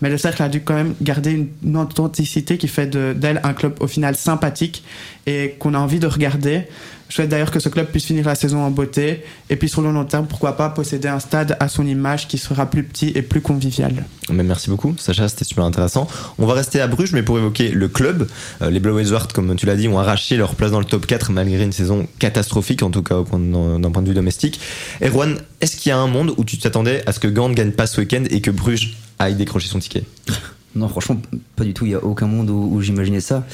Mais 0.00 0.08
le 0.10 0.16
cercle 0.16 0.42
a 0.44 0.48
dû 0.48 0.60
quand 0.62 0.74
même 0.74 0.94
garder 1.02 1.48
une, 1.64 1.76
authenticité 1.76 2.56
qui 2.56 2.68
fait 2.68 2.86
de- 2.86 3.14
d'elle 3.16 3.40
un 3.42 3.52
club 3.52 3.74
au 3.80 3.88
final 3.88 4.14
sympathique 4.14 4.84
et 5.26 5.56
qu'on 5.58 5.74
a 5.74 5.78
envie 5.78 5.98
de 5.98 6.06
regarder. 6.06 6.68
Je 7.10 7.16
souhaite 7.16 7.28
d'ailleurs 7.28 7.50
que 7.50 7.58
ce 7.58 7.68
club 7.68 7.88
puisse 7.88 8.04
finir 8.04 8.24
la 8.24 8.36
saison 8.36 8.60
en 8.60 8.70
beauté 8.70 9.24
et 9.50 9.56
puis 9.56 9.68
sur 9.68 9.82
le 9.82 9.90
long 9.90 10.04
terme, 10.04 10.26
pourquoi 10.26 10.56
pas 10.56 10.70
posséder 10.70 11.08
un 11.08 11.18
stade 11.18 11.56
à 11.58 11.68
son 11.68 11.84
image 11.84 12.28
qui 12.28 12.38
sera 12.38 12.66
plus 12.66 12.84
petit 12.84 13.08
et 13.16 13.22
plus 13.22 13.40
convivial. 13.40 14.06
Mais 14.32 14.44
merci 14.44 14.70
beaucoup, 14.70 14.94
Sacha, 14.96 15.28
c'était 15.28 15.44
super 15.44 15.64
intéressant. 15.64 16.06
On 16.38 16.46
va 16.46 16.54
rester 16.54 16.80
à 16.80 16.86
Bruges, 16.86 17.12
mais 17.12 17.24
pour 17.24 17.36
évoquer 17.36 17.72
le 17.72 17.88
club, 17.88 18.28
euh, 18.62 18.70
les 18.70 18.78
Blauezwart, 18.78 19.32
comme 19.32 19.56
tu 19.56 19.66
l'as 19.66 19.74
dit, 19.74 19.88
ont 19.88 19.98
arraché 19.98 20.36
leur 20.36 20.54
place 20.54 20.70
dans 20.70 20.78
le 20.78 20.84
top 20.84 21.04
4 21.04 21.32
malgré 21.32 21.64
une 21.64 21.72
saison 21.72 22.06
catastrophique, 22.20 22.84
en 22.84 22.90
tout 22.90 23.02
cas 23.02 23.16
d'un 23.16 23.90
point 23.90 24.02
de 24.02 24.08
vue 24.08 24.14
domestique. 24.14 24.60
Erwan, 25.02 25.36
est-ce 25.60 25.76
qu'il 25.76 25.90
y 25.90 25.92
a 25.92 25.98
un 25.98 26.06
monde 26.06 26.32
où 26.36 26.44
tu 26.44 26.58
t'attendais 26.58 27.02
à 27.06 27.12
ce 27.12 27.18
que 27.18 27.26
Gand 27.26 27.50
gagne 27.50 27.72
pas 27.72 27.88
ce 27.88 28.00
week-end 28.00 28.22
et 28.30 28.40
que 28.40 28.52
Bruges 28.52 28.96
aille 29.18 29.34
décrocher 29.34 29.68
son 29.68 29.80
ticket? 29.80 30.04
Non, 30.76 30.88
franchement, 30.88 31.20
pas 31.56 31.64
du 31.64 31.74
tout. 31.74 31.84
Il 31.84 31.88
n'y 31.88 31.94
a 31.96 32.04
aucun 32.04 32.28
monde 32.28 32.48
où, 32.48 32.68
où 32.72 32.80
j'imaginais 32.80 33.20
ça. 33.20 33.44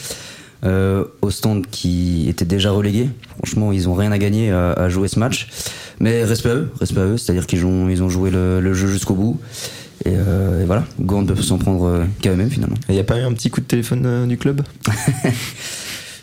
Euh, 0.66 1.04
au 1.22 1.30
stand 1.30 1.66
qui 1.70 2.28
était 2.28 2.44
déjà 2.44 2.70
relégué, 2.72 3.08
franchement, 3.38 3.72
ils 3.72 3.88
ont 3.88 3.94
rien 3.94 4.10
à 4.12 4.18
gagner 4.18 4.50
à, 4.50 4.72
à 4.72 4.88
jouer 4.88 5.08
ce 5.08 5.18
match. 5.18 5.48
Mais 6.00 6.24
respect 6.24 6.50
à 6.50 6.54
eux, 6.54 6.70
respect 6.80 7.00
à 7.00 7.04
eux, 7.04 7.16
c'est-à-dire 7.16 7.46
qu'ils 7.46 7.64
ont, 7.64 7.88
ils 7.88 8.02
ont 8.02 8.08
joué 8.08 8.30
le, 8.30 8.60
le 8.60 8.74
jeu 8.74 8.88
jusqu'au 8.88 9.14
bout. 9.14 9.40
Et, 10.04 10.10
euh, 10.12 10.62
et 10.62 10.66
voilà, 10.66 10.84
Gand 11.00 11.24
peut 11.24 11.40
s'en 11.40 11.58
prendre 11.58 11.86
euh, 11.86 12.04
qu'à 12.20 12.32
eux-mêmes 12.32 12.50
finalement. 12.50 12.76
Il 12.88 12.94
n'y 12.94 13.00
a 13.00 13.04
pas 13.04 13.18
eu 13.18 13.22
un 13.22 13.32
petit 13.32 13.50
coup 13.50 13.60
de 13.60 13.66
téléphone 13.66 14.02
euh, 14.04 14.26
du 14.26 14.36
club? 14.36 14.62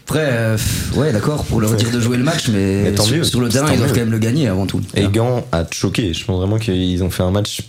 Après, 0.05 0.27
euh, 0.31 0.57
ouais, 0.95 1.13
d'accord, 1.13 1.45
pour 1.45 1.61
leur 1.61 1.73
dire 1.75 1.89
de 1.89 1.99
jouer 1.99 2.17
le 2.17 2.23
match, 2.23 2.49
mais, 2.49 2.83
Mais 2.83 2.91
tant 2.91 3.03
sur, 3.03 3.15
mieux, 3.17 3.23
sur 3.23 3.39
le 3.39 3.49
terrain, 3.49 3.71
ils 3.71 3.77
doivent 3.77 3.89
mieux. 3.89 3.95
quand 3.95 4.01
même 4.01 4.11
le 4.11 4.19
gagner 4.19 4.47
avant 4.47 4.67
tout. 4.67 4.81
Et 4.95 5.07
Gand 5.07 5.45
a 5.51 5.65
choqué. 5.71 6.13
Je 6.13 6.25
pense 6.25 6.37
vraiment 6.37 6.59
qu'ils 6.59 7.01
ont 7.03 7.09
fait 7.09 7.23
un 7.23 7.31
match 7.31 7.61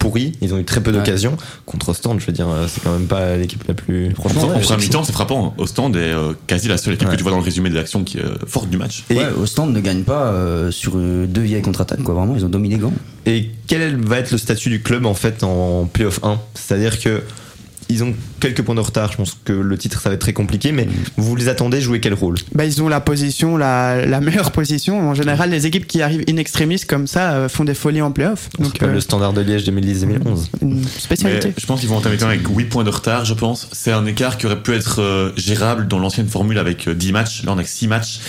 pourri. 0.00 0.32
Ils 0.40 0.52
ont 0.52 0.58
eu 0.58 0.64
très 0.64 0.80
peu 0.82 0.90
Ouais. 0.90 0.96
d'occasions. 0.96 1.36
Contre 1.66 1.94
Stand, 1.94 2.18
je 2.18 2.26
veux 2.26 2.32
dire, 2.32 2.48
euh, 2.48 2.66
c'est 2.68 2.82
quand 2.82 2.90
même 2.92 3.06
pas 3.06 3.36
l'équipe 3.36 3.62
la 3.68 3.74
plus. 3.74 4.10
Franchement, 4.16 4.42
en 4.42 4.46
première 4.48 4.62
je- 4.80 4.84
mi-temps, 4.84 5.04
c'est 5.04 5.12
frappant. 5.12 5.54
Au 5.58 5.66
stand 5.68 5.94
est 5.94 6.00
euh, 6.00 6.32
quasi 6.48 6.66
la 6.66 6.76
seule 6.78 6.94
équipe 6.94 7.06
Ouais. 7.06 7.12
que 7.12 7.18
tu 7.18 7.22
vois 7.22 7.30
dans 7.30 7.38
le 7.38 7.44
résumé 7.44 7.70
des 7.70 7.78
actions 7.78 8.02
qui 8.02 8.18
est 8.18 8.24
euh, 8.24 8.34
forte 8.48 8.68
du 8.68 8.76
match. 8.78 9.04
Et- 9.10 9.18
stand 9.46 9.72
ne 9.72 9.80
gagne 9.80 10.02
pas 10.02 10.24
euh, 10.32 10.70
sur 10.72 10.94
euh, 10.96 11.26
deux 11.28 11.42
vieilles 11.42 11.62
contre-attaques, 11.62 12.02
quoi. 12.02 12.14
Vraiment, 12.14 12.34
ils 12.36 12.44
ont 12.44 12.48
dominé 12.48 12.76
Gand. 12.78 12.92
Et 13.26 13.50
quel 13.68 13.96
va 14.04 14.18
être 14.18 14.32
le 14.32 14.38
statut 14.38 14.70
du 14.70 14.80
club 14.82 15.04
en 15.06 15.14
fait 15.14 15.44
en 15.44 15.84
playoff 15.92 16.18
1 16.24 16.38
C'est-à-dire 16.54 16.98
que 16.98 17.22
ils 17.90 18.04
ont 18.04 18.14
quelques 18.40 18.62
points 18.62 18.74
de 18.74 18.80
retard. 18.80 19.12
Je 19.12 19.16
pense 19.16 19.36
que 19.44 19.52
le 19.52 19.76
titre 19.78 20.00
ça 20.00 20.08
va 20.08 20.14
être 20.14 20.20
très 20.20 20.32
compliqué, 20.32 20.72
mais 20.72 20.88
vous 21.16 21.36
les 21.36 21.48
attendez 21.48 21.80
jouer 21.80 22.00
quel 22.00 22.14
rôle? 22.14 22.36
Bah, 22.54 22.64
ils 22.64 22.82
ont 22.82 22.88
la 22.88 23.00
position, 23.00 23.56
la, 23.56 24.06
la 24.06 24.20
meilleure 24.20 24.52
position. 24.52 25.10
En 25.10 25.14
général, 25.14 25.50
les 25.50 25.66
équipes 25.66 25.86
qui 25.86 26.02
arrivent 26.02 26.24
in 26.28 26.36
extremis 26.36 26.80
comme 26.80 27.06
ça 27.06 27.32
euh, 27.32 27.48
font 27.48 27.64
des 27.64 27.74
folies 27.74 28.02
en 28.02 28.12
playoff. 28.12 28.48
Donc 28.58 28.82
euh, 28.82 28.92
le 28.92 29.00
standard 29.00 29.32
de 29.32 29.40
Liège 29.42 29.68
2010-2011. 29.68 30.48
une 30.62 30.80
Mais 30.80 30.86
spécialité. 30.86 31.52
je 31.56 31.66
pense 31.66 31.80
qu'ils 31.80 31.88
vont 31.88 31.96
entamer 31.96 32.16
quand 32.16 32.26
même 32.28 32.38
avec 32.38 32.48
8 32.48 32.64
points 32.66 32.84
de 32.84 32.90
retard, 32.90 33.24
je 33.24 33.34
pense. 33.34 33.68
C'est 33.72 33.92
un 33.92 34.06
écart 34.06 34.38
qui 34.38 34.46
aurait 34.46 34.62
pu 34.62 34.72
être 34.74 35.00
euh, 35.00 35.32
gérable 35.36 35.88
dans 35.88 35.98
l'ancienne 35.98 36.28
formule 36.28 36.58
avec 36.58 36.88
euh, 36.88 36.94
10 36.94 37.12
matchs. 37.12 37.44
Là, 37.44 37.52
on 37.54 37.58
a 37.58 37.62
que 37.62 37.68
6 37.68 37.88
matchs. 37.88 38.20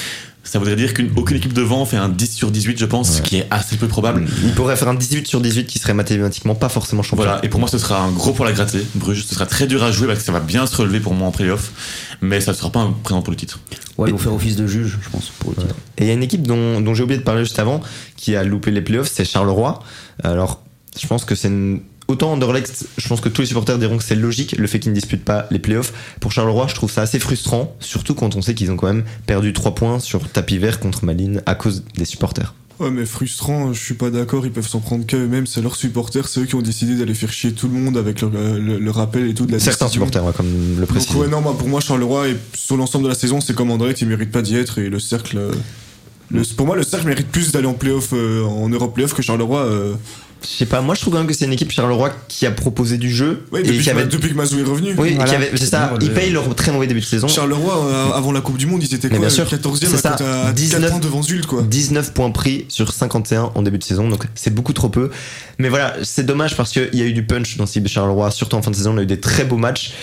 Ça 0.44 0.58
voudrait 0.58 0.76
dire 0.76 0.94
qu'aucune 0.94 1.38
équipe 1.38 1.54
devant 1.54 1.86
fait 1.86 1.98
un 1.98 2.10
10 2.10 2.34
sur 2.34 2.50
18, 2.50 2.80
je 2.80 2.86
pense, 2.86 3.18
ce 3.18 3.22
qui 3.22 3.38
est 3.38 3.48
assez 3.52 3.78
peu 3.78 3.88
probable. 3.88 4.26
Il 4.44 4.54
pourrait 4.54 4.76
faire 4.76 4.88
un 4.88 4.96
18 4.96 5.28
sur 5.28 5.40
18 5.40 5.66
qui 5.66 5.78
serait 5.78 5.94
mathématiquement 5.94 6.56
pas 6.56 6.68
forcément 6.68 7.04
champion. 7.04 7.24
Voilà, 7.24 7.40
et 7.44 7.50
pour 7.50 7.60
moi, 7.60 7.70
ce 7.70 7.78
sera 7.78 8.02
un 8.02 8.12
gros 8.12 8.34
pour 8.34 8.44
la 8.44 8.52
gratter. 8.52 8.84
Bruges, 8.96 9.24
ce 9.24 9.36
sera 9.36 9.46
très 9.46 9.68
dur 9.68 9.84
à 9.84 9.92
jouer 9.92 10.08
parce 10.08 10.20
que 10.20 10.26
ça 10.26 10.32
va 10.32 10.40
bien 10.40 10.66
se 10.66 10.76
relever 10.76 11.00
pour 11.00 11.14
moi 11.14 11.28
en 11.28 11.32
playoff, 11.32 11.72
mais 12.22 12.42
ça 12.42 12.52
ne 12.52 12.58
sera 12.58 12.72
pas 12.72 12.80
un 12.80 12.92
présent 12.92 13.22
pour 13.22 13.32
le 13.32 13.38
titre. 13.38 13.60
Ouais, 13.98 14.10
ils 14.10 14.14
vont 14.14 14.18
faire 14.18 14.34
office 14.34 14.56
de 14.56 14.66
juge, 14.66 14.98
je 15.02 15.10
pense, 15.10 15.32
pour 15.40 15.52
le 15.52 15.58
titre. 15.58 15.76
Et 16.00 16.06
il 16.06 16.08
y 16.08 16.10
a 16.10 16.14
une 16.14 16.24
équipe 16.24 16.48
dont, 16.48 16.82
dont 16.82 16.96
j'ai 16.96 17.04
oublié 17.04 17.20
de 17.20 17.24
parler 17.24 17.44
juste 17.44 17.60
avant, 17.60 17.82
qui 18.18 18.36
a 18.36 18.44
loupé 18.44 18.72
les 18.72 18.82
playoffs, 18.82 19.12
c'est 19.14 19.26
Charleroi. 19.26 19.80
Alors, 20.24 20.64
je 21.00 21.06
pense 21.06 21.24
que 21.24 21.36
c'est 21.36 21.50
une... 21.50 21.82
Autant 22.12 22.34
Anderlecht, 22.34 22.88
je 22.98 23.08
pense 23.08 23.22
que 23.22 23.30
tous 23.30 23.42
les 23.42 23.48
supporters 23.48 23.80
diront 23.80 23.98
que 23.98 24.04
c'est 24.04 24.16
logique 24.16 24.56
le 24.58 24.68
fait 24.68 24.80
qu'ils 24.80 24.92
ne 24.92 24.96
disputent 24.96 25.24
pas 25.24 25.48
les 25.50 25.60
playoffs. 25.60 25.94
Pour 26.20 26.34
Charleroi, 26.34 26.68
je 26.68 26.76
trouve 26.76 26.92
ça 26.92 27.04
assez 27.04 27.20
frustrant, 27.20 27.74
surtout 27.80 28.16
quand 28.16 28.36
on 28.36 28.42
sait 28.42 28.54
qu'ils 28.54 28.70
ont 28.70 28.76
quand 28.76 28.88
même 28.88 29.06
perdu 29.26 29.54
3 29.54 29.76
points 29.76 30.00
sur 30.00 30.28
tapis 30.30 30.58
vert 30.58 30.82
contre 30.82 31.06
Malines 31.06 31.42
à 31.46 31.56
cause 31.56 31.84
des 31.98 32.04
supporters. 32.04 32.54
Ouais, 32.82 32.92
mais 32.92 33.06
frustrant, 33.06 33.72
je 33.72 33.80
suis 33.80 33.94
pas 33.94 34.10
d'accord, 34.10 34.46
ils 34.46 34.52
peuvent 34.52 34.68
s'en 34.68 34.80
prendre 34.82 35.06
qu'à 35.06 35.16
eux-mêmes, 35.16 35.46
c'est 35.48 35.62
leurs 35.62 35.76
supporters, 35.78 36.28
c'est 36.28 36.42
eux 36.42 36.46
qui 36.46 36.56
ont 36.56 36.62
décidé 36.62 36.96
d'aller 36.98 37.14
faire 37.14 37.32
chier 37.32 37.54
tout 37.54 37.68
le 37.70 37.76
monde 37.76 37.96
avec 37.96 38.24
euh, 38.24 38.60
le, 38.60 38.78
le 38.78 38.92
rappel 38.92 39.30
et 39.30 39.34
tout 39.34 39.46
de 39.46 39.54
la 39.54 39.60
Certains 39.60 39.86
décision. 39.86 40.06
supporters, 40.06 40.26
ouais, 40.26 40.34
comme 40.36 40.80
le 40.80 40.86
précise. 40.88 41.16
Ouais, 41.16 41.28
non, 41.30 41.42
bah, 41.42 41.54
pour 41.58 41.70
moi, 41.70 41.80
Charleroi, 41.80 42.28
et 42.30 42.38
sur 42.56 42.76
l'ensemble 42.76 43.06
de 43.06 43.10
la 43.10 43.16
saison, 43.16 43.40
c'est 43.40 43.54
comme 43.56 43.72
Anderlecht, 43.72 44.02
il 44.02 44.08
mérite 44.10 44.32
pas 44.32 44.42
d'y 44.42 44.56
être, 44.58 44.80
et 44.80 44.90
le 44.90 45.00
cercle... 45.00 45.38
euh, 45.38 45.52
le- 46.32 46.42
pour 46.58 46.66
moi, 46.66 46.76
le 46.76 46.84
cercle 46.84 47.08
mérite 47.08 47.28
plus 47.28 47.52
d'aller 47.52 47.68
en 47.68 47.74
playoff, 47.76 48.10
euh, 48.14 48.44
en 48.46 48.68
Europe 48.68 48.96
playoff 48.96 49.14
que 49.14 49.22
Charleroi. 49.22 49.60
euh. 49.62 49.94
Je 50.44 50.48
sais 50.48 50.66
pas, 50.66 50.82
moi 50.82 50.96
je 50.96 51.02
trouve 51.02 51.14
quand 51.14 51.20
même 51.20 51.28
que 51.28 51.34
c'est 51.36 51.46
une 51.46 51.54
équipe 51.54 51.72
Charleroi 51.72 52.12
qui 52.28 52.46
a 52.48 52.52
proposé 52.52 52.98
du 52.98 53.12
jeu 53.12 53.46
et 53.56 53.62
depuis, 53.62 53.78
qui 53.78 53.86
que, 53.86 53.90
avait. 53.92 54.06
depuis 54.06 54.30
que 54.32 54.34
Mazou 54.36 54.60
est 54.60 54.64
revenu. 54.64 54.96
Oui, 54.98 55.10
et 55.10 55.14
Voilà. 55.14 55.30
qui 55.30 55.36
avait- 55.36 55.52
c'est 55.56 55.68
ça, 55.68 55.94
ils 56.02 56.12
payent 56.12 56.32
leur 56.32 56.54
très 56.56 56.72
mauvais 56.72 56.88
début 56.88 57.00
de 57.00 57.06
saison. 57.06 57.28
Charleroi, 57.28 57.86
euh, 57.86 58.12
avant 58.14 58.32
la 58.32 58.42
Coupe 58.42 58.58
du 58.58 58.66
Monde, 58.66 58.82
ils 58.84 58.94
étaient 58.96 59.08
quoi 59.08 59.20
bien 59.20 59.30
sûr, 59.30 59.46
14e 59.48 59.92
c'est 59.92 59.98
ça, 59.98 60.16
à, 60.20 60.48
à 60.48 60.52
19 60.54 60.82
4 60.82 60.90
points 60.92 61.00
devant 61.00 61.22
Zult, 61.22 61.46
quoi. 61.46 61.62
19 61.62 62.14
points 62.14 62.32
pris 62.32 62.66
sur 62.70 62.92
51 62.92 63.52
en 63.54 63.62
début 63.62 63.78
de 63.78 63.84
saison, 63.84 64.10
donc 64.10 64.24
c'est 64.34 64.54
beaucoup 64.54 64.74
trop 64.74 64.90
peu. 64.90 65.12
Mais 65.60 65.70
voilà, 65.70 65.96
c'est 66.04 66.26
dommage 66.26 66.58
parce 66.58 66.72
qu'il 66.72 66.90
y 66.94 67.02
a 67.02 67.06
eu 67.06 67.14
du 67.14 67.24
punch 67.24 67.58
dans 67.58 67.66
Charleroi, 67.68 68.32
surtout 68.32 68.56
en 68.56 68.64
fin 68.64 68.72
de 68.72 68.76
saison, 68.76 68.96
on 68.96 68.98
a 68.98 69.04
eu 69.04 69.08
des 69.08 69.20
très 69.20 69.44
beaux 69.46 69.58
matchs. 69.58 69.94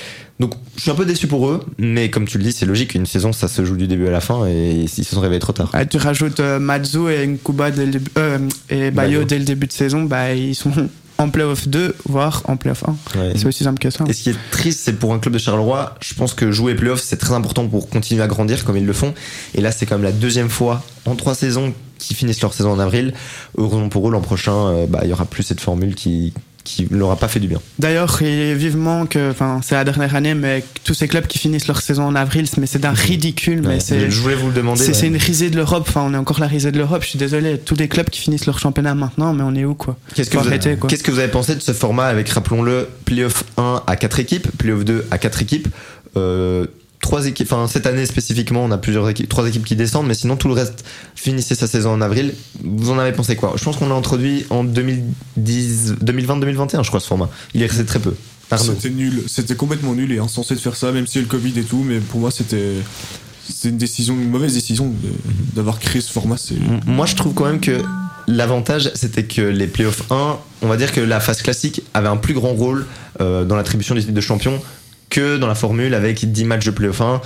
Donc 0.40 0.52
je 0.76 0.82
suis 0.82 0.90
un 0.90 0.94
peu 0.94 1.04
déçu 1.04 1.26
pour 1.26 1.48
eux, 1.48 1.60
mais 1.78 2.10
comme 2.10 2.26
tu 2.26 2.38
le 2.38 2.44
dis, 2.44 2.52
c'est 2.52 2.66
logique, 2.66 2.94
une 2.94 3.06
saison 3.06 3.32
ça 3.32 3.48
se 3.48 3.64
joue 3.64 3.76
du 3.76 3.88
début 3.88 4.06
à 4.06 4.10
la 4.12 4.20
fin 4.20 4.46
et 4.46 4.72
ils 4.82 4.88
se 4.88 5.02
sont 5.02 5.20
réveillés 5.20 5.40
trop 5.40 5.52
tard. 5.52 5.70
Ah, 5.72 5.84
tu 5.84 5.96
rajoutes 5.96 6.38
euh, 6.40 6.58
Matsu 6.60 7.10
et 7.10 7.26
Nkuba 7.26 7.70
dès 7.72 7.86
le 7.86 7.92
début- 7.92 8.10
euh, 8.18 8.38
et 8.70 8.90
Bayo 8.92 9.18
Bayo. 9.18 9.24
dès 9.24 9.38
le 9.38 9.44
début 9.44 9.66
de 9.66 9.72
saison, 9.72 10.04
bah, 10.04 10.32
ils 10.34 10.54
sont 10.54 10.70
en 11.18 11.28
playoff 11.30 11.66
2, 11.66 11.96
voire 12.06 12.42
en 12.44 12.56
playoff 12.56 12.84
1. 12.86 13.18
Ouais. 13.18 13.32
C'est 13.34 13.46
aussi 13.46 13.64
simple 13.64 13.80
que 13.80 13.90
ça. 13.90 14.04
Et 14.06 14.12
ce 14.12 14.22
qui 14.22 14.30
est 14.30 14.36
triste, 14.52 14.78
c'est 14.84 14.92
pour 14.92 15.12
un 15.12 15.18
club 15.18 15.34
de 15.34 15.38
Charleroi, 15.40 15.96
je 16.00 16.14
pense 16.14 16.34
que 16.34 16.52
jouer 16.52 16.76
playoff, 16.76 17.00
c'est 17.00 17.16
très 17.16 17.34
important 17.34 17.66
pour 17.66 17.88
continuer 17.90 18.22
à 18.22 18.28
grandir 18.28 18.64
comme 18.64 18.76
ils 18.76 18.86
le 18.86 18.92
font. 18.92 19.14
Et 19.56 19.60
là, 19.60 19.72
c'est 19.72 19.86
quand 19.86 19.96
même 19.96 20.04
la 20.04 20.12
deuxième 20.12 20.48
fois 20.50 20.84
en 21.06 21.16
trois 21.16 21.34
saisons 21.34 21.74
qu'ils 21.98 22.16
finissent 22.16 22.40
leur 22.42 22.54
saison 22.54 22.70
en 22.70 22.78
avril. 22.78 23.12
Heureusement 23.56 23.88
pour 23.88 24.08
eux, 24.08 24.12
l'an 24.12 24.20
prochain, 24.20 24.54
euh, 24.54 24.86
bah, 24.86 25.00
il 25.02 25.10
y 25.10 25.12
aura 25.12 25.24
plus 25.24 25.42
cette 25.42 25.60
formule 25.60 25.96
qui 25.96 26.32
qui 26.68 26.86
leur 26.90 27.10
a 27.10 27.16
pas 27.16 27.28
fait 27.28 27.40
du 27.40 27.48
bien. 27.48 27.60
D'ailleurs, 27.78 28.18
il 28.20 28.26
est 28.26 28.54
vivement 28.54 29.06
que, 29.06 29.30
enfin, 29.30 29.60
c'est 29.62 29.74
la 29.74 29.84
dernière 29.84 30.14
année, 30.14 30.34
mais 30.34 30.62
tous 30.84 30.92
ces 30.92 31.08
clubs 31.08 31.26
qui 31.26 31.38
finissent 31.38 31.66
leur 31.66 31.80
saison 31.80 32.04
en 32.04 32.14
avril, 32.14 32.46
mais 32.58 32.66
c'est 32.66 32.78
d'un 32.78 32.92
ridicule, 32.92 33.62
mais 33.66 33.80
c'est. 33.80 34.10
je 34.10 34.20
voulais 34.20 34.34
vous 34.34 34.48
le 34.48 34.52
demander. 34.52 34.84
C'est 34.84 35.00
ouais. 35.00 35.08
une 35.08 35.16
risée 35.16 35.48
de 35.48 35.56
l'Europe, 35.56 35.86
enfin 35.88 36.02
on 36.06 36.12
est 36.12 36.18
encore 36.18 36.40
la 36.40 36.46
risée 36.46 36.70
de 36.70 36.78
l'Europe, 36.78 37.02
je 37.02 37.08
suis 37.08 37.18
désolé, 37.18 37.58
tous 37.58 37.74
les 37.76 37.88
clubs 37.88 38.10
qui 38.10 38.20
finissent 38.20 38.46
leur 38.46 38.58
championnat 38.58 38.94
maintenant, 38.94 39.32
mais 39.32 39.42
on 39.42 39.54
est 39.54 39.64
où 39.64 39.74
quoi? 39.74 39.96
Qu'est-ce 40.14 40.28
que, 40.28 40.36
vous 40.36 40.46
arrêter, 40.46 40.70
avez, 40.70 40.78
quoi. 40.78 40.90
qu'est-ce 40.90 41.02
que 41.02 41.10
vous 41.10 41.18
avez 41.18 41.30
pensé 41.30 41.54
de 41.54 41.60
ce 41.60 41.72
format 41.72 42.06
avec, 42.06 42.28
rappelons-le, 42.28 42.88
playoff 43.06 43.44
1 43.56 43.82
à 43.86 43.96
4 43.96 44.20
équipes, 44.20 44.48
playoff 44.58 44.84
2 44.84 45.06
à 45.10 45.18
4 45.18 45.42
équipes? 45.42 45.68
Euh, 46.16 46.66
trois 47.08 47.26
équipes, 47.26 47.50
enfin 47.50 47.66
cette 47.68 47.86
année 47.86 48.04
spécifiquement, 48.04 48.62
on 48.62 48.70
a 48.70 48.76
plusieurs 48.76 49.08
équipes, 49.08 49.30
trois 49.30 49.48
équipes 49.48 49.64
qui 49.64 49.76
descendent, 49.76 50.06
mais 50.06 50.14
sinon 50.14 50.36
tout 50.36 50.48
le 50.48 50.52
reste 50.52 50.84
finissait 51.14 51.54
sa 51.54 51.66
saison 51.66 51.92
en 51.92 52.02
avril. 52.02 52.34
Vous 52.62 52.90
en 52.90 52.98
avez 52.98 53.12
pensé 53.12 53.34
quoi? 53.34 53.54
Je 53.56 53.64
pense 53.64 53.78
qu'on 53.78 53.88
l'a 53.88 53.94
introduit 53.94 54.44
en 54.50 54.62
2010, 54.62 55.94
2020-2021, 56.04 56.84
je 56.84 56.88
crois, 56.88 57.00
ce 57.00 57.06
format. 57.06 57.30
Il 57.54 57.62
est 57.62 57.66
resté 57.66 57.86
très 57.86 57.98
peu. 57.98 58.14
C'était 58.56 58.90
nul, 58.90 59.22
c'était 59.26 59.56
complètement 59.56 59.94
nul 59.94 60.12
et 60.12 60.18
insensé 60.18 60.54
de 60.54 60.60
faire 60.60 60.76
ça, 60.76 60.92
même 60.92 61.06
si 61.06 61.16
y 61.16 61.20
a 61.20 61.22
le 61.22 61.28
Covid 61.28 61.58
et 61.58 61.62
tout, 61.62 61.82
mais 61.82 61.98
pour 61.98 62.20
moi 62.20 62.30
c'était 62.30 62.74
c'est 63.48 63.70
une 63.70 63.78
décision, 63.78 64.12
une 64.12 64.28
mauvaise 64.28 64.52
décision 64.52 64.92
d'avoir 65.54 65.78
créé 65.78 66.02
ce 66.02 66.12
format. 66.12 66.36
Moi, 66.86 67.06
je 67.06 67.16
trouve 67.16 67.32
quand 67.32 67.46
même 67.46 67.60
que 67.60 67.80
l'avantage, 68.26 68.90
c'était 68.94 69.24
que 69.24 69.40
les 69.40 69.66
playoffs 69.66 70.02
1, 70.10 70.36
on 70.60 70.66
va 70.66 70.76
dire 70.76 70.92
que 70.92 71.00
la 71.00 71.18
phase 71.18 71.40
classique 71.40 71.82
avait 71.94 72.08
un 72.08 72.18
plus 72.18 72.34
grand 72.34 72.52
rôle 72.52 72.84
euh, 73.22 73.46
dans 73.46 73.56
l'attribution 73.56 73.94
des 73.94 74.02
titres 74.02 74.12
de 74.12 74.20
champion 74.20 74.60
que 75.10 75.36
dans 75.36 75.46
la 75.46 75.54
formule 75.54 75.94
avec 75.94 76.30
10 76.30 76.44
matchs 76.44 76.66
de 76.66 76.70
playoff 76.70 77.00
1. 77.00 77.20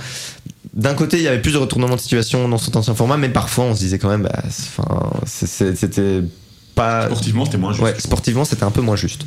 D'un 0.73 0.93
côté, 0.95 1.17
il 1.17 1.23
y 1.23 1.27
avait 1.27 1.41
plus 1.41 1.53
de 1.53 1.57
retournements 1.57 1.95
de 1.95 2.01
situation 2.01 2.47
dans 2.47 2.57
cet 2.57 2.75
ancien 2.75 2.95
format, 2.95 3.17
mais 3.17 3.29
parfois, 3.29 3.65
on 3.65 3.75
se 3.75 3.79
disait 3.79 3.99
quand 3.99 4.09
même, 4.09 4.23
bah, 4.23 4.41
c'était 5.25 6.21
pas. 6.73 7.05
Sportivement, 7.05 7.45
c'était 7.45 7.57
moins 7.57 7.73
juste. 7.73 7.83
Ouais, 7.83 7.95
sportivement, 7.99 8.45
c'était 8.45 8.63
un 8.63 8.71
peu 8.71 8.81
moins 8.81 8.95
juste. 8.95 9.25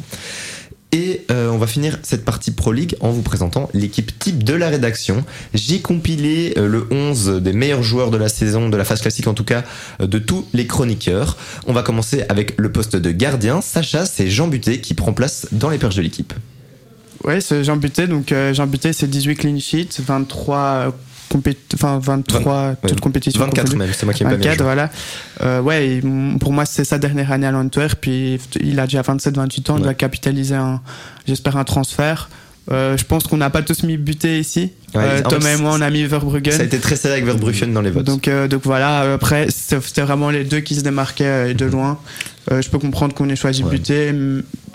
Et 0.93 1.27
euh, 1.31 1.51
on 1.51 1.59
va 1.59 1.67
finir 1.67 1.99
cette 2.03 2.25
partie 2.25 2.53
Pro 2.53 2.73
League 2.73 2.97
en 3.01 3.11
vous 3.11 3.23
présentant 3.23 3.69
l'équipe 3.75 4.17
type 4.19 4.45
de 4.45 4.55
la 4.55 4.69
rédaction. 4.69 5.25
J'ai 5.53 5.81
compilé 5.81 6.55
euh, 6.57 6.69
le 6.69 6.87
11 6.91 7.43
des 7.43 7.53
meilleurs 7.53 7.83
joueurs 7.83 8.11
de 8.11 8.17
la 8.17 8.29
saison, 8.29 8.69
de 8.69 8.77
la 8.77 8.85
phase 8.85 9.01
classique 9.01 9.27
en 9.27 9.35
tout 9.35 9.45
cas, 9.45 9.65
euh, 10.01 10.07
de 10.07 10.19
tous 10.19 10.47
les 10.55 10.67
chroniqueurs. 10.67 11.37
On 11.67 11.73
va 11.73 11.83
commencer 11.83 12.25
avec 12.29 12.55
le 12.57 12.71
poste 12.71 12.97
de 12.97 13.11
gardien. 13.11 13.61
Sacha, 13.61 14.07
c'est 14.07 14.31
Jean 14.31 14.47
Buté 14.47 14.81
qui 14.81 14.95
prend 14.95 15.13
place 15.13 15.49
dans 15.53 15.71
les 15.71 15.79
perches 15.79 15.97
de 15.97 16.03
l'équipe. 16.03 16.33
Ouais, 17.27 17.39
Jean 17.63 17.77
Buté, 17.77 18.07
donc 18.07 18.31
euh, 18.33 18.55
Jean 18.55 18.67
Buté 18.67 18.93
c'est 18.93 19.09
18 19.09 19.37
clean 19.37 19.59
sheets, 19.59 20.01
23, 20.01 20.59
euh, 20.59 20.91
enfin 21.75 21.99
23 22.01 22.69
ouais, 22.69 22.75
toutes 22.89 23.01
compétitions 23.01 23.41
24 23.41 23.65
confondues. 23.65 23.79
même, 23.85 23.93
c'est 23.93 24.07
moi 24.07 24.15
qui 24.15 24.23
ai 24.23 24.27
pas 24.27 24.37
bien 24.37 24.51
24, 24.53 24.59
joué. 24.59 24.65
voilà. 24.65 24.91
Euh, 25.43 25.61
ouais, 25.61 26.01
pour 26.41 26.53
moi, 26.53 26.65
c'est 26.65 26.85
sa 26.85 26.99
dernière 26.99 27.33
année 27.33 27.47
à 27.47 27.51
l'Antwerp. 27.51 27.99
Puis 28.01 28.39
il 28.61 28.79
a 28.79 28.85
déjà 28.85 29.03
27-28 29.03 29.71
ans, 29.73 29.77
il 29.79 29.83
doit 29.83 29.95
capitaliser, 29.95 30.57
j'espère, 31.27 31.57
un 31.57 31.65
transfert. 31.65 32.29
Euh, 32.71 32.97
je 32.97 33.05
pense 33.05 33.25
qu'on 33.29 33.37
n'a 33.37 33.49
pas 33.51 33.63
tous 33.63 33.83
mis 33.85 33.97
buté 33.97 34.41
ici. 34.41 34.73
Ouais, 34.95 35.03
Euh, 35.05 35.23
Thomas 35.23 35.51
et 35.51 35.57
moi, 35.57 35.73
on 35.75 35.81
a 35.81 35.91
mis 35.91 36.01
Ça 36.01 36.05
a 36.07 36.09
Verbruggen. 36.09 36.61
été 36.61 36.79
très 36.79 36.97
serré 36.97 37.15
avec 37.15 37.25
Verbruggen 37.25 37.73
dans 37.73 37.81
les 37.81 37.91
votes. 37.91 38.05
Donc, 38.05 38.29
donc 38.51 38.63
voilà, 38.65 39.15
après, 39.15 39.47
c'était 39.51 40.03
vraiment 40.03 40.31
les 40.31 40.43
deux 40.45 40.61
qui 40.61 40.75
se 40.75 40.81
démarquaient 40.83 41.55
de 41.55 41.65
loin. 41.65 41.99
Euh, 42.53 42.63
je 42.63 42.71
peux 42.71 42.79
comprendre 42.79 43.15
qu'on 43.15 43.29
ait 43.29 43.37
choisi 43.37 43.65
Ouais. 43.65 43.71
buté, 43.71 44.13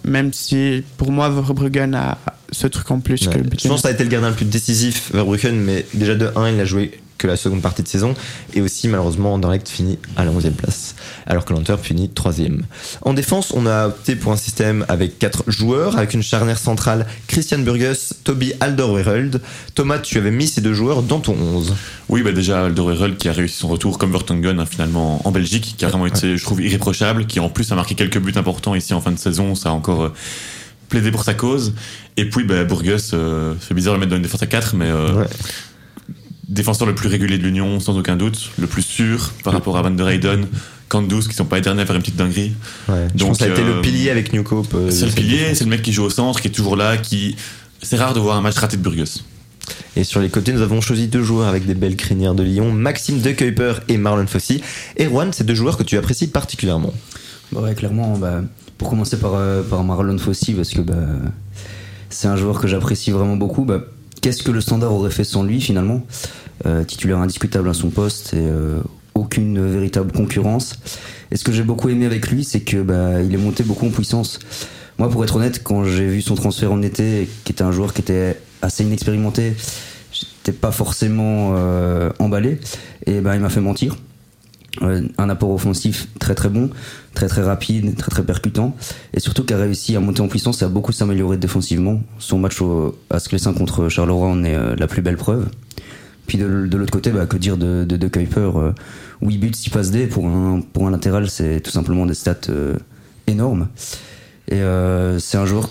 même 0.03 0.33
si 0.33 0.83
pour 0.97 1.11
moi, 1.11 1.29
Verbruggen 1.29 1.93
a 1.95 2.17
ce 2.51 2.67
truc 2.67 2.89
en 2.91 2.99
plus 2.99 3.27
Ouais. 3.27 3.33
que 3.33 3.39
Je 3.61 3.67
pense 3.67 3.77
que 3.77 3.81
ça 3.83 3.87
a 3.87 3.91
été 3.91 4.03
le 4.03 4.09
gardien 4.09 4.29
le 4.29 4.35
plus 4.35 4.45
décisif, 4.45 5.11
Verbruggen, 5.13 5.55
mais 5.55 5.85
déjà 5.93 6.15
de 6.15 6.29
1, 6.35 6.49
il 6.49 6.57
n'a 6.57 6.65
joué 6.65 6.99
que 7.21 7.27
la 7.27 7.37
seconde 7.37 7.61
partie 7.61 7.83
de 7.83 7.87
saison. 7.87 8.15
Et 8.55 8.61
aussi, 8.61 8.87
malheureusement, 8.87 9.33
Anderlecht 9.33 9.69
finit 9.69 9.99
à 10.17 10.25
la 10.25 10.31
11e 10.31 10.51
place, 10.51 10.95
alors 11.27 11.45
que 11.45 11.53
l'Antwerp 11.53 11.83
finit 11.83 12.09
3e. 12.13 12.61
En 13.03 13.13
défense, 13.13 13.53
on 13.55 13.67
a 13.67 13.87
opté 13.87 14.15
pour 14.15 14.31
un 14.31 14.37
système 14.37 14.85
avec 14.89 15.19
4 15.19 15.43
joueurs, 15.47 15.97
avec 15.97 16.15
une 16.15 16.23
charnière 16.23 16.57
centrale 16.57 17.05
Christian 17.27 17.59
Burgess, 17.59 18.15
Toby 18.23 18.53
Alderweireld. 18.59 19.39
Thomas, 19.75 19.99
tu 19.99 20.17
avais 20.17 20.31
mis 20.31 20.47
ces 20.47 20.61
deux 20.61 20.73
joueurs 20.73 21.03
dans 21.03 21.19
ton 21.19 21.33
11. 21.33 21.75
Oui, 22.09 22.23
bah 22.23 22.31
déjà 22.31 22.65
Alderweireld 22.65 23.17
qui 23.17 23.29
a 23.29 23.33
réussi 23.33 23.57
son 23.57 23.67
retour 23.67 23.99
comme 23.99 24.11
Vertonghen 24.11 24.59
hein, 24.59 24.65
finalement 24.65 25.25
en 25.25 25.31
Belgique, 25.31 25.75
qui 25.77 25.85
a 25.85 25.89
vraiment 25.89 26.07
été, 26.07 26.37
je 26.37 26.43
trouve, 26.43 26.61
irréprochable, 26.61 27.27
qui 27.27 27.39
en 27.39 27.49
plus 27.49 27.71
a 27.71 27.75
marqué 27.75 27.93
quelques 27.93 28.19
buts 28.19 28.33
importants 28.35 28.73
ici 28.73 28.93
en 28.95 29.01
fin 29.01 29.11
de 29.11 29.19
saison, 29.19 29.53
ça 29.53 29.69
a 29.69 29.71
encore 29.73 30.03
euh, 30.05 30.13
plaidé 30.89 31.11
pour 31.11 31.23
sa 31.23 31.35
cause. 31.35 31.73
Et 32.17 32.27
puis 32.29 32.43
bah, 32.43 32.63
Burgess, 32.63 33.11
euh, 33.13 33.53
c'est 33.61 33.73
bizarre 33.73 33.93
de 33.93 33.97
le 33.97 33.99
mettre 34.01 34.09
dans 34.09 34.17
une 34.17 34.23
défense 34.23 34.43
à 34.43 34.47
4, 34.47 34.75
mais 34.75 34.89
euh, 34.89 35.13
Ouais. 35.13 35.27
Défenseur 36.51 36.85
le 36.87 36.93
plus 36.93 37.07
régulier 37.07 37.37
de 37.37 37.43
l'Union, 37.43 37.79
sans 37.79 37.97
aucun 37.97 38.15
doute, 38.17 38.51
le 38.59 38.67
plus 38.67 38.83
sûr 38.83 39.31
par 39.43 39.53
rapport 39.53 39.77
à 39.77 39.81
Van 39.81 39.89
der 39.89 40.09
Heyden, 40.09 40.45
Kandus, 40.89 41.27
qui 41.29 41.33
sont 41.33 41.45
pas 41.45 41.55
les 41.55 41.61
derniers 41.61 41.81
à 41.81 41.85
faire 41.85 41.95
une 41.95 42.01
petite 42.01 42.17
dinguerie. 42.17 42.51
Ouais. 42.89 43.07
Je 43.13 43.19
Donc, 43.19 43.29
pense 43.29 43.37
que 43.39 43.45
ça 43.45 43.49
a 43.49 43.53
été 43.53 43.61
euh, 43.63 43.75
le 43.75 43.81
pilier 43.81 44.09
avec 44.09 44.33
Newcope. 44.33 44.73
euh, 44.75 44.91
C'est 44.91 45.05
le 45.05 45.13
pilier, 45.13 45.55
c'est 45.55 45.63
le 45.63 45.69
mec 45.69 45.81
qui 45.81 45.93
joue 45.93 46.03
au 46.03 46.09
centre, 46.09 46.41
qui 46.41 46.49
est 46.49 46.51
toujours 46.51 46.75
là, 46.75 46.97
qui... 46.97 47.35
C'est 47.81 47.97
rare 47.97 48.13
de 48.13 48.19
voir 48.19 48.37
un 48.37 48.41
match 48.41 48.57
raté 48.57 48.77
de 48.77 48.81
Burgess. 48.83 49.23
Et 49.95 50.03
sur 50.03 50.19
les 50.19 50.29
côtés, 50.29 50.53
nous 50.53 50.61
avons 50.61 50.81
choisi 50.81 51.07
deux 51.07 51.23
joueurs 51.23 51.47
avec 51.47 51.65
des 51.65 51.73
belles 51.73 51.95
crinières 51.95 52.35
de 52.35 52.43
Lyon, 52.43 52.71
Maxime 52.71 53.21
De 53.21 53.31
Kuyper 53.31 53.73
et 53.87 53.97
Marlon 53.97 54.27
Fossey. 54.27 54.61
Et 54.97 55.05
Juan, 55.05 55.31
c'est 55.33 55.45
deux 55.45 55.55
joueurs 55.55 55.77
que 55.77 55.83
tu 55.83 55.97
apprécies 55.97 56.27
particulièrement. 56.27 56.93
Bah 57.51 57.61
ouais, 57.61 57.73
clairement, 57.73 58.17
bah, 58.17 58.41
pour 58.77 58.89
commencer 58.89 59.17
par, 59.17 59.31
euh, 59.35 59.63
par 59.63 59.83
Marlon 59.83 60.17
Fossi, 60.17 60.53
parce 60.53 60.71
que 60.71 60.81
bah, 60.81 60.95
c'est 62.09 62.27
un 62.27 62.35
joueur 62.35 62.59
que 62.59 62.67
j'apprécie 62.67 63.11
vraiment 63.11 63.37
beaucoup. 63.37 63.63
Bah, 63.63 63.81
Qu'est-ce 64.21 64.43
que 64.43 64.51
le 64.51 64.61
standard 64.61 64.93
aurait 64.93 65.09
fait 65.09 65.23
sans 65.23 65.41
lui 65.41 65.59
finalement? 65.59 66.05
Euh, 66.05 66.40
Titulaire 66.85 67.19
indiscutable 67.19 67.69
à 67.69 67.73
son 67.73 67.89
poste 67.89 68.33
et 68.33 68.39
euh, 68.39 68.79
aucune 69.15 69.65
véritable 69.65 70.11
concurrence. 70.11 70.79
Et 71.31 71.37
ce 71.37 71.43
que 71.43 71.51
j'ai 71.51 71.63
beaucoup 71.63 71.89
aimé 71.89 72.05
avec 72.05 72.29
lui, 72.29 72.43
c'est 72.43 72.61
que 72.61 72.81
bah, 72.81 73.21
il 73.21 73.33
est 73.33 73.37
monté 73.37 73.63
beaucoup 73.63 73.85
en 73.85 73.91
puissance. 73.91 74.39
Moi, 74.97 75.09
pour 75.09 75.23
être 75.23 75.35
honnête, 75.35 75.61
quand 75.63 75.83
j'ai 75.83 76.07
vu 76.07 76.21
son 76.21 76.35
transfert 76.35 76.71
en 76.71 76.81
été, 76.81 77.27
qui 77.43 77.51
était 77.51 77.63
un 77.63 77.71
joueur 77.71 77.93
qui 77.93 78.01
était 78.01 78.37
assez 78.61 78.83
inexpérimenté, 78.83 79.53
j'étais 80.11 80.51
pas 80.51 80.71
forcément 80.71 81.53
euh, 81.55 82.11
emballé. 82.19 82.59
Et 83.05 83.21
ben, 83.21 83.33
il 83.35 83.41
m'a 83.41 83.49
fait 83.49 83.61
mentir. 83.61 83.95
Euh, 84.81 85.01
un 85.17 85.29
apport 85.29 85.51
offensif 85.51 86.07
très 86.17 86.33
très 86.33 86.47
bon, 86.47 86.69
très 87.13 87.27
très 87.27 87.41
rapide, 87.41 87.97
très 87.97 88.09
très 88.09 88.23
percutant, 88.23 88.73
et 89.13 89.19
surtout 89.19 89.43
qui 89.43 89.53
a 89.53 89.57
réussi 89.57 89.97
à 89.97 89.99
monter 89.99 90.21
en 90.21 90.29
puissance 90.29 90.61
et 90.61 90.65
à 90.65 90.69
beaucoup 90.69 90.93
s'améliorer 90.93 91.35
défensivement. 91.35 92.01
Son 92.19 92.39
match 92.39 92.61
au, 92.61 92.97
à 93.09 93.19
Sclessin 93.19 93.53
contre 93.53 93.89
Charleroi 93.89 94.27
en 94.29 94.43
est 94.45 94.55
euh, 94.55 94.75
la 94.77 94.87
plus 94.87 95.01
belle 95.01 95.17
preuve, 95.17 95.49
Puis 96.27 96.37
de, 96.37 96.45
l'autre 96.45 96.91
côté, 96.91 97.11
bah, 97.11 97.25
que 97.25 97.37
dire 97.37 97.57
de, 97.57 97.83
de, 97.83 98.07
Kuiper 98.07 98.51
euh, 98.55 98.71
8 99.21 99.37
buts, 99.37 99.51
6 99.53 99.69
passes 99.69 99.91
D, 99.91 100.07
pour 100.07 100.25
un, 100.27 100.61
pour 100.73 100.89
latéral, 100.89 101.29
c'est 101.29 101.59
tout 101.59 101.71
simplement 101.71 102.05
des 102.05 102.13
stats 102.13 102.49
euh, 102.49 102.77
énormes. 103.27 103.67
Et 104.47 104.61
euh, 104.61 105.19
c'est 105.19 105.37
un 105.37 105.45
joueur 105.45 105.69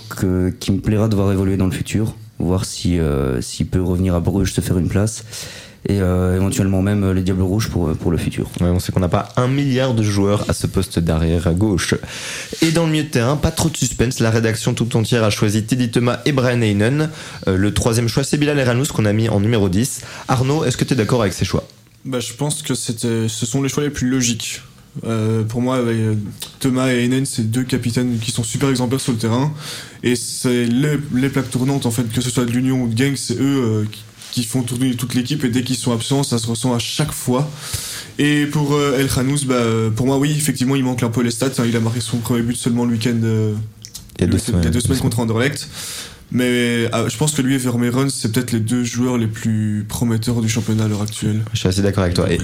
qui 0.59 0.73
me 0.73 0.81
plaira 0.81 1.09
de 1.09 1.15
voir 1.15 1.31
évoluer 1.33 1.57
dans 1.57 1.67
le 1.67 1.73
futur, 1.73 2.15
voir 2.39 2.65
si, 2.65 2.99
euh, 2.99 3.41
s'il 3.41 3.67
peut 3.67 3.83
revenir 3.83 4.15
à 4.15 4.21
Bruges 4.21 4.53
se 4.53 4.61
faire 4.61 4.79
une 4.79 4.89
place. 4.89 5.25
Et 5.89 6.01
euh, 6.01 6.37
éventuellement 6.37 6.83
même 6.83 7.05
euh, 7.05 7.15
les 7.15 7.23
Diables 7.23 7.43
Rouges 7.43 7.69
pour, 7.71 7.91
pour 7.97 8.11
le 8.11 8.19
futur. 8.19 8.51
Ouais, 8.61 8.69
on 8.69 8.79
sait 8.79 8.93
qu'on 8.93 9.01
n'a 9.01 9.09
pas 9.09 9.31
un 9.37 9.49
milliard 9.49 9.95
de 9.95 10.03
joueurs 10.03 10.45
à 10.49 10.53
ce 10.53 10.67
poste 10.67 10.99
d'arrière 10.99 11.47
à 11.47 11.53
gauche. 11.53 11.95
Et 12.61 12.71
dans 12.71 12.85
le 12.85 12.93
milieu 12.93 13.05
de 13.05 13.09
terrain, 13.09 13.37
pas 13.37 13.51
trop 13.51 13.71
de 13.71 13.77
suspense. 13.77 14.21
La 14.21 14.31
rédaction 14.31 14.75
tout 14.75 14.97
entière 14.97 15.25
a 15.25 15.31
choisi 15.31 15.65
Teddy 15.65 15.91
Thomas 15.91 16.21
et 16.27 16.33
Brian 16.33 16.61
Heinen. 16.61 17.11
Euh, 17.49 17.57
le 17.57 17.73
troisième 17.73 18.09
choix, 18.09 18.25
c'est 18.25 18.37
Bilal 18.37 18.59
Eranous 18.59 18.87
qu'on 18.95 19.07
a 19.07 19.13
mis 19.13 19.29
en 19.29 19.41
numéro 19.41 19.69
10. 19.69 20.03
Arnaud, 20.29 20.65
est-ce 20.65 20.77
que 20.77 20.85
tu 20.85 20.93
es 20.93 20.97
d'accord 20.97 21.23
avec 21.23 21.33
ces 21.33 21.47
choix? 21.47 21.67
Bah, 22.05 22.21
je 22.21 22.33
pense 22.35 22.63
que 22.63 22.75
ce 22.75 23.29
sont 23.29 23.63
les 23.63 23.69
choix 23.69 23.83
les 23.83 23.91
plus 23.91 24.09
logiques. 24.09 24.63
Euh, 25.05 25.45
pour 25.45 25.63
moi, 25.63 25.77
avec, 25.77 25.97
euh, 25.97 26.15
Thomas 26.59 26.93
et 26.93 27.05
Heinen, 27.05 27.25
c'est 27.25 27.51
deux 27.51 27.63
capitaines 27.63 28.19
qui 28.19 28.31
sont 28.31 28.43
super 28.43 28.69
exemplaires 28.69 29.01
sur 29.01 29.13
le 29.13 29.19
terrain. 29.19 29.53
Et 30.03 30.17
c'est 30.17 30.65
les, 30.65 30.99
les 31.15 31.29
plaques 31.29 31.51
tournantes, 31.51 31.87
en 31.87 31.91
fait, 31.91 32.11
que 32.13 32.21
ce 32.21 32.31
soit 32.31 32.45
de 32.45 32.51
l'Union 32.51 32.83
ou 32.83 32.89
de 32.89 32.95
Gang, 32.95 33.15
c'est 33.17 33.35
eux 33.35 33.63
euh, 33.65 33.85
qui, 33.91 34.03
qui 34.31 34.45
font 34.45 34.63
tourner 34.63 34.95
toute 34.95 35.15
l'équipe. 35.15 35.45
Et 35.45 35.49
dès 35.49 35.63
qu'ils 35.63 35.77
sont 35.77 35.93
absents, 35.93 36.23
ça 36.23 36.39
se 36.39 36.47
ressent 36.47 36.75
à 36.75 36.79
chaque 36.79 37.13
fois. 37.13 37.51
Et 38.19 38.47
pour 38.47 38.75
euh, 38.75 38.99
El 38.99 39.09
Khanous, 39.09 39.45
bah, 39.47 39.55
euh, 39.55 39.91
pour 39.91 40.07
moi, 40.07 40.19
oui, 40.19 40.31
effectivement, 40.37 40.77
il 40.77 40.85
manque 40.85 41.03
un 41.03 41.11
peu 41.11 41.23
les 41.23 41.31
stats. 41.31 41.47
hein. 41.59 41.65
Il 41.67 41.77
a 41.77 41.81
marqué 41.81 42.01
son 42.01 42.19
premier 42.19 42.43
but 42.43 42.57
seulement 42.57 42.85
le 42.85 42.93
week-end. 42.93 43.19
euh, 43.25 43.55
Il 44.19 44.23
y 44.23 44.25
a 44.25 44.27
deux 44.27 44.39
semaines. 44.39 44.71
deux 44.71 44.81
semaines 44.81 44.99
contre 45.01 45.21
Anderlecht. 45.21 45.69
Mais 46.33 46.89
ah, 46.93 47.07
je 47.09 47.17
pense 47.17 47.33
que 47.33 47.43
lui 47.43 47.55
et 47.57 47.59
Vermeeren, 47.59 48.09
c'est 48.09 48.31
peut-être 48.31 48.53
les 48.53 48.61
deux 48.61 48.85
joueurs 48.85 49.19
les 49.19 49.27
plus 49.27 49.85
prometteurs 49.89 50.41
du 50.41 50.49
championnat 50.49 50.85
à 50.85 50.89
l'heure 50.89 51.03
actuelle. 51.03 51.43
Je 51.53 51.59
suis 51.59 51.69
assez 51.69 51.83
d'accord 51.83 52.05
avec 52.05 52.15
toi. 52.15 52.31
Et 52.33 52.39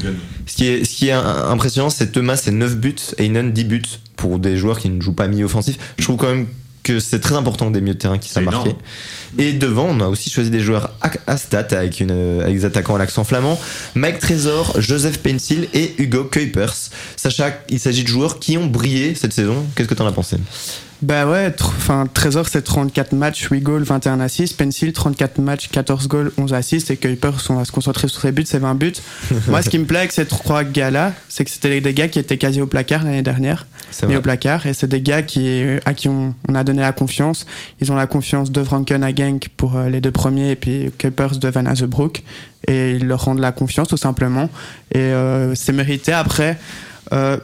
ce 0.46 0.56
qui 0.56 0.66
est, 0.66 0.84
ce 0.84 0.96
qui 0.96 1.06
est 1.08 1.12
impressionnant, 1.12 1.88
c'est 1.88 2.10
Thomas, 2.10 2.36
c'est 2.36 2.50
9 2.50 2.76
buts, 2.78 2.96
Heinen 3.18 3.52
10 3.52 3.64
buts 3.64 3.82
pour 4.16 4.40
des 4.40 4.56
joueurs 4.56 4.80
qui 4.80 4.88
ne 4.88 5.00
jouent 5.00 5.12
pas 5.12 5.28
milieu 5.28 5.44
offensif. 5.44 5.78
Je 5.98 6.02
trouve 6.02 6.16
quand 6.16 6.26
même 6.34 6.48
que 6.86 7.00
c'est 7.00 7.18
très 7.18 7.34
important 7.34 7.72
des 7.72 7.80
milieux 7.80 7.94
de 7.94 7.98
terrain 7.98 8.16
qui 8.16 8.30
marquer. 8.40 8.70
énorme. 8.70 8.78
Et 9.38 9.52
devant, 9.52 9.86
on 9.90 10.00
a 10.00 10.06
aussi 10.06 10.30
choisi 10.30 10.50
des 10.50 10.60
joueurs 10.60 10.92
à, 11.00 11.10
à 11.26 11.36
stat 11.36 11.66
avec, 11.72 11.98
une, 11.98 12.12
avec 12.40 12.54
des 12.54 12.64
attaquants 12.64 12.94
à 12.94 12.98
l'accent 12.98 13.24
flamand. 13.24 13.58
Mike 13.96 14.20
Trésor, 14.20 14.80
Joseph 14.80 15.18
Pencil 15.18 15.66
et 15.74 15.94
Hugo 15.98 16.24
Kuipers. 16.24 16.76
Sacha, 17.16 17.58
il 17.68 17.80
s'agit 17.80 18.04
de 18.04 18.08
joueurs 18.08 18.38
qui 18.38 18.56
ont 18.56 18.66
brillé 18.66 19.16
cette 19.16 19.32
saison. 19.32 19.66
Qu'est-ce 19.74 19.88
que 19.88 19.94
t'en 19.94 20.06
as 20.06 20.12
pensé? 20.12 20.36
Bah 21.02 21.28
ouais, 21.28 21.54
enfin 21.60 22.06
Trésor 22.12 22.48
c'est 22.48 22.62
34 22.62 23.12
matchs, 23.12 23.48
8 23.50 23.60
goals, 23.60 23.82
21 23.82 24.20
assists. 24.20 24.56
Pencil 24.56 24.92
34 24.92 25.38
matchs, 25.38 25.68
14 25.68 26.08
goals, 26.08 26.32
11 26.38 26.54
assists. 26.54 26.90
Et 26.90 26.96
Kuiper, 26.96 27.32
on 27.50 27.54
va 27.54 27.64
se 27.64 27.72
concentrer 27.72 28.08
sur 28.08 28.20
ses 28.20 28.32
buts, 28.32 28.44
c'est 28.46 28.58
20 28.58 28.74
buts. 28.74 28.92
Moi 29.48 29.60
ce 29.62 29.68
qui 29.68 29.78
me 29.78 29.84
plaît 29.84 30.00
avec 30.00 30.12
ces 30.12 30.26
trois 30.26 30.64
gars-là, 30.64 31.12
c'est 31.28 31.44
que 31.44 31.50
c'était 31.50 31.80
des 31.80 31.94
gars 31.94 32.08
qui 32.08 32.18
étaient 32.18 32.38
quasi 32.38 32.60
au 32.60 32.66
placard 32.66 33.04
l'année 33.04 33.22
dernière. 33.22 33.66
Vrai. 34.02 34.16
au 34.16 34.20
placard. 34.20 34.66
Et 34.66 34.74
c'est 34.74 34.88
des 34.88 35.00
gars 35.00 35.22
qui, 35.22 35.62
à 35.84 35.94
qui 35.94 36.08
on, 36.08 36.34
on 36.48 36.54
a 36.54 36.64
donné 36.64 36.80
la 36.80 36.92
confiance. 36.92 37.46
Ils 37.80 37.92
ont 37.92 37.96
la 37.96 38.06
confiance 38.06 38.50
de 38.50 38.62
Franken 38.62 39.02
à 39.04 39.14
Genk 39.14 39.48
pour 39.56 39.76
euh, 39.76 39.88
les 39.88 40.00
deux 40.00 40.10
premiers 40.10 40.50
et 40.50 40.56
puis 40.56 40.90
Kuipers 40.98 41.38
de 41.38 41.48
Van 41.48 41.66
Azebroek. 41.66 42.22
Et 42.68 42.92
ils 42.92 43.06
leur 43.06 43.24
rendent 43.24 43.38
la 43.38 43.52
confiance 43.52 43.88
tout 43.88 43.96
simplement. 43.96 44.50
Et 44.92 44.98
euh, 44.98 45.54
c'est 45.54 45.72
mérité. 45.72 46.12
Après, 46.12 46.58
euh, 47.12 47.36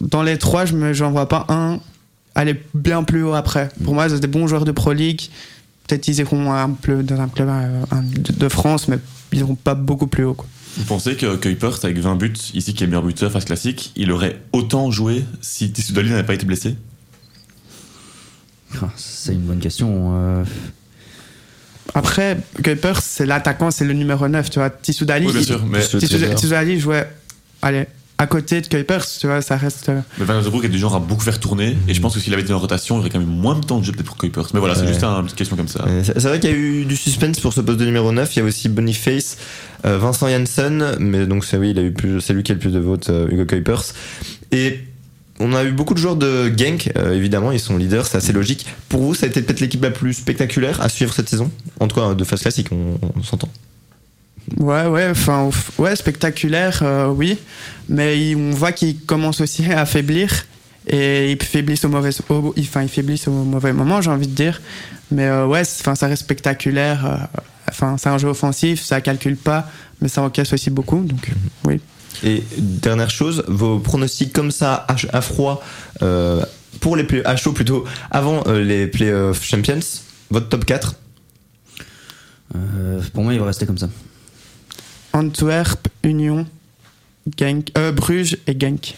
dans 0.00 0.22
les 0.22 0.38
trois, 0.38 0.64
je 0.64 0.92
j'en 0.92 1.10
vois 1.10 1.28
pas 1.28 1.46
un 1.48 1.78
aller 2.36 2.60
bien 2.74 3.02
plus 3.02 3.24
haut 3.24 3.34
après. 3.34 3.70
Pour 3.82 3.94
moi, 3.94 4.08
c'est 4.08 4.20
des 4.20 4.26
bons 4.28 4.46
joueurs 4.46 4.64
de 4.64 4.70
Pro 4.72 4.92
League. 4.92 5.22
Peut-être 5.88 6.06
ils 6.08 6.18
iront 6.18 6.52
un 6.52 6.70
peu 6.70 7.02
dans 7.02 7.20
un 7.20 7.28
club 7.28 7.48
euh, 7.48 7.84
de, 8.38 8.48
France, 8.48 8.86
mais 8.88 8.98
ils 9.32 9.40
iront 9.40 9.54
pas 9.54 9.74
beaucoup 9.74 10.06
plus 10.06 10.24
haut. 10.24 10.34
Quoi. 10.34 10.46
Vous 10.76 10.84
pensez 10.84 11.16
que 11.16 11.36
Kuipers, 11.36 11.78
avec 11.84 11.98
20 11.98 12.16
buts, 12.16 12.32
ici 12.54 12.74
qui 12.74 12.84
est 12.84 12.86
meilleur 12.86 13.02
buteur 13.02 13.32
face 13.32 13.44
classique, 13.46 13.92
il 13.96 14.12
aurait 14.12 14.36
autant 14.52 14.90
joué 14.90 15.24
si 15.40 15.72
Tissoudali 15.72 16.10
n'avait 16.10 16.24
pas 16.26 16.34
été 16.34 16.44
blessé? 16.44 16.76
Ah, 18.82 18.90
C'est 18.96 19.32
une 19.32 19.40
bonne 19.42 19.60
question. 19.60 20.12
euh. 20.14 20.44
Après, 21.94 22.36
Kuipers, 22.62 23.00
c'est 23.00 23.24
l'attaquant, 23.24 23.70
c'est 23.70 23.84
le 23.84 23.94
numéro 23.94 24.28
9. 24.28 24.50
Tu 24.50 24.58
vois, 24.58 24.68
Tissoudali, 24.70 25.26
Oui, 25.26 25.32
bien 25.32 25.40
il- 25.40 25.46
sûr, 25.46 25.64
mais, 25.64 25.80
Ce 25.80 25.96
Tissoudali 25.96 26.20
Trésor. 26.24 26.34
Tissoudali 26.40 26.80
jouait 26.80 27.08
allez, 27.62 27.86
à 28.18 28.26
côté 28.26 28.60
de 28.62 28.66
Kuipers, 28.66 29.04
tu 29.20 29.26
vois, 29.26 29.42
ça 29.42 29.56
reste. 29.56 29.88
euh, 29.90 30.00
mais 30.18 30.24
Van 30.24 30.34
Azebroek 30.38 30.64
est 30.64 30.68
du 30.70 30.78
genre 30.78 30.94
à 30.94 31.00
beaucoup 31.00 31.22
faire 31.22 31.38
tourner, 31.38 31.76
et 31.86 31.92
je 31.94 32.00
pense 32.00 32.14
que 32.14 32.20
s'il 32.20 32.32
avait 32.32 32.42
été 32.42 32.52
en 32.52 32.58
rotation, 32.58 32.96
il 32.96 33.00
aurait 33.00 33.10
quand 33.10 33.18
même 33.18 33.28
moins 33.28 33.54
de 33.58 33.64
temps 33.64 33.78
de 33.78 33.84
jeu 33.84 33.92
peut-être 33.92 34.06
pour 34.06 34.16
Kuipers. 34.16 34.48
Mais 34.54 34.60
voilà, 34.60 34.74
c'est 34.74 34.82
Ouais. 34.82 34.88
juste 34.88 35.04
une 35.04 35.22
petite 35.24 35.36
question 35.36 35.56
comme 35.56 35.68
ça. 35.68 35.84
Euh, 35.86 36.02
C'est 36.04 36.20
vrai 36.22 36.40
qu'il 36.40 36.50
y 36.50 36.52
a 36.52 36.56
eu 36.56 36.84
du 36.86 36.96
suspense 36.96 37.40
pour 37.40 37.52
ce 37.52 37.60
poste 37.60 37.78
de 37.78 37.84
numéro 37.84 38.12
9. 38.12 38.34
Il 38.34 38.38
y 38.38 38.42
a 38.42 38.44
aussi 38.44 38.68
Boniface, 38.68 39.36
euh, 39.84 39.98
Vincent 39.98 40.28
Janssen, 40.28 40.96
mais 40.98 41.26
donc 41.26 41.44
c'est 41.44 41.58
oui, 41.58 41.70
il 41.70 41.78
a 41.78 41.82
eu 41.82 41.92
plus, 41.92 42.20
c'est 42.20 42.32
lui 42.32 42.42
qui 42.42 42.52
a 42.52 42.54
le 42.54 42.60
plus 42.60 42.72
de 42.72 42.78
votes, 42.80 43.10
euh, 43.10 43.28
Hugo 43.30 43.44
Kuipers. 43.44 43.82
Et 44.52 44.80
on 45.38 45.52
a 45.52 45.64
eu 45.64 45.72
beaucoup 45.72 45.92
de 45.92 45.98
joueurs 45.98 46.16
de 46.16 46.50
Genk, 46.56 46.90
euh, 46.96 47.12
évidemment, 47.12 47.52
ils 47.52 47.60
sont 47.60 47.76
leaders, 47.76 48.06
c'est 48.06 48.16
assez 48.16 48.32
logique. 48.32 48.64
Pour 48.88 49.02
vous, 49.02 49.14
ça 49.14 49.26
a 49.26 49.28
été 49.28 49.42
peut-être 49.42 49.60
l'équipe 49.60 49.82
la 49.82 49.90
plus 49.90 50.14
spectaculaire 50.14 50.80
à 50.80 50.88
suivre 50.88 51.12
cette 51.12 51.28
saison? 51.28 51.50
En 51.80 51.88
tout 51.88 51.96
cas, 52.00 52.14
de 52.14 52.24
phase 52.24 52.40
classique, 52.40 52.68
on, 52.72 52.98
on 53.14 53.22
s'entend. 53.22 53.50
Ouais, 54.58 54.86
ouais, 54.86 55.08
enfin, 55.10 55.50
ouais, 55.78 55.96
spectaculaire, 55.96 56.80
euh, 56.82 57.08
oui. 57.08 57.38
Mais 57.88 58.20
il- 58.30 58.36
on 58.36 58.50
voit 58.52 58.72
qu'il 58.72 58.98
commence 59.00 59.40
aussi 59.40 59.64
à 59.72 59.84
faiblir. 59.86 60.30
Et 60.88 61.32
il 61.32 61.42
faiblissent 61.42 61.84
au 61.84 61.88
mauvais, 61.88 62.10
au- 62.28 62.54
enfin, 62.58 62.84
il 62.84 63.28
au 63.28 63.30
mauvais 63.32 63.72
moment, 63.72 64.00
j'ai 64.00 64.10
envie 64.10 64.28
de 64.28 64.34
dire. 64.34 64.60
Mais 65.10 65.24
euh, 65.26 65.46
ouais, 65.46 65.62
enfin, 65.62 65.94
ça 65.94 66.06
reste 66.06 66.22
spectaculaire. 66.22 67.06
euh, 67.06 67.40
Enfin, 67.68 67.96
c'est 67.98 68.08
un 68.08 68.16
jeu 68.16 68.28
offensif, 68.28 68.80
ça 68.84 69.00
calcule 69.00 69.36
pas, 69.36 69.68
mais 70.00 70.06
ça 70.06 70.22
encaisse 70.22 70.52
aussi 70.52 70.70
beaucoup. 70.70 71.00
Donc, 71.02 71.32
oui. 71.64 71.80
Et 72.22 72.44
dernière 72.56 73.10
chose, 73.10 73.42
vos 73.48 73.80
pronostics 73.80 74.32
comme 74.32 74.52
ça, 74.52 74.86
à, 74.88 74.94
à 75.12 75.20
froid, 75.20 75.60
euh, 76.00 76.44
pour 76.80 76.94
les 76.94 77.02
play- 77.02 77.26
à 77.26 77.34
chaud 77.34 77.52
plutôt, 77.52 77.84
avant 78.12 78.44
euh, 78.46 78.62
les 78.62 78.86
playoff 78.86 79.42
champions, 79.44 79.80
votre 80.30 80.48
top 80.48 80.64
4 80.64 80.94
Euh, 82.54 83.00
pour 83.12 83.24
moi, 83.24 83.34
il 83.34 83.40
va 83.40 83.46
rester 83.46 83.66
comme 83.66 83.78
ça. 83.78 83.88
Antwerp, 85.16 85.88
Union, 86.02 86.46
Genk, 87.38 87.70
euh, 87.78 87.90
Bruges 87.90 88.36
et 88.46 88.54
Genk. 88.60 88.94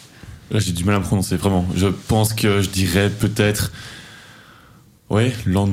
Là, 0.51 0.59
j'ai 0.59 0.73
du 0.73 0.83
mal 0.83 0.97
à 0.97 0.99
me 0.99 1.05
prononcer, 1.05 1.37
vraiment. 1.37 1.65
Je 1.77 1.87
pense 1.87 2.33
que 2.33 2.61
je 2.61 2.69
dirais 2.71 3.09
peut-être. 3.09 3.71
Ouais, 5.11 5.33
l'Ant... 5.47 5.71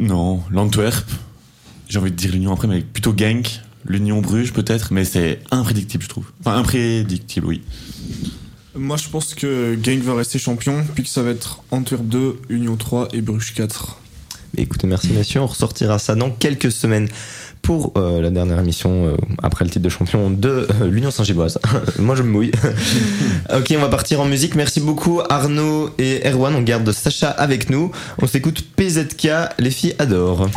Non, 0.00 0.42
l'Antwerp. 0.50 1.04
J'ai 1.90 1.98
envie 1.98 2.10
de 2.10 2.16
dire 2.16 2.32
l'Union 2.32 2.54
après, 2.54 2.68
mais 2.68 2.80
plutôt 2.80 3.12
Genk. 3.14 3.60
L'Union 3.84 4.22
Bruges 4.22 4.54
peut-être, 4.54 4.94
mais 4.94 5.04
c'est 5.04 5.40
imprédictible, 5.50 6.02
je 6.02 6.08
trouve. 6.08 6.24
Enfin, 6.40 6.56
imprédictible, 6.56 7.46
oui. 7.46 7.60
Moi, 8.74 8.96
je 8.96 9.10
pense 9.10 9.34
que 9.34 9.78
Genk 9.82 10.02
va 10.04 10.14
rester 10.14 10.38
champion, 10.38 10.86
puis 10.94 11.02
que 11.04 11.10
ça 11.10 11.22
va 11.22 11.32
être 11.32 11.62
Antwerp 11.70 12.04
2, 12.04 12.40
Union 12.48 12.76
3 12.76 13.08
et 13.12 13.20
Bruges 13.20 13.52
4. 13.52 13.98
Mais 14.56 14.62
Écoutez, 14.62 14.86
merci 14.86 15.08
messieurs, 15.08 15.42
on 15.42 15.46
ressortira 15.46 15.98
ça 15.98 16.14
dans 16.14 16.30
quelques 16.30 16.72
semaines 16.72 17.08
pour 17.62 17.92
euh, 17.96 18.20
la 18.20 18.30
dernière 18.30 18.58
émission 18.58 19.06
euh, 19.06 19.16
après 19.42 19.64
le 19.64 19.70
titre 19.70 19.84
de 19.84 19.88
champion 19.88 20.30
de 20.30 20.48
euh, 20.48 20.88
l'Union 20.90 21.10
Saint-Gilloise. 21.10 21.58
Moi 21.98 22.16
je 22.16 22.22
me 22.22 22.28
mouille. 22.28 22.52
ok, 23.54 23.74
on 23.76 23.80
va 23.80 23.88
partir 23.88 24.20
en 24.20 24.24
musique. 24.24 24.54
Merci 24.56 24.80
beaucoup 24.80 25.20
Arnaud 25.28 25.90
et 25.98 26.28
Erwan. 26.28 26.54
On 26.54 26.62
garde 26.62 26.90
Sacha 26.92 27.30
avec 27.30 27.70
nous. 27.70 27.92
On 28.20 28.26
s'écoute 28.26 28.64
PZK, 28.76 29.28
les 29.58 29.70
filles 29.70 29.94
adorent. 29.98 30.48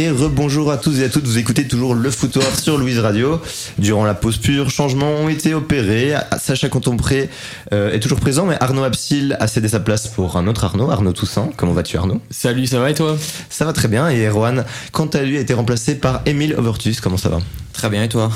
Et 0.00 0.08
rebonjour 0.08 0.72
à 0.72 0.78
tous 0.78 0.98
et 1.00 1.04
à 1.04 1.08
toutes, 1.10 1.26
vous 1.26 1.36
écoutez 1.36 1.68
toujours 1.68 1.94
le 1.94 2.10
foutoir 2.10 2.58
sur 2.58 2.78
Louise 2.78 3.00
Radio. 3.00 3.38
Durant 3.76 4.06
la 4.06 4.14
pause 4.14 4.38
pure, 4.38 4.70
changements 4.70 5.10
ont 5.10 5.28
été 5.28 5.52
opérés. 5.52 6.14
Sacha 6.38 6.70
Contompré 6.70 7.28
euh, 7.74 7.92
est 7.92 8.00
toujours 8.00 8.18
présent, 8.18 8.46
mais 8.46 8.56
Arnaud 8.60 8.82
Absil 8.82 9.36
a 9.38 9.46
cédé 9.46 9.68
sa 9.68 9.78
place 9.78 10.08
pour 10.08 10.38
un 10.38 10.46
autre 10.46 10.64
Arnaud, 10.64 10.90
Arnaud 10.90 11.12
Toussaint. 11.12 11.50
Comment 11.54 11.74
vas-tu 11.74 11.98
Arnaud? 11.98 12.18
Salut, 12.30 12.66
ça 12.66 12.80
va 12.80 12.88
et 12.88 12.94
toi? 12.94 13.18
Ça 13.50 13.66
va 13.66 13.74
très 13.74 13.88
bien. 13.88 14.08
Et 14.08 14.24
Erwan, 14.24 14.64
quant 14.90 15.04
à 15.04 15.20
lui, 15.20 15.36
a 15.36 15.40
été 15.40 15.52
remplacé 15.52 15.94
par 15.96 16.22
Émile 16.24 16.54
Overtus. 16.56 17.02
Comment 17.02 17.18
ça 17.18 17.28
va? 17.28 17.40
Très 17.72 17.88
bien 17.88 18.02
et 18.02 18.08
toi 18.08 18.30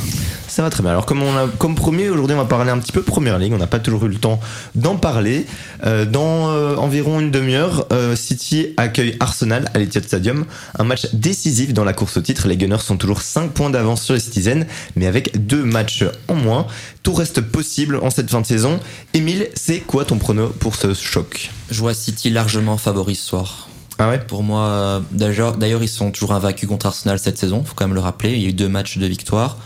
Ça 0.48 0.62
va 0.62 0.70
très 0.70 0.82
bien. 0.82 0.92
Alors 0.92 1.06
comme 1.06 1.22
on 1.22 1.36
a, 1.36 1.48
comme 1.58 1.74
promis, 1.74 2.08
aujourd'hui 2.08 2.34
on 2.34 2.38
va 2.38 2.46
parler 2.46 2.70
un 2.70 2.78
petit 2.78 2.92
peu 2.92 3.02
Première 3.02 3.38
Ligue. 3.38 3.52
On 3.52 3.58
n'a 3.58 3.66
pas 3.66 3.78
toujours 3.78 4.06
eu 4.06 4.08
le 4.08 4.16
temps 4.16 4.40
d'en 4.74 4.96
parler. 4.96 5.46
Euh, 5.84 6.04
dans 6.04 6.50
euh, 6.50 6.76
environ 6.76 7.20
une 7.20 7.30
demi-heure, 7.30 7.86
euh, 7.92 8.16
City 8.16 8.68
accueille 8.76 9.16
Arsenal 9.20 9.70
à 9.74 9.78
l'Etihad 9.78 10.04
Stadium. 10.04 10.46
Un 10.78 10.84
match 10.84 11.08
décisif 11.12 11.74
dans 11.74 11.84
la 11.84 11.92
course 11.92 12.16
au 12.16 12.20
titre. 12.20 12.48
Les 12.48 12.56
Gunners 12.56 12.78
sont 12.78 12.96
toujours 12.96 13.22
5 13.22 13.50
points 13.50 13.70
d'avance 13.70 14.02
sur 14.02 14.14
les 14.14 14.20
Citizens, 14.20 14.64
mais 14.96 15.06
avec 15.06 15.46
deux 15.46 15.64
matchs 15.64 16.04
en 16.28 16.34
moins. 16.34 16.66
Tout 17.02 17.14
reste 17.14 17.40
possible 17.40 17.96
en 17.96 18.10
cette 18.10 18.30
fin 18.30 18.40
de 18.40 18.46
saison. 18.46 18.80
Émile, 19.12 19.48
c'est 19.54 19.80
quoi 19.80 20.04
ton 20.04 20.18
prono 20.18 20.48
pour 20.48 20.76
ce 20.76 20.94
choc? 20.94 21.50
Je 21.70 21.80
vois 21.80 21.94
City 21.94 22.30
largement 22.30 22.78
favori 22.78 23.14
ce 23.14 23.26
soir. 23.26 23.68
Ah 23.98 24.09
ouais 24.09 24.18
Pour 24.18 24.42
moi, 24.42 24.62
euh, 24.62 25.00
d'ailleurs, 25.12 25.57
d'ailleurs, 25.57 25.83
ils 25.83 25.88
sont 25.88 26.11
toujours 26.11 26.33
invaincus 26.33 26.68
contre 26.68 26.87
Arsenal 26.87 27.18
cette 27.18 27.38
saison, 27.38 27.62
faut 27.64 27.74
quand 27.74 27.87
même 27.87 27.94
le 27.94 28.00
rappeler. 28.00 28.33
Il 28.33 28.42
y 28.42 28.46
a 28.46 28.48
eu 28.48 28.52
deux 28.52 28.68
matchs 28.68 28.98
de 28.98 29.07
victoire. 29.07 29.57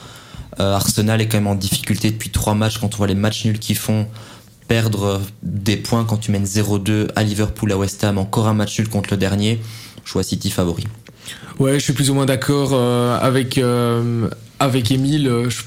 Euh, 0.60 0.74
Arsenal 0.74 1.20
est 1.20 1.28
quand 1.28 1.38
même 1.38 1.46
en 1.46 1.54
difficulté 1.54 2.10
depuis 2.10 2.30
trois 2.30 2.54
matchs 2.54 2.78
quand 2.78 2.92
on 2.94 2.96
voit 2.98 3.06
les 3.06 3.14
matchs 3.14 3.44
nuls 3.44 3.58
qu'ils 3.58 3.76
font. 3.78 4.06
Perdre 4.66 5.22
des 5.42 5.78
points 5.78 6.04
quand 6.04 6.18
tu 6.18 6.30
mènes 6.30 6.44
0-2 6.44 7.08
à 7.16 7.22
Liverpool, 7.22 7.72
à 7.72 7.78
West 7.78 8.04
Ham, 8.04 8.18
encore 8.18 8.48
un 8.48 8.54
match 8.54 8.78
nul 8.78 8.88
contre 8.90 9.08
le 9.12 9.16
dernier. 9.16 9.60
Je 10.04 10.12
vois 10.12 10.22
City 10.22 10.50
favori. 10.50 10.84
Ouais, 11.58 11.74
je 11.74 11.84
suis 11.84 11.92
plus 11.94 12.10
ou 12.10 12.14
moins 12.14 12.26
d'accord 12.26 12.70
euh, 12.72 13.18
avec 13.18 13.56
euh, 13.56 14.28
avec 14.58 14.90
Emile. 14.90 15.26
Euh, 15.26 15.48
je- 15.48 15.62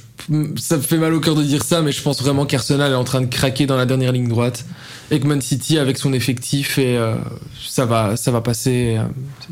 ça 0.57 0.77
me 0.77 0.81
fait 0.81 0.97
mal 0.97 1.13
au 1.13 1.19
cœur 1.19 1.35
de 1.35 1.43
dire 1.43 1.63
ça, 1.63 1.81
mais 1.81 1.91
je 1.91 2.01
pense 2.01 2.21
vraiment 2.21 2.45
qu'Arsenal 2.45 2.91
est 2.91 2.95
en 2.95 3.03
train 3.03 3.21
de 3.21 3.25
craquer 3.25 3.65
dans 3.65 3.75
la 3.75 3.85
dernière 3.85 4.11
ligne 4.11 4.29
droite 4.29 4.65
et 5.09 5.19
City 5.41 5.77
avec 5.77 5.97
son 5.97 6.13
effectif 6.13 6.77
et 6.77 6.97
euh, 6.97 7.15
ça 7.61 7.85
va 7.85 8.15
ça 8.15 8.31
va 8.31 8.39
passer. 8.39 8.95
euh, 8.97 9.03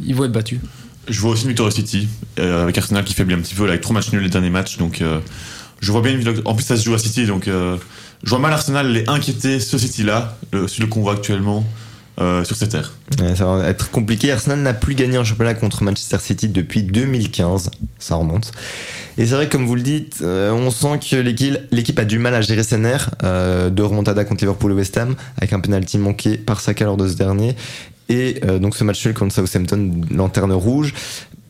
ils 0.01 0.15
vont 0.15 0.25
être 0.25 0.31
battus. 0.31 0.59
Je 1.07 1.19
vois 1.19 1.31
aussi 1.31 1.47
une 1.49 1.71
City, 1.71 2.07
euh, 2.39 2.63
avec 2.63 2.77
Arsenal 2.77 3.03
qui 3.03 3.13
faiblit 3.13 3.33
un 3.33 3.39
petit 3.39 3.55
peu, 3.55 3.63
là, 3.63 3.71
avec 3.71 3.81
trois 3.81 3.93
matchs 3.93 4.11
nuls 4.11 4.21
les 4.21 4.29
derniers 4.29 4.51
matchs. 4.51 4.77
Donc, 4.77 5.03
je 5.79 5.91
vois 5.91 6.01
bien 6.01 6.11
une 6.11 6.19
victoire. 6.19 6.37
En 6.45 6.55
plus, 6.55 6.63
ça 6.63 6.77
se 6.77 6.85
joue 6.85 6.93
à 6.93 6.99
City, 6.99 7.25
donc 7.25 7.45
je 7.47 8.29
vois 8.29 8.37
mal 8.37 8.53
Arsenal 8.53 8.91
les 8.91 9.03
inquiéter, 9.07 9.59
ce 9.59 9.77
City-là, 9.79 10.37
celui 10.67 10.87
qu'on 10.87 11.01
voit 11.01 11.13
actuellement 11.13 11.65
euh, 12.19 12.43
sur 12.43 12.55
cette 12.55 12.71
terre. 12.71 12.93
Ça 13.35 13.45
va 13.45 13.67
être 13.67 13.91
compliqué. 13.91 14.31
Arsenal 14.31 14.59
n'a 14.59 14.73
plus 14.73 14.95
gagné 14.95 15.17
en 15.17 15.23
championnat 15.23 15.53
contre 15.53 15.83
Manchester 15.83 16.17
City 16.19 16.49
depuis 16.49 16.83
2015. 16.83 17.71
Ça 17.97 18.15
remonte. 18.15 18.51
Et 19.17 19.25
c'est 19.25 19.35
vrai, 19.35 19.49
comme 19.49 19.65
vous 19.65 19.75
le 19.75 19.81
dites, 19.81 20.17
euh, 20.21 20.51
on 20.51 20.69
sent 20.71 20.99
que 21.09 21.15
l'équipe, 21.15 21.99
a 21.99 22.05
du 22.05 22.19
mal 22.19 22.35
à 22.35 22.41
gérer 22.41 22.63
ses 22.63 22.77
nerfs. 22.77 23.09
Euh, 23.23 23.69
de 23.69 23.81
remontada 23.83 24.25
contre 24.25 24.43
Liverpool 24.43 24.71
et 24.71 24.75
West 24.75 24.97
Ham, 24.97 25.15
avec 25.37 25.53
un 25.53 25.59
penalty 25.59 25.97
manqué 25.97 26.37
par 26.37 26.61
Saka 26.61 26.85
lors 26.85 26.97
de 26.97 27.07
ce 27.07 27.15
dernier. 27.15 27.55
Et 28.09 28.41
donc 28.59 28.75
ce 28.75 28.83
match 28.83 29.05
nul 29.05 29.13
contre 29.13 29.35
Southampton, 29.35 30.01
lanterne 30.09 30.51
rouge. 30.51 30.95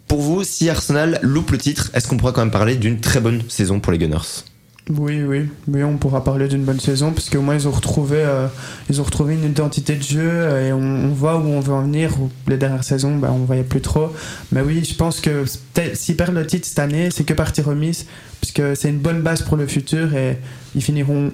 Pour 0.09 0.19
vous, 0.19 0.43
si 0.43 0.69
Arsenal 0.69 1.19
loupe 1.21 1.51
le 1.51 1.57
titre, 1.57 1.89
est-ce 1.93 2.07
qu'on 2.07 2.17
pourra 2.17 2.33
quand 2.33 2.41
même 2.41 2.51
parler 2.51 2.75
d'une 2.75 2.99
très 2.99 3.21
bonne 3.21 3.43
saison 3.47 3.79
pour 3.79 3.93
les 3.93 3.97
Gunners? 3.97 4.43
Oui, 4.89 5.21
oui, 5.21 5.47
oui, 5.67 5.83
on 5.83 5.97
pourra 5.97 6.23
parler 6.23 6.47
d'une 6.47 6.63
bonne 6.63 6.79
saison 6.79 7.11
parce 7.11 7.29
qu'au 7.29 7.41
moins 7.41 7.53
ils 7.53 7.67
ont 7.67 7.71
retrouvé, 7.71 8.17
euh, 8.17 8.47
ils 8.89 8.99
ont 8.99 9.03
retrouvé 9.03 9.35
une 9.35 9.43
identité 9.43 9.95
de 9.95 10.01
jeu 10.01 10.27
euh, 10.27 10.67
et 10.67 10.73
on, 10.73 11.09
voit 11.09 11.37
où 11.37 11.45
on 11.45 11.59
veut 11.59 11.73
en 11.73 11.83
venir. 11.83 12.11
Les 12.47 12.57
dernières 12.57 12.83
saisons, 12.83 13.15
bah, 13.15 13.29
on 13.31 13.45
voyait 13.45 13.63
plus 13.63 13.81
trop. 13.81 14.11
Mais 14.51 14.61
oui, 14.61 14.83
je 14.83 14.95
pense 14.95 15.21
que 15.21 15.45
s'ils 15.93 16.15
perdent 16.15 16.33
le 16.33 16.47
titre 16.47 16.67
cette 16.67 16.79
année, 16.79 17.09
c'est 17.11 17.23
que 17.23 17.35
partie 17.35 17.61
remise 17.61 18.07
puisque 18.41 18.75
c'est 18.75 18.89
une 18.89 18.97
bonne 18.97 19.21
base 19.21 19.43
pour 19.43 19.57
le 19.57 19.67
futur 19.67 20.15
et 20.15 20.37
ils 20.73 20.81
finiront 20.81 21.31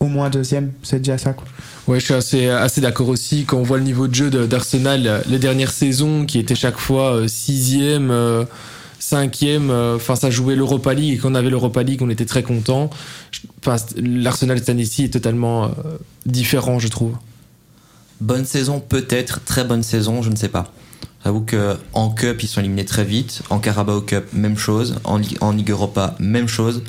au 0.00 0.06
moins 0.06 0.28
deuxième. 0.28 0.72
C'est 0.82 0.98
déjà 0.98 1.18
ça. 1.18 1.34
Quoi. 1.34 1.46
Ouais, 1.86 2.00
je 2.00 2.04
suis 2.04 2.46
assez, 2.48 2.80
d'accord 2.80 3.08
aussi. 3.08 3.44
Quand 3.44 3.58
on 3.58 3.62
voit 3.62 3.78
le 3.78 3.84
niveau 3.84 4.08
de 4.08 4.14
jeu 4.14 4.30
d'Arsenal, 4.30 5.22
les 5.28 5.38
dernières 5.38 5.72
saisons, 5.72 6.24
qui 6.26 6.40
étaient 6.40 6.56
chaque 6.56 6.78
fois 6.78 7.14
euh, 7.14 7.28
sixième, 7.28 8.10
cinquième, 8.98 9.70
enfin 9.70 10.16
ça 10.16 10.30
jouait 10.30 10.56
l'Europa 10.56 10.94
League 10.94 11.14
et 11.14 11.16
quand 11.18 11.30
on 11.30 11.34
avait 11.34 11.50
l'Europa 11.50 11.82
League, 11.82 12.02
on 12.02 12.10
était 12.10 12.24
très 12.24 12.42
content. 12.42 12.90
L'Arsenal 13.96 14.58
cette 14.58 14.68
année-ci 14.68 15.04
est 15.04 15.12
totalement 15.12 15.64
euh, 15.64 15.68
différent, 16.26 16.78
je 16.78 16.88
trouve. 16.88 17.14
Bonne 18.20 18.44
saison 18.44 18.80
peut-être, 18.80 19.44
très 19.44 19.64
bonne 19.64 19.82
saison, 19.82 20.22
je 20.22 20.30
ne 20.30 20.36
sais 20.36 20.48
pas. 20.48 20.72
J'avoue 21.24 21.42
que 21.42 21.76
en 21.92 22.10
Cup 22.10 22.42
ils 22.42 22.48
sont 22.48 22.60
éliminés 22.60 22.84
très 22.84 23.04
vite, 23.04 23.42
en 23.50 23.58
Carabao 23.58 24.00
Cup 24.00 24.26
même 24.32 24.56
chose, 24.56 24.96
en, 25.04 25.20
en 25.40 25.52
Ligue 25.52 25.70
Europa 25.70 26.14
même 26.18 26.48
chose. 26.48 26.82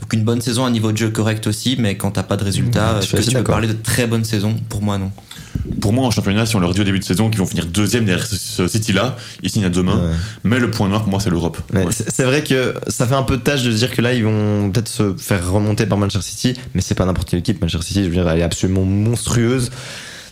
Donc 0.00 0.12
une 0.12 0.24
bonne 0.24 0.40
saison, 0.40 0.64
un 0.64 0.70
niveau 0.70 0.92
de 0.92 0.96
jeu 0.96 1.10
correct 1.10 1.46
aussi, 1.46 1.76
mais 1.78 1.96
quand 1.96 2.12
t'as 2.12 2.22
pas 2.22 2.36
de 2.36 2.44
résultats, 2.44 2.98
est-ce 3.00 3.16
que 3.16 3.22
tu 3.22 3.36
peux 3.36 3.44
parler 3.44 3.68
de 3.68 3.72
très 3.72 4.06
bonne 4.06 4.24
saison 4.24 4.54
Pour 4.68 4.82
moi 4.82 4.98
non. 4.98 5.10
Pour 5.80 5.92
moi, 5.92 6.06
en 6.06 6.10
championnat, 6.10 6.46
si 6.46 6.54
on 6.54 6.60
leur 6.60 6.74
dit 6.74 6.80
au 6.80 6.84
début 6.84 6.98
de 6.98 7.04
saison 7.04 7.28
qu'ils 7.28 7.38
vont 7.38 7.46
finir 7.46 7.66
deuxième 7.66 8.04
derrière 8.04 8.26
ce, 8.26 8.68
City-là, 8.68 9.16
ils 9.42 9.50
signent 9.50 9.64
à 9.64 9.68
demain. 9.70 9.96
Ouais. 9.96 10.14
Mais 10.44 10.58
le 10.58 10.70
point 10.70 10.88
noir, 10.88 11.02
pour 11.02 11.10
moi, 11.10 11.18
c'est 11.18 11.30
l'Europe. 11.30 11.58
Ouais, 11.72 11.84
Ouais. 11.84 11.92
c'est 11.92 12.24
vrai 12.24 12.44
que 12.44 12.74
ça 12.88 13.06
fait 13.06 13.14
un 13.14 13.22
peu 13.22 13.36
de 13.36 13.42
tâche 13.42 13.62
de 13.62 13.70
se 13.72 13.76
dire 13.76 13.90
que 13.90 14.02
là 14.02 14.12
ils 14.12 14.22
vont 14.24 14.70
peut-être 14.70 14.88
se 14.88 15.14
faire 15.16 15.50
remonter 15.50 15.86
par 15.86 15.98
Manchester 15.98 16.22
City, 16.28 16.60
mais 16.74 16.82
c'est 16.82 16.94
pas 16.94 17.04
n'importe 17.06 17.28
quelle 17.30 17.40
équipe. 17.40 17.60
Manchester 17.60 17.86
City, 17.86 18.04
je 18.04 18.08
veux 18.08 18.14
dire, 18.14 18.28
elle 18.28 18.40
est 18.40 18.44
absolument 18.44 18.84
monstrueuse. 18.84 19.70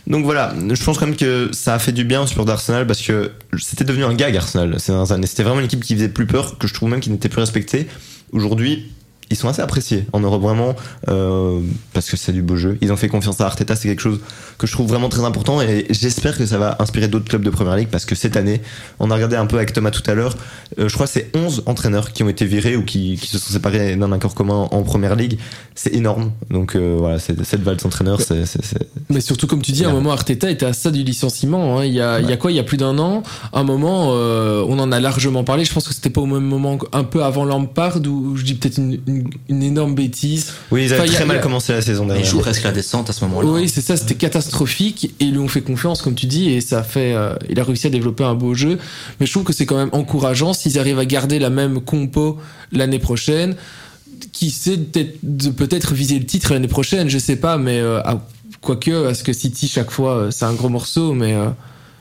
Donc 0.07 0.23
voilà, 0.23 0.53
je 0.71 0.83
pense 0.83 0.99
quand 0.99 1.07
même 1.07 1.15
que 1.15 1.49
ça 1.51 1.73
a 1.73 1.79
fait 1.79 1.91
du 1.91 2.03
bien 2.03 2.21
au 2.21 2.27
support 2.27 2.45
d'Arsenal 2.45 2.85
parce 2.85 3.01
que 3.01 3.31
c'était 3.57 3.83
devenu 3.83 4.03
un 4.05 4.13
gag 4.13 4.37
Arsenal 4.37 4.79
ces 4.79 4.91
dernières 4.91 5.11
années. 5.11 5.27
C'était 5.27 5.43
vraiment 5.43 5.59
une 5.59 5.65
équipe 5.65 5.83
qui 5.83 5.95
faisait 5.95 6.09
plus 6.09 6.27
peur, 6.27 6.59
que 6.59 6.67
je 6.67 6.73
trouve 6.73 6.89
même 6.89 6.99
qui 6.99 7.09
n'était 7.09 7.29
plus 7.29 7.39
respectée. 7.39 7.87
Aujourd'hui, 8.31 8.91
ils 9.29 9.35
sont 9.35 9.47
assez 9.47 9.61
appréciés 9.61 10.05
en 10.13 10.19
Europe 10.19 10.41
vraiment 10.41 10.75
euh, 11.09 11.59
parce 11.93 12.09
que 12.09 12.17
c'est 12.17 12.31
du 12.31 12.41
beau 12.41 12.55
jeu. 12.55 12.77
Ils 12.81 12.91
ont 12.91 12.95
fait 12.97 13.07
confiance 13.07 13.41
à 13.41 13.45
Arteta, 13.45 13.75
c'est 13.75 13.87
quelque 13.87 14.01
chose 14.01 14.19
que 14.57 14.67
je 14.67 14.71
trouve 14.71 14.87
vraiment 14.87 15.09
très 15.09 15.23
important 15.23 15.61
et 15.61 15.85
j'espère 15.89 16.37
que 16.37 16.45
ça 16.45 16.57
va 16.57 16.77
inspirer 16.79 17.07
d'autres 17.07 17.25
clubs 17.27 17.43
de 17.43 17.49
Première 17.49 17.75
Ligue 17.75 17.87
parce 17.89 18.05
que 18.05 18.15
cette 18.15 18.37
année, 18.37 18.61
on 18.99 19.09
a 19.11 19.15
regardé 19.15 19.35
un 19.35 19.45
peu 19.45 19.57
avec 19.57 19.73
Thomas 19.73 19.91
tout 19.91 20.03
à 20.09 20.13
l'heure, 20.13 20.35
euh, 20.79 20.87
je 20.87 20.93
crois 20.93 21.07
que 21.07 21.13
c'est 21.13 21.31
11 21.35 21.63
entraîneurs 21.65 22.11
qui 22.13 22.23
ont 22.23 22.29
été 22.29 22.45
virés 22.45 22.75
ou 22.75 22.83
qui, 22.83 23.17
qui 23.17 23.27
se 23.27 23.37
sont 23.39 23.53
séparés 23.53 23.95
d'un 23.95 24.11
accord 24.11 24.35
commun 24.35 24.67
en 24.71 24.83
Première 24.83 25.15
Ligue. 25.15 25.39
C'est 25.73 25.93
énorme. 25.93 26.31
Donc 26.49 26.75
euh, 26.75 26.95
voilà, 26.97 27.19
cette 27.19 27.61
valse 27.61 27.83
d'entraîneurs, 27.83 28.21
c'est 28.21 28.43
Mais 29.09 29.21
surtout, 29.21 29.47
comme 29.47 29.61
tu 29.61 29.71
dis, 29.71 29.83
à 29.85 29.89
un 29.89 29.93
moment, 29.93 30.11
Arteta 30.11 30.49
était 30.49 30.65
à 30.65 30.73
ça 30.73 30.91
du 30.91 31.03
licenciement. 31.03 31.79
hein. 31.79 31.85
Il, 31.85 31.93
y 31.93 32.01
a, 32.01 32.19
il 32.21 32.29
y 32.29 32.33
a 32.33 32.37
quoi? 32.37 32.51
Il 32.51 32.55
y 32.55 32.59
a 32.59 32.63
plus 32.63 32.77
d'un 32.77 32.97
an. 32.97 33.23
À 33.51 33.59
un 33.59 33.63
moment, 33.63 34.09
on 34.11 34.79
en 34.79 34.91
a 34.91 34.99
largement 34.99 35.43
parlé. 35.43 35.65
Je 35.65 35.73
pense 35.73 35.87
que 35.87 35.93
c'était 35.93 36.09
pas 36.09 36.21
au 36.21 36.25
même 36.25 36.43
moment, 36.43 36.77
un 36.93 37.03
peu 37.03 37.23
avant 37.23 37.43
Lampard, 37.43 37.97
où 38.07 38.35
je 38.37 38.43
dis 38.43 38.53
peut-être 38.55 38.77
une, 38.77 38.99
une, 39.07 39.14
une 39.49 39.63
énorme 39.63 39.95
bêtise. 39.95 40.51
Oui, 40.71 40.85
ils 40.85 40.93
avaient 40.93 41.03
Enfin, 41.03 41.11
a- 41.11 41.15
très 41.15 41.25
mal 41.25 41.37
a- 41.37 41.39
commencé 41.39 41.73
la 41.73 41.81
saison 41.81 42.03
Ils 42.03 42.07
dernière. 42.07 42.25
jouent 42.25 42.39
presque 42.39 42.63
la 42.63 42.71
descente 42.71 43.09
à 43.09 43.13
ce 43.13 43.23
moment-là. 43.25 43.47
Oui, 43.49 43.69
c'est 43.69 43.81
ça, 43.81 43.97
c'était 43.97 44.15
catastrophique 44.15 45.05
et 45.19 45.25
ils 45.25 45.31
lui 45.31 45.39
ont 45.39 45.47
fait 45.47 45.61
confiance, 45.61 46.01
comme 46.01 46.15
tu 46.15 46.25
dis, 46.25 46.49
et 46.51 46.61
ça 46.61 46.79
a 46.79 46.83
fait. 46.83 47.13
euh, 47.13 47.35
il 47.49 47.59
a 47.59 47.63
réussi 47.63 47.87
à 47.87 47.89
développer 47.89 48.23
un 48.23 48.35
beau 48.35 48.53
jeu. 48.53 48.77
Mais 49.19 49.25
je 49.25 49.31
trouve 49.31 49.43
que 49.43 49.53
c'est 49.53 49.65
quand 49.65 49.77
même 49.77 49.89
encourageant 49.91 50.53
s'ils 50.53 50.79
arrivent 50.79 50.99
à 50.99 51.05
garder 51.05 51.39
la 51.39 51.49
même 51.49 51.81
compo 51.81 52.37
l'année 52.71 52.99
prochaine. 52.99 53.55
Qui 54.31 54.49
sait 54.51 54.77
peut-être 54.77 55.17
de 55.23 55.49
peut-être 55.49 55.93
viser 55.93 56.17
le 56.19 56.25
titre 56.25 56.53
l'année 56.53 56.67
prochaine, 56.67 57.09
je 57.09 57.17
sais 57.17 57.35
pas, 57.35 57.57
mais 57.57 57.79
euh, 57.79 58.01
quoique, 58.61 59.03
parce 59.03 59.23
que 59.23 59.33
City 59.33 59.67
chaque 59.67 59.91
fois 59.91 60.15
euh, 60.17 60.31
c'est 60.31 60.45
un 60.45 60.53
gros 60.53 60.69
morceau, 60.69 61.13
mais 61.13 61.33
euh, 61.33 61.47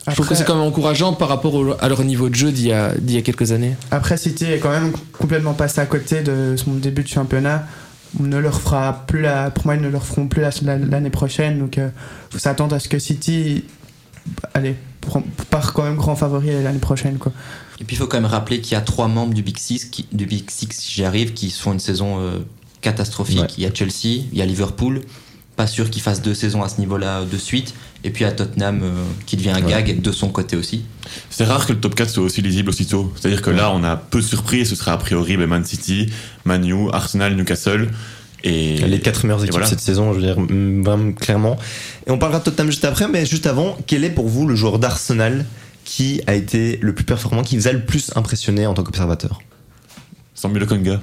je 0.09 0.15
trouve 0.15 0.29
que 0.29 0.35
c'est 0.35 0.45
quand 0.45 0.55
même 0.57 0.65
encourageant 0.67 1.13
par 1.15 1.29
rapport 1.29 1.55
au- 1.55 1.75
à 1.81 1.89
leur 1.89 2.03
niveau 2.05 2.29
de 2.29 2.35
jeu 2.35 2.53
d'il 2.53 2.67
y 2.69 2.73
a, 2.73 2.93
d'il 2.95 3.17
y 3.17 3.19
a 3.19 3.23
quelques 3.23 3.53
années. 3.53 3.75
Après, 3.91 4.17
City 4.17 4.45
est 4.47 4.59
quand 4.59 4.71
même 4.71 4.93
complètement 5.19 5.55
passé 5.55 5.81
à 5.81 5.87
côté 5.87 6.23
de 6.23 6.57
son 6.57 6.73
début 6.75 7.03
de 7.03 7.09
championnat. 7.09 7.67
On 8.21 8.25
ne 8.25 8.37
leur 8.39 8.61
fera 8.61 9.05
plus 9.07 9.21
la, 9.23 9.51
pour 9.51 9.67
moi, 9.67 9.75
ils 9.75 9.81
ne 9.83 9.89
leur 9.89 10.05
feront 10.05 10.27
plus 10.29 10.41
la- 10.43 10.51
la- 10.63 10.79
l'année 10.79 11.11
prochaine. 11.11 11.59
Donc, 11.59 11.77
il 11.79 11.91
faut 12.31 12.39
s'attendre 12.39 12.77
à 12.77 12.81
ce 12.81 12.89
que 12.89 12.99
City, 12.99 13.65
allez, 14.55 14.77
prend- 15.01 15.23
part 15.51 15.73
quand 15.73 15.83
même 15.85 15.97
grand 15.97 16.15
favori 16.17 16.49
l'année 16.63 16.79
prochaine, 16.79 17.19
quoi. 17.19 17.33
Et 17.81 17.85
puis 17.85 17.97
il 17.97 17.99
faut 17.99 18.07
quand 18.07 18.19
même 18.21 18.31
rappeler 18.31 18.61
qu'il 18.61 18.73
y 18.75 18.77
a 18.77 18.81
trois 18.81 19.09
membres 19.09 19.35
du 19.35 19.43
Big 19.43 19.59
Six, 19.59 19.87
qui, 19.87 20.07
du 20.13 20.27
Big 20.27 20.49
Six, 20.49 20.69
si 20.71 20.93
j'y 20.95 21.05
arrive, 21.05 21.33
qui 21.33 21.51
font 21.51 21.73
une 21.73 21.81
saison 21.81 22.21
euh, 22.21 22.39
catastrophique. 22.83 23.41
Ouais. 23.41 23.47
Il 23.59 23.65
y 23.65 23.67
a 23.67 23.75
Chelsea, 23.75 24.23
il 24.33 24.39
y 24.39 24.43
a 24.43 24.47
Liverpool. 24.47 25.01
Pas 25.57 25.67
sûr 25.67 25.91
qu'ils 25.91 26.03
fassent 26.03 26.23
deux 26.23 26.35
saisons 26.35 26.63
à 26.63 26.69
ce 26.69 26.79
niveau-là 26.81 27.21
euh, 27.21 27.25
de 27.25 27.37
suite. 27.37 27.75
Et 28.07 28.11
puis 28.11 28.25
à 28.27 28.33
Tottenham, 28.33 28.81
euh, 28.83 28.93
qui 29.27 29.37
devient 29.37 29.51
un 29.51 29.63
Ouais. 29.65 29.71
gag 29.83 30.01
de 30.03 30.13
son 30.13 30.29
côté 30.29 30.57
aussi. 30.57 30.85
C'est 31.31 31.45
rare 31.45 31.67
que 31.67 31.73
le 31.73 31.81
top 31.81 31.95
4 31.95 32.11
soit 32.11 32.23
aussi 32.23 32.43
lisible 32.43 32.69
aussitôt. 32.69 33.13
C'est-à-dire 33.17 33.41
que 33.41 33.51
là, 33.51 33.71
on 33.73 33.83
a 33.83 33.97
peu 33.97 34.19
de 34.21 34.25
surprises. 34.27 34.69
Ce 34.69 34.77
sera 34.77 34.93
a 34.93 34.99
priori 34.99 35.37
ben, 35.39 35.47
Man 35.47 35.65
City, 35.65 36.11
Man 36.45 36.65
U, 36.69 36.91
Arsenal, 36.93 37.35
Newcastle. 37.35 37.89
Et 38.47 38.77
Les 38.77 39.01
quatre 39.01 39.25
meilleures 39.25 39.41
équipes 39.41 39.53
voilà. 39.53 39.67
cette 39.67 39.81
saison, 39.81 40.13
je 40.13 40.19
veux 40.21 40.25
dire, 40.27 40.39
mm, 40.39 40.83
vraiment 40.85 41.13
clairement. 41.13 41.57
Et 42.07 42.11
on 42.11 42.19
parlera 42.19 42.41
de 42.41 42.45
Tottenham 42.45 42.71
juste 42.71 42.85
après, 42.85 43.09
mais 43.09 43.25
juste 43.25 43.47
avant, 43.47 43.79
quel 43.87 44.05
est 44.05 44.11
pour 44.11 44.29
vous 44.29 44.47
le 44.47 44.55
joueur 44.55 44.79
d'Arsenal 44.79 45.47
qui 45.87 46.21
a 46.27 46.35
été 46.35 46.79
le 46.83 46.95
plus 46.95 47.05
performant, 47.05 47.43
qui 47.43 47.57
vous 47.57 47.69
a 47.69 47.73
le 47.73 47.85
plus 47.87 48.11
impressionné 48.17 48.67
en 48.67 48.75
tant 48.75 48.83
qu'observateur? 48.85 49.41
Samuel 50.35 50.67
Konga. 50.67 51.01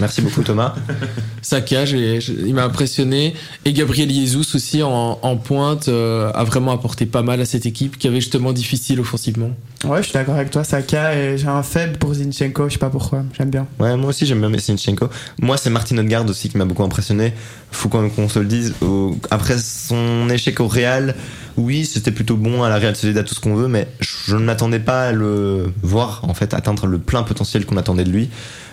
Merci 0.00 0.22
beaucoup 0.22 0.42
Thomas. 0.42 0.74
Saka, 1.42 1.84
il 1.84 2.54
m'a 2.54 2.64
impressionné. 2.64 3.34
Et 3.64 3.72
Gabriel 3.72 4.10
Jesus 4.10 4.54
aussi 4.56 4.82
en, 4.82 5.18
en 5.20 5.36
pointe 5.36 5.88
euh, 5.88 6.30
a 6.34 6.42
vraiment 6.44 6.72
apporté 6.72 7.04
pas 7.06 7.22
mal 7.22 7.40
à 7.40 7.44
cette 7.44 7.66
équipe 7.66 7.98
qui 7.98 8.06
avait 8.08 8.20
justement 8.20 8.52
difficile 8.52 8.98
offensivement. 9.00 9.50
Ouais, 9.84 9.98
je 9.98 10.04
suis 10.04 10.14
d'accord 10.14 10.36
avec 10.36 10.50
toi, 10.50 10.64
Saka, 10.64 11.14
et 11.14 11.36
j'ai 11.36 11.46
un 11.48 11.62
faible 11.62 11.98
pour 11.98 12.14
Zinchenko, 12.14 12.68
je 12.68 12.74
sais 12.74 12.78
pas 12.78 12.88
pourquoi, 12.88 13.22
j'aime 13.36 13.50
bien. 13.50 13.66
Ouais, 13.78 13.94
moi 13.98 14.08
aussi 14.08 14.24
j'aime 14.24 14.40
bien 14.40 14.48
Messinchenko. 14.48 15.08
Moi 15.42 15.58
c'est 15.58 15.68
Martin 15.68 15.98
Odegaard 15.98 16.24
aussi 16.30 16.48
qui 16.48 16.56
m'a 16.56 16.64
beaucoup 16.64 16.84
impressionné. 16.84 17.34
Faut 17.70 17.90
quand 17.90 18.00
même 18.00 18.10
qu'on 18.10 18.28
se 18.30 18.38
le 18.38 18.46
dise. 18.46 18.72
Au- 18.80 19.16
Après 19.30 19.58
son 19.58 20.30
échec 20.30 20.60
au 20.60 20.68
Real, 20.68 21.14
oui 21.58 21.84
c'était 21.84 22.10
plutôt 22.12 22.36
bon 22.36 22.62
à 22.62 22.70
la 22.70 22.78
Real 22.78 22.96
Sociedad 22.96 23.26
tout 23.26 23.34
ce 23.34 23.40
qu'on 23.40 23.54
veut, 23.54 23.68
mais 23.68 23.86
je 24.00 24.36
ne 24.36 24.44
m'attendais 24.44 24.78
pas 24.80 25.08
à 25.08 25.12
le 25.12 25.70
voir 25.82 26.20
en 26.26 26.32
fait 26.32 26.54
atteindre 26.54 26.86
le 26.86 26.98
plein 26.98 27.22
potentiel 27.22 27.66
qu'on 27.66 27.76
attendait 27.76 28.04
de 28.04 28.10
lui. 28.10 28.30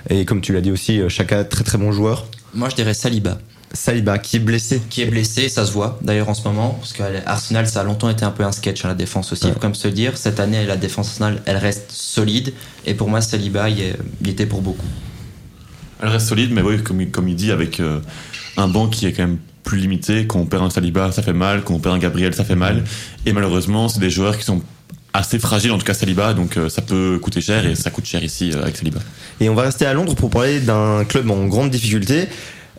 Et 0.09 0.25
comme 0.25 0.41
tu 0.41 0.53
l'as 0.53 0.61
dit 0.61 0.71
aussi, 0.71 0.99
Chaka 1.09 1.43
très 1.43 1.63
très 1.63 1.77
bon 1.77 1.91
joueur. 1.91 2.27
Moi 2.53 2.69
je 2.69 2.75
dirais 2.75 2.93
Saliba, 2.93 3.37
Saliba 3.73 4.17
qui 4.19 4.35
est 4.37 4.39
blessé. 4.39 4.81
qui 4.89 5.01
est 5.01 5.05
blessé, 5.05 5.47
ça 5.47 5.65
se 5.65 5.71
voit 5.71 5.97
d'ailleurs 6.01 6.27
en 6.29 6.33
ce 6.33 6.43
moment, 6.47 6.71
parce 6.79 6.93
qu'Arsenal 6.93 7.67
ça 7.67 7.81
a 7.81 7.83
longtemps 7.83 8.09
été 8.09 8.25
un 8.25 8.31
peu 8.31 8.43
un 8.43 8.51
sketch 8.51 8.83
à 8.83 8.89
la 8.89 8.93
défense 8.95 9.31
aussi, 9.31 9.43
il 9.43 9.47
Ouais. 9.47 9.53
faut 9.53 9.59
quand 9.59 9.67
même 9.67 9.75
se 9.75 9.87
le 9.87 9.93
dire. 9.93 10.17
Cette 10.17 10.39
année, 10.39 10.65
la 10.65 10.75
défense 10.77 11.09
Arsenal, 11.09 11.41
elle 11.45 11.57
reste 11.57 11.91
solide. 11.91 12.53
Et 12.85 12.93
pour 12.93 13.09
moi, 13.09 13.21
Saliba, 13.21 13.69
il, 13.69 13.79
est- 13.81 13.95
il 14.21 14.29
était 14.29 14.45
pour 14.45 14.61
beaucoup. 14.61 14.85
Elle 16.01 16.09
reste 16.09 16.27
solide, 16.27 16.51
mais 16.51 16.61
oui, 16.61 16.81
comme, 16.83 16.99
il- 17.01 17.11
comme 17.11 17.27
il 17.29 17.35
dit, 17.35 17.51
avec 17.51 17.79
euh, 17.79 17.99
un 18.57 18.67
banc 18.67 18.87
qui 18.87 19.05
est 19.05 19.13
quand 19.13 19.23
même 19.23 19.37
plus 19.63 19.77
limité. 19.77 20.25
Quand 20.25 20.39
on 20.39 20.45
perd 20.45 20.63
un 20.63 20.69
Saliba, 20.71 21.11
ça 21.11 21.21
fait 21.21 21.31
mal. 21.33 21.63
Quand 21.63 21.75
on 21.75 21.79
perd 21.79 21.95
un 21.95 21.99
Gabriel, 21.99 22.33
ça 22.33 22.43
fait 22.43 22.55
mal. 22.55 22.83
Et 23.27 23.31
malheureusement, 23.33 23.87
c'est 23.87 23.99
des 23.99 24.09
joueurs 24.09 24.35
qui 24.37 24.43
sont 24.43 24.61
assez 25.13 25.39
fragile, 25.39 25.71
en 25.71 25.77
tout 25.77 25.85
cas 25.85 25.93
Saliba, 25.93 26.33
donc 26.33 26.57
euh, 26.57 26.69
ça 26.69 26.81
peut 26.81 27.19
coûter 27.21 27.41
cher 27.41 27.65
et 27.65 27.75
ça 27.75 27.89
coûte 27.89 28.05
cher 28.05 28.23
ici 28.23 28.51
euh, 28.53 28.63
avec 28.63 28.77
Saliba. 28.77 28.99
Et 29.39 29.49
on 29.49 29.55
va 29.55 29.63
rester 29.63 29.85
à 29.85 29.93
Londres 29.93 30.15
pour 30.15 30.29
parler 30.29 30.59
d'un 30.59 31.03
club 31.05 31.29
en 31.29 31.45
grande 31.47 31.69
difficulté. 31.69 32.27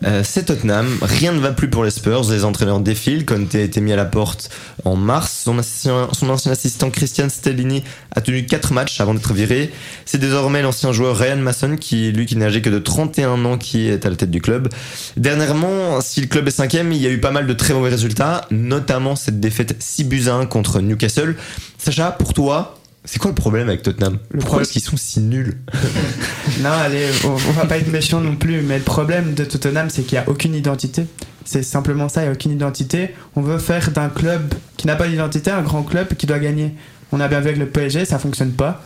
Euh, 0.05 0.21
c'est 0.23 0.45
Tottenham. 0.45 0.97
Rien 1.01 1.31
ne 1.31 1.39
va 1.39 1.51
plus 1.51 1.69
pour 1.69 1.83
les 1.83 1.91
Spurs. 1.91 2.29
Les 2.29 2.43
entraîneurs 2.43 2.79
défilent. 2.79 3.25
Conte 3.25 3.55
a 3.55 3.59
été 3.59 3.81
mis 3.81 3.93
à 3.93 3.95
la 3.95 4.05
porte 4.05 4.49
en 4.83 4.95
mars. 4.95 5.43
Son 5.43 5.57
ancien, 5.57 6.51
assistant 6.51 6.89
Christian 6.89 7.29
Stellini 7.29 7.83
a 8.11 8.21
tenu 8.21 8.45
4 8.45 8.73
matchs 8.73 8.99
avant 8.99 9.13
d'être 9.13 9.33
viré. 9.33 9.71
C'est 10.05 10.17
désormais 10.17 10.61
l'ancien 10.61 10.91
joueur 10.91 11.17
Ryan 11.17 11.37
Mason, 11.37 11.77
qui, 11.77 12.11
lui, 12.11 12.25
qui 12.25 12.35
n'est 12.35 12.45
âgé 12.45 12.61
que 12.61 12.69
de 12.69 12.79
31 12.79 13.45
ans, 13.45 13.57
qui 13.57 13.87
est 13.87 14.05
à 14.05 14.09
la 14.09 14.15
tête 14.15 14.31
du 14.31 14.41
club. 14.41 14.69
Dernièrement, 15.17 16.01
si 16.01 16.21
le 16.21 16.27
club 16.27 16.47
est 16.47 16.51
cinquième, 16.51 16.91
il 16.91 17.01
y 17.01 17.07
a 17.07 17.09
eu 17.09 17.19
pas 17.19 17.31
mal 17.31 17.47
de 17.47 17.53
très 17.53 17.73
mauvais 17.73 17.89
résultats, 17.89 18.45
notamment 18.51 19.15
cette 19.15 19.39
défaite 19.39 19.75
6 19.79 20.03
buts 20.05 20.23
à 20.27 20.33
1 20.33 20.45
contre 20.47 20.81
Newcastle. 20.81 21.35
Sacha, 21.77 22.11
pour 22.11 22.33
toi, 22.33 22.77
c'est 23.05 23.19
quoi 23.19 23.31
le 23.31 23.35
problème 23.35 23.67
avec 23.69 23.81
Tottenham 23.83 24.13
Le 24.31 24.39
Pourquoi 24.39 24.45
problème- 24.47 24.61
est-ce 24.63 24.71
qu'ils 24.71 24.81
sont 24.81 24.97
si 24.97 25.19
nuls 25.19 25.57
Non, 26.61 26.69
allez, 26.71 27.05
on, 27.25 27.29
on 27.29 27.51
va 27.51 27.65
pas 27.65 27.77
être 27.77 27.91
méchant 27.91 28.21
non 28.21 28.35
plus, 28.35 28.61
mais 28.61 28.77
le 28.77 28.83
problème 28.83 29.33
de 29.33 29.43
Tottenham, 29.45 29.89
c'est 29.89 30.03
qu'il 30.03 30.17
n'y 30.17 30.23
a 30.25 30.29
aucune 30.29 30.55
identité. 30.55 31.05
C'est 31.45 31.63
simplement 31.63 32.07
ça, 32.07 32.21
il 32.21 32.25
n'y 32.25 32.29
a 32.29 32.33
aucune 32.33 32.51
identité. 32.53 33.13
On 33.35 33.41
veut 33.41 33.57
faire 33.57 33.91
d'un 33.91 34.09
club 34.09 34.53
qui 34.77 34.87
n'a 34.87 34.95
pas 34.95 35.07
d'identité 35.07 35.51
un 35.51 35.61
grand 35.61 35.83
club 35.83 36.13
qui 36.15 36.25
doit 36.25 36.39
gagner. 36.39 36.73
On 37.11 37.19
a 37.19 37.27
bien 37.27 37.41
vu 37.41 37.47
avec 37.47 37.59
le 37.59 37.67
PSG, 37.67 38.05
ça 38.05 38.19
fonctionne 38.19 38.51
pas. 38.51 38.81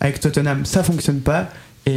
Avec 0.00 0.20
Tottenham, 0.20 0.64
ça 0.66 0.82
fonctionne 0.82 1.20
pas. 1.20 1.48
Et, 1.86 1.92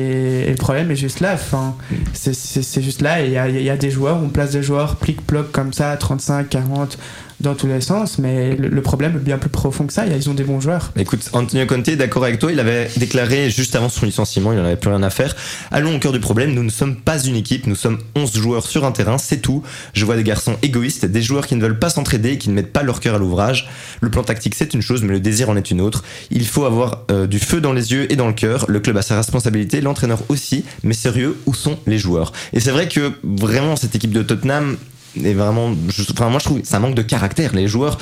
et 0.47 0.49
le 0.49 0.55
problème 0.55 0.89
est 0.89 0.95
juste 0.95 1.19
là. 1.19 1.33
Enfin, 1.33 1.75
c'est- 2.13 2.81
juste 2.81 3.01
là. 3.01 3.21
Et 3.21 3.27
il 3.27 3.59
y 3.61 3.63
y 3.63 3.69
a 3.69 3.77
des 3.77 3.91
joueurs, 3.91 4.17
on 4.23 4.29
place 4.29 4.51
des 4.51 4.63
joueurs 4.63 4.95
plic-ploc 4.95 5.51
comme 5.51 5.73
ça, 5.73 5.95
35, 5.97 6.49
40, 6.49 6.97
dans 7.41 7.56
tous 7.56 7.67
les 7.67 7.82
sens. 7.82 8.17
Mais 8.19 8.56
le, 8.56 8.82
problème 8.82 9.15
est 9.15 9.19
bien 9.19 9.38
plus 9.38 9.50
profond 9.50 9.86
que 9.86 9.93
ça. 9.93 10.06
Ils 10.06 10.30
ont 10.30 10.34
des 10.34 10.43
bons 10.43 10.60
joueurs. 10.60 10.91
Écoute, 10.98 11.30
Antonio 11.34 11.65
Conte 11.65 11.89
d'accord 11.91 12.24
avec 12.24 12.39
toi. 12.39 12.52
Il 12.52 12.60
avait 12.60 12.89
déclaré 12.98 13.50
juste 13.50 13.76
avant 13.76 13.89
son 13.89 14.06
licenciement, 14.06 14.54
il 14.54 14.58
n'en 14.58 14.65
avait 14.65 14.76
plus 14.76 14.89
rien 14.89 15.04
à 15.04 15.10
faire. 15.10 15.36
Allons 15.71 15.95
au 15.95 16.00
cœur 16.00 16.12
du 16.12 16.19
problème. 16.19 16.54
Nous 16.54 16.63
ne 16.63 16.69
sommes 16.69 16.95
pas 16.95 17.24
une 17.24 17.36
équipe. 17.36 17.67
Nous 17.67 17.76
sommes 17.76 18.00
11 18.15 18.34
joueurs 18.36 18.67
sur 18.67 18.86
un 18.86 18.91
terrain. 18.91 19.17
C'est 19.17 19.41
tout. 19.41 19.63
Je 19.93 20.06
vois 20.06 20.15
des 20.15 20.24
garçons 20.24 20.56
égoïstes, 20.62 21.06
des 21.06 21.21
joueurs 21.21 21.48
qui 21.48 21.56
ne 21.56 21.62
veulent 21.62 21.80
pas 21.80 21.89
s'entraider 21.89 22.32
et 22.32 22.38
qui 22.38 22.50
ne 22.50 22.56
mettent 22.56 22.74
pas 22.74 22.84
leur 22.84 23.00
cœur 23.00 23.15
à 23.15 23.19
l'ouvrage. 23.19 23.69
Le 24.02 24.10
plan 24.10 24.24
tactique, 24.24 24.56
c'est 24.56 24.74
une 24.74 24.82
chose, 24.82 25.04
mais 25.04 25.13
le 25.13 25.19
désir 25.19 25.50
en 25.50 25.56
est 25.56 25.71
une 25.71 25.82
autre. 25.82 26.04
Il 26.32 26.45
faut 26.45 26.65
avoir 26.65 27.04
euh, 27.12 27.28
du 27.28 27.39
feu 27.39 27.62
dans 27.62 27.74
les 27.74 27.91
yeux 27.91 28.12
et 28.12 28.15
dans 28.15 28.28
le 28.28 28.34
cœur. 28.34 28.65
Le 28.67 28.80
club 28.80 28.98
a 28.98 29.02
sa 29.02 29.17
responsabilité, 29.17 29.82
l'entraîneur 29.82 30.19
aussi. 30.30 30.65
Mais 30.84 30.93
sérieux, 30.93 31.38
où 31.45 31.54
sont 31.54 31.78
les 31.86 31.98
joueurs? 31.98 32.32
Et 32.54 32.60
c'est 32.60 32.71
vrai 32.71 32.88
que 32.88 33.12
vraiment, 33.24 33.76
cette 33.76 33.95
équipe 33.95 34.12
de 34.12 34.24
Tottenham 34.24 34.78
est 35.23 35.34
vraiment. 35.34 35.73
je- 35.89 36.04
Enfin, 36.12 36.30
moi, 36.30 36.39
je 36.39 36.45
trouve 36.45 36.62
que 36.62 36.67
ça 36.67 36.80
manque 36.80 36.95
de 36.95 37.01
caractère. 37.01 37.54
Les 37.54 37.67
joueurs. 37.67 37.97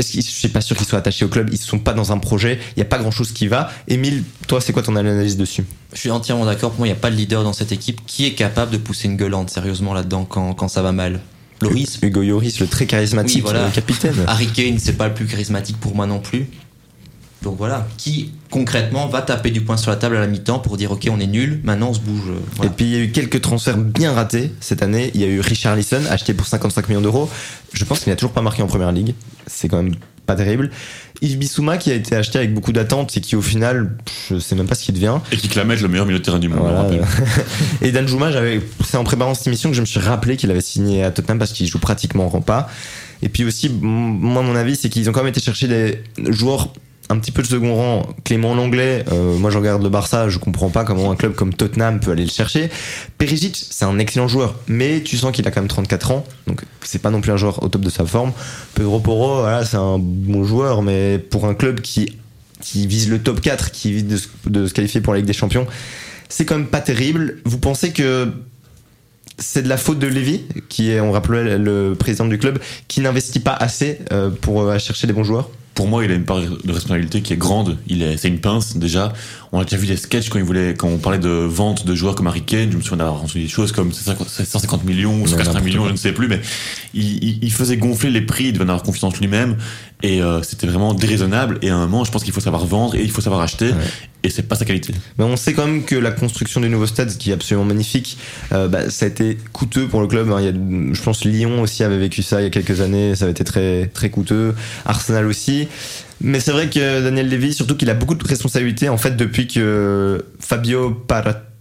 Je 0.00 0.20
suis 0.20 0.48
pas 0.48 0.60
sûr 0.60 0.76
qu'ils 0.76 0.86
soient 0.86 0.98
attachés 0.98 1.24
au 1.24 1.28
club. 1.28 1.50
Ils 1.52 1.58
sont 1.58 1.78
pas 1.78 1.92
dans 1.92 2.10
un 2.12 2.18
projet. 2.18 2.58
Il 2.76 2.80
y 2.80 2.82
a 2.82 2.86
pas 2.86 2.98
grand 2.98 3.10
chose 3.12 3.30
qui 3.32 3.46
va. 3.46 3.70
Émile, 3.86 4.24
toi, 4.48 4.60
c'est 4.60 4.72
quoi 4.72 4.82
ton 4.82 4.96
analyse 4.96 5.36
dessus? 5.36 5.64
Je 5.92 5.98
suis 6.00 6.10
entièrement 6.10 6.44
d'accord. 6.44 6.70
Pour 6.70 6.80
moi, 6.80 6.88
il 6.88 6.90
n'y 6.90 6.96
a 6.96 7.00
pas 7.00 7.10
de 7.10 7.14
leader 7.16 7.44
dans 7.44 7.52
cette 7.52 7.70
équipe 7.70 8.00
qui 8.06 8.24
est 8.26 8.32
capable 8.32 8.72
de 8.72 8.78
pousser 8.78 9.06
une 9.06 9.16
gueulante 9.16 9.50
sérieusement 9.50 9.94
là-dedans 9.94 10.24
quand, 10.24 10.54
quand 10.54 10.66
ça 10.68 10.82
va 10.82 10.90
mal. 10.92 11.20
Loris, 11.60 11.98
Hugo 12.02 12.22
Lloris, 12.22 12.58
le 12.58 12.66
très 12.66 12.86
charismatique 12.86 13.36
Oui, 13.36 13.42
voilà. 13.42 13.66
euh, 13.66 13.70
capitaine. 13.70 14.16
Harry 14.26 14.48
Kane, 14.48 14.78
c'est 14.80 14.94
pas 14.94 15.06
le 15.06 15.14
plus 15.14 15.26
charismatique 15.26 15.76
pour 15.78 15.94
moi 15.94 16.06
non 16.06 16.18
plus. 16.18 16.48
Donc 17.42 17.56
voilà, 17.58 17.86
qui 17.96 18.32
concrètement 18.50 19.08
va 19.08 19.20
taper 19.22 19.50
du 19.50 19.60
poing 19.62 19.76
sur 19.76 19.90
la 19.90 19.96
table 19.96 20.16
à 20.16 20.20
la 20.20 20.26
mi-temps 20.28 20.60
pour 20.60 20.76
dire 20.76 20.92
ok 20.92 21.08
on 21.10 21.18
est 21.18 21.26
nul, 21.26 21.60
maintenant 21.64 21.88
on 21.90 21.94
se 21.94 22.00
bouge. 22.00 22.30
euh, 22.30 22.64
Et 22.64 22.68
puis 22.68 22.84
il 22.84 22.92
y 22.92 22.96
a 22.96 23.00
eu 23.00 23.10
quelques 23.10 23.40
transferts 23.40 23.78
bien 23.78 24.12
ratés 24.12 24.52
cette 24.60 24.82
année. 24.82 25.10
Il 25.14 25.20
y 25.20 25.24
a 25.24 25.26
eu 25.26 25.40
Richard 25.40 25.74
Lisson, 25.76 26.02
acheté 26.08 26.34
pour 26.34 26.46
55 26.46 26.88
millions 26.88 27.00
d'euros. 27.00 27.28
Je 27.72 27.84
pense 27.84 28.00
qu'il 28.00 28.10
n'a 28.10 28.16
toujours 28.16 28.32
pas 28.32 28.42
marqué 28.42 28.62
en 28.62 28.66
première 28.66 28.92
ligue. 28.92 29.14
C'est 29.46 29.68
quand 29.68 29.82
même 29.82 29.94
pas 30.24 30.36
terrible. 30.36 30.70
Yves 31.20 31.38
Bissouma 31.38 31.78
qui 31.78 31.90
a 31.90 31.94
été 31.94 32.14
acheté 32.16 32.38
avec 32.38 32.52
beaucoup 32.54 32.72
d'attentes 32.72 33.16
et 33.16 33.20
qui 33.20 33.34
au 33.36 33.42
final, 33.42 33.96
je 34.30 34.38
sais 34.38 34.54
même 34.54 34.66
pas 34.66 34.74
ce 34.74 34.84
qu'il 34.84 34.94
devient. 34.94 35.18
Et 35.32 35.36
qui 35.36 35.48
clame 35.48 35.70
être 35.70 35.80
le 35.80 35.88
meilleur 35.88 36.06
milieu 36.06 36.18
de 36.18 36.24
terrain 36.24 36.38
du 36.38 36.48
monde. 36.48 36.60
Voilà. 36.60 36.86
et 37.82 37.92
Dan 37.92 38.06
Juma, 38.06 38.30
j'avais, 38.32 38.60
c'est 38.84 38.96
en 38.96 39.04
préparant 39.04 39.34
cette 39.34 39.46
émission 39.46 39.68
que 39.70 39.76
je 39.76 39.80
me 39.80 39.86
suis 39.86 40.00
rappelé 40.00 40.36
qu'il 40.36 40.50
avait 40.50 40.60
signé 40.60 41.02
à 41.04 41.10
Tottenham 41.10 41.38
parce 41.38 41.52
qu'il 41.52 41.66
joue 41.66 41.78
pratiquement 41.78 42.32
en 42.34 42.40
pas. 42.40 42.68
Et 43.22 43.28
puis 43.28 43.44
aussi, 43.44 43.68
moi, 43.68 44.42
mon 44.42 44.56
avis, 44.56 44.74
c'est 44.74 44.88
qu'ils 44.88 45.08
ont 45.08 45.12
quand 45.12 45.20
même 45.20 45.28
été 45.28 45.40
chercher 45.40 45.68
des 45.68 46.02
joueurs 46.32 46.72
un 47.12 47.18
petit 47.18 47.30
peu 47.32 47.42
de 47.42 47.46
second 47.46 47.74
rang. 47.74 48.08
Clément 48.24 48.54
Langlais, 48.54 49.04
euh, 49.12 49.36
moi 49.36 49.50
je 49.50 49.58
regarde 49.58 49.82
le 49.82 49.88
Barça, 49.88 50.28
je 50.28 50.38
comprends 50.38 50.70
pas 50.70 50.84
comment 50.84 51.10
un 51.10 51.16
club 51.16 51.34
comme 51.34 51.52
Tottenham 51.54 52.00
peut 52.00 52.10
aller 52.10 52.24
le 52.24 52.30
chercher. 52.30 52.70
Perisic, 53.18 53.56
c'est 53.70 53.84
un 53.84 53.98
excellent 53.98 54.28
joueur, 54.28 54.56
mais 54.66 55.02
tu 55.02 55.16
sens 55.16 55.32
qu'il 55.32 55.46
a 55.46 55.50
quand 55.50 55.60
même 55.60 55.68
34 55.68 56.10
ans, 56.10 56.24
donc 56.46 56.62
c'est 56.82 57.00
pas 57.00 57.10
non 57.10 57.20
plus 57.20 57.30
un 57.32 57.36
joueur 57.36 57.62
au 57.62 57.68
top 57.68 57.82
de 57.82 57.90
sa 57.90 58.04
forme. 58.06 58.32
Pedro 58.74 58.98
Porro, 59.00 59.44
c'est 59.64 59.76
un 59.76 59.98
bon 59.98 60.44
joueur, 60.44 60.82
mais 60.82 61.18
pour 61.18 61.46
un 61.46 61.54
club 61.54 61.80
qui, 61.80 62.16
vise 62.74 63.08
le 63.10 63.18
top 63.22 63.40
4, 63.40 63.70
qui 63.70 63.92
vise 63.92 64.06
de, 64.06 64.16
se- 64.16 64.28
de 64.46 64.66
se 64.66 64.72
qualifier 64.74 65.00
pour 65.00 65.12
la 65.12 65.18
Ligue 65.18 65.26
des 65.26 65.32
Champions, 65.32 65.66
c'est 66.28 66.44
quand 66.46 66.56
même 66.56 66.66
pas 66.66 66.80
terrible. 66.80 67.38
Vous 67.44 67.58
pensez 67.58 67.92
que 67.92 68.32
c'est 69.38 69.62
de 69.62 69.68
la 69.68 69.76
faute 69.76 69.98
de 69.98 70.06
Lévy, 70.06 70.42
qui 70.68 70.90
est, 70.90 71.00
on 71.00 71.10
rappelait, 71.12 71.58
le 71.58 71.94
président 71.98 72.26
du 72.26 72.38
club, 72.38 72.58
qui 72.88 73.00
n'investit 73.00 73.40
pas 73.40 73.52
assez 73.54 73.98
euh, 74.12 74.30
pour 74.30 74.62
euh, 74.62 74.78
chercher 74.78 75.06
des 75.06 75.12
bons 75.12 75.24
joueurs? 75.24 75.50
Pour 75.74 75.88
moi, 75.88 76.04
il 76.04 76.10
a 76.10 76.14
une 76.14 76.24
part 76.24 76.38
de 76.40 76.70
responsabilité 76.72 77.22
qui 77.22 77.32
est 77.32 77.36
grande. 77.38 77.78
Il 77.86 78.02
est, 78.02 78.18
c'est 78.18 78.28
une 78.28 78.40
pince 78.40 78.76
déjà. 78.76 79.12
On 79.52 79.60
a 79.60 79.64
déjà 79.64 79.78
vu 79.78 79.86
des 79.86 79.96
sketchs 79.96 80.28
quand 80.28 80.38
il 80.38 80.44
voulait, 80.44 80.74
quand 80.74 80.88
on 80.88 80.98
parlait 80.98 81.18
de 81.18 81.28
vente 81.28 81.86
de 81.86 81.94
joueurs 81.94 82.14
comme 82.14 82.26
Harry 82.26 82.42
Kane. 82.42 82.70
Je 82.70 82.76
me 82.76 82.82
souviens 82.82 82.98
d'avoir 82.98 83.16
entendu 83.22 83.40
des 83.42 83.48
choses 83.48 83.72
comme 83.72 83.90
50 83.92 84.28
150 84.28 84.84
millions 84.84 85.22
ou 85.22 85.26
180 85.26 85.44
n'importe 85.44 85.64
millions, 85.64 85.86
je 85.86 85.92
ne 85.92 85.96
sais 85.96 86.12
plus, 86.12 86.28
mais 86.28 86.40
il, 86.92 87.42
il- 87.42 87.50
faisait 87.52 87.78
gonfler 87.78 88.10
les 88.10 88.20
prix. 88.20 88.44
Il 88.48 88.52
devait 88.52 88.64
en 88.64 88.68
avoir 88.68 88.82
confiance 88.82 89.18
lui-même 89.18 89.56
et 90.02 90.22
euh, 90.22 90.42
c'était 90.42 90.66
vraiment 90.66 90.94
déraisonnable. 90.94 91.58
Et 91.62 91.70
à 91.70 91.76
un 91.76 91.86
moment, 91.86 92.04
je 92.04 92.10
pense 92.10 92.24
qu'il 92.24 92.32
faut 92.32 92.40
savoir 92.40 92.66
vendre 92.66 92.94
et 92.94 93.02
il 93.02 93.10
faut 93.10 93.20
savoir 93.20 93.40
acheter. 93.40 93.70
Et 94.24 94.30
c'est 94.30 94.42
pas 94.42 94.54
sa 94.54 94.64
qualité. 94.64 94.94
Mais 95.18 95.24
on 95.24 95.36
sait 95.36 95.52
quand 95.52 95.66
même 95.66 95.84
que 95.84 95.96
la 95.96 96.12
construction 96.12 96.60
du 96.60 96.68
nouveau 96.68 96.86
stade, 96.86 97.16
qui 97.16 97.30
est 97.30 97.34
absolument 97.34 97.64
magnifique, 97.64 98.18
euh, 98.52 98.68
bah, 98.68 98.88
ça 98.88 99.06
a 99.06 99.08
été 99.08 99.36
coûteux 99.52 99.88
pour 99.88 100.00
le 100.00 100.06
club. 100.06 100.30
hein. 100.30 100.36
Il 100.40 100.44
y 100.44 100.48
a, 100.48 100.52
je 100.94 101.02
pense 101.02 101.24
Lyon 101.24 101.60
aussi 101.62 101.82
avait 101.82 101.98
vécu 101.98 102.22
ça 102.22 102.40
il 102.40 102.44
y 102.44 102.46
a 102.46 102.50
quelques 102.50 102.80
années, 102.80 103.16
ça 103.16 103.24
avait 103.24 103.32
été 103.32 103.44
très, 103.44 103.86
très 103.88 104.10
coûteux. 104.10 104.54
Arsenal 104.84 105.26
aussi. 105.26 105.68
Mais 106.20 106.38
c'est 106.38 106.52
vrai 106.52 106.70
que 106.70 107.02
Daniel 107.02 107.28
Levy, 107.28 107.52
surtout 107.52 107.76
qu'il 107.76 107.90
a 107.90 107.94
beaucoup 107.94 108.14
de 108.14 108.24
responsabilités 108.24 108.88
en 108.88 108.96
fait 108.96 109.16
depuis 109.16 109.48
que 109.48 110.24
Fabio 110.38 110.90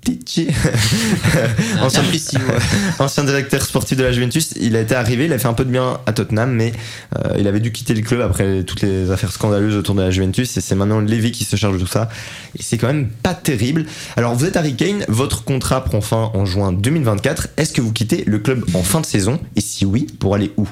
Ancien, 3.00 3.24
directeur 3.24 3.62
sportif 3.62 3.98
de 3.98 4.04
la 4.04 4.12
Juventus, 4.12 4.54
il 4.60 4.76
a 4.76 4.82
été 4.82 4.96
arrivé, 4.96 5.26
il 5.26 5.34
a 5.34 5.40
fait 5.40 5.48
un 5.48 5.54
peu 5.54 5.64
de 5.66 5.70
bien 5.70 6.00
à 6.06 6.14
Tottenham, 6.14 6.52
mais 6.52 6.74
euh, 7.16 7.36
il 7.38 7.48
avait 7.48 7.60
dû 7.60 7.72
quitter 7.72 7.94
le 7.94 8.02
club 8.02 8.22
après 8.22 8.64
toutes 8.64 8.82
les 8.82 9.12
affaires 9.12 9.32
scandaleuses 9.32 9.76
autour 9.76 9.94
de 9.96 10.02
la 10.02 10.10
Juventus, 10.12 10.58
et 10.58 10.62
c'est 10.62 10.76
maintenant 10.76 11.00
Levy 11.00 11.32
qui 11.32 11.44
se 11.44 11.56
charge 11.56 11.76
de 11.76 11.80
tout 11.80 11.88
ça. 11.88 12.10
Et 12.58 12.64
c'est 12.64 12.78
quand 12.78 12.88
même 12.88 13.10
pas 13.10 13.34
terrible. 13.34 13.86
Alors 14.18 14.34
vous 14.34 14.46
êtes 14.46 14.58
Harry 14.58 14.76
Kane, 14.76 15.06
votre 15.08 15.44
contrat 15.44 15.84
prend 15.84 16.02
fin 16.02 16.32
en 16.34 16.46
juin 16.46 16.72
2024. 16.74 17.50
Est-ce 17.58 17.74
que 17.74 17.82
vous 17.82 17.92
quittez 17.92 18.24
le 18.26 18.40
club 18.40 18.66
en 18.74 18.84
fin 18.84 19.02
de 19.02 19.06
saison? 19.06 19.40
Et 19.56 19.62
si 19.62 19.86
oui, 19.86 20.08
pour 20.20 20.36
aller 20.36 20.52
où? 20.58 20.68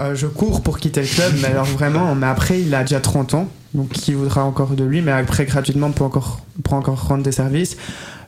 Euh, 0.00 0.14
je 0.14 0.26
cours 0.26 0.62
pour 0.62 0.78
quitter 0.78 1.02
le 1.02 1.08
club, 1.08 1.32
mais 1.42 1.48
alors 1.48 1.64
vraiment, 1.64 2.14
mais 2.14 2.28
après, 2.28 2.60
il 2.60 2.72
a 2.74 2.82
déjà 2.82 3.00
30 3.00 3.34
ans, 3.34 3.48
donc 3.74 3.88
qui 3.90 4.14
voudra 4.14 4.44
encore 4.44 4.70
de 4.70 4.84
lui, 4.84 5.02
mais 5.02 5.10
après, 5.10 5.44
gratuitement, 5.44 5.90
pour 5.90 6.06
encore, 6.06 6.40
pour 6.62 6.74
encore 6.74 7.08
rendre 7.08 7.24
des 7.24 7.32
services. 7.32 7.76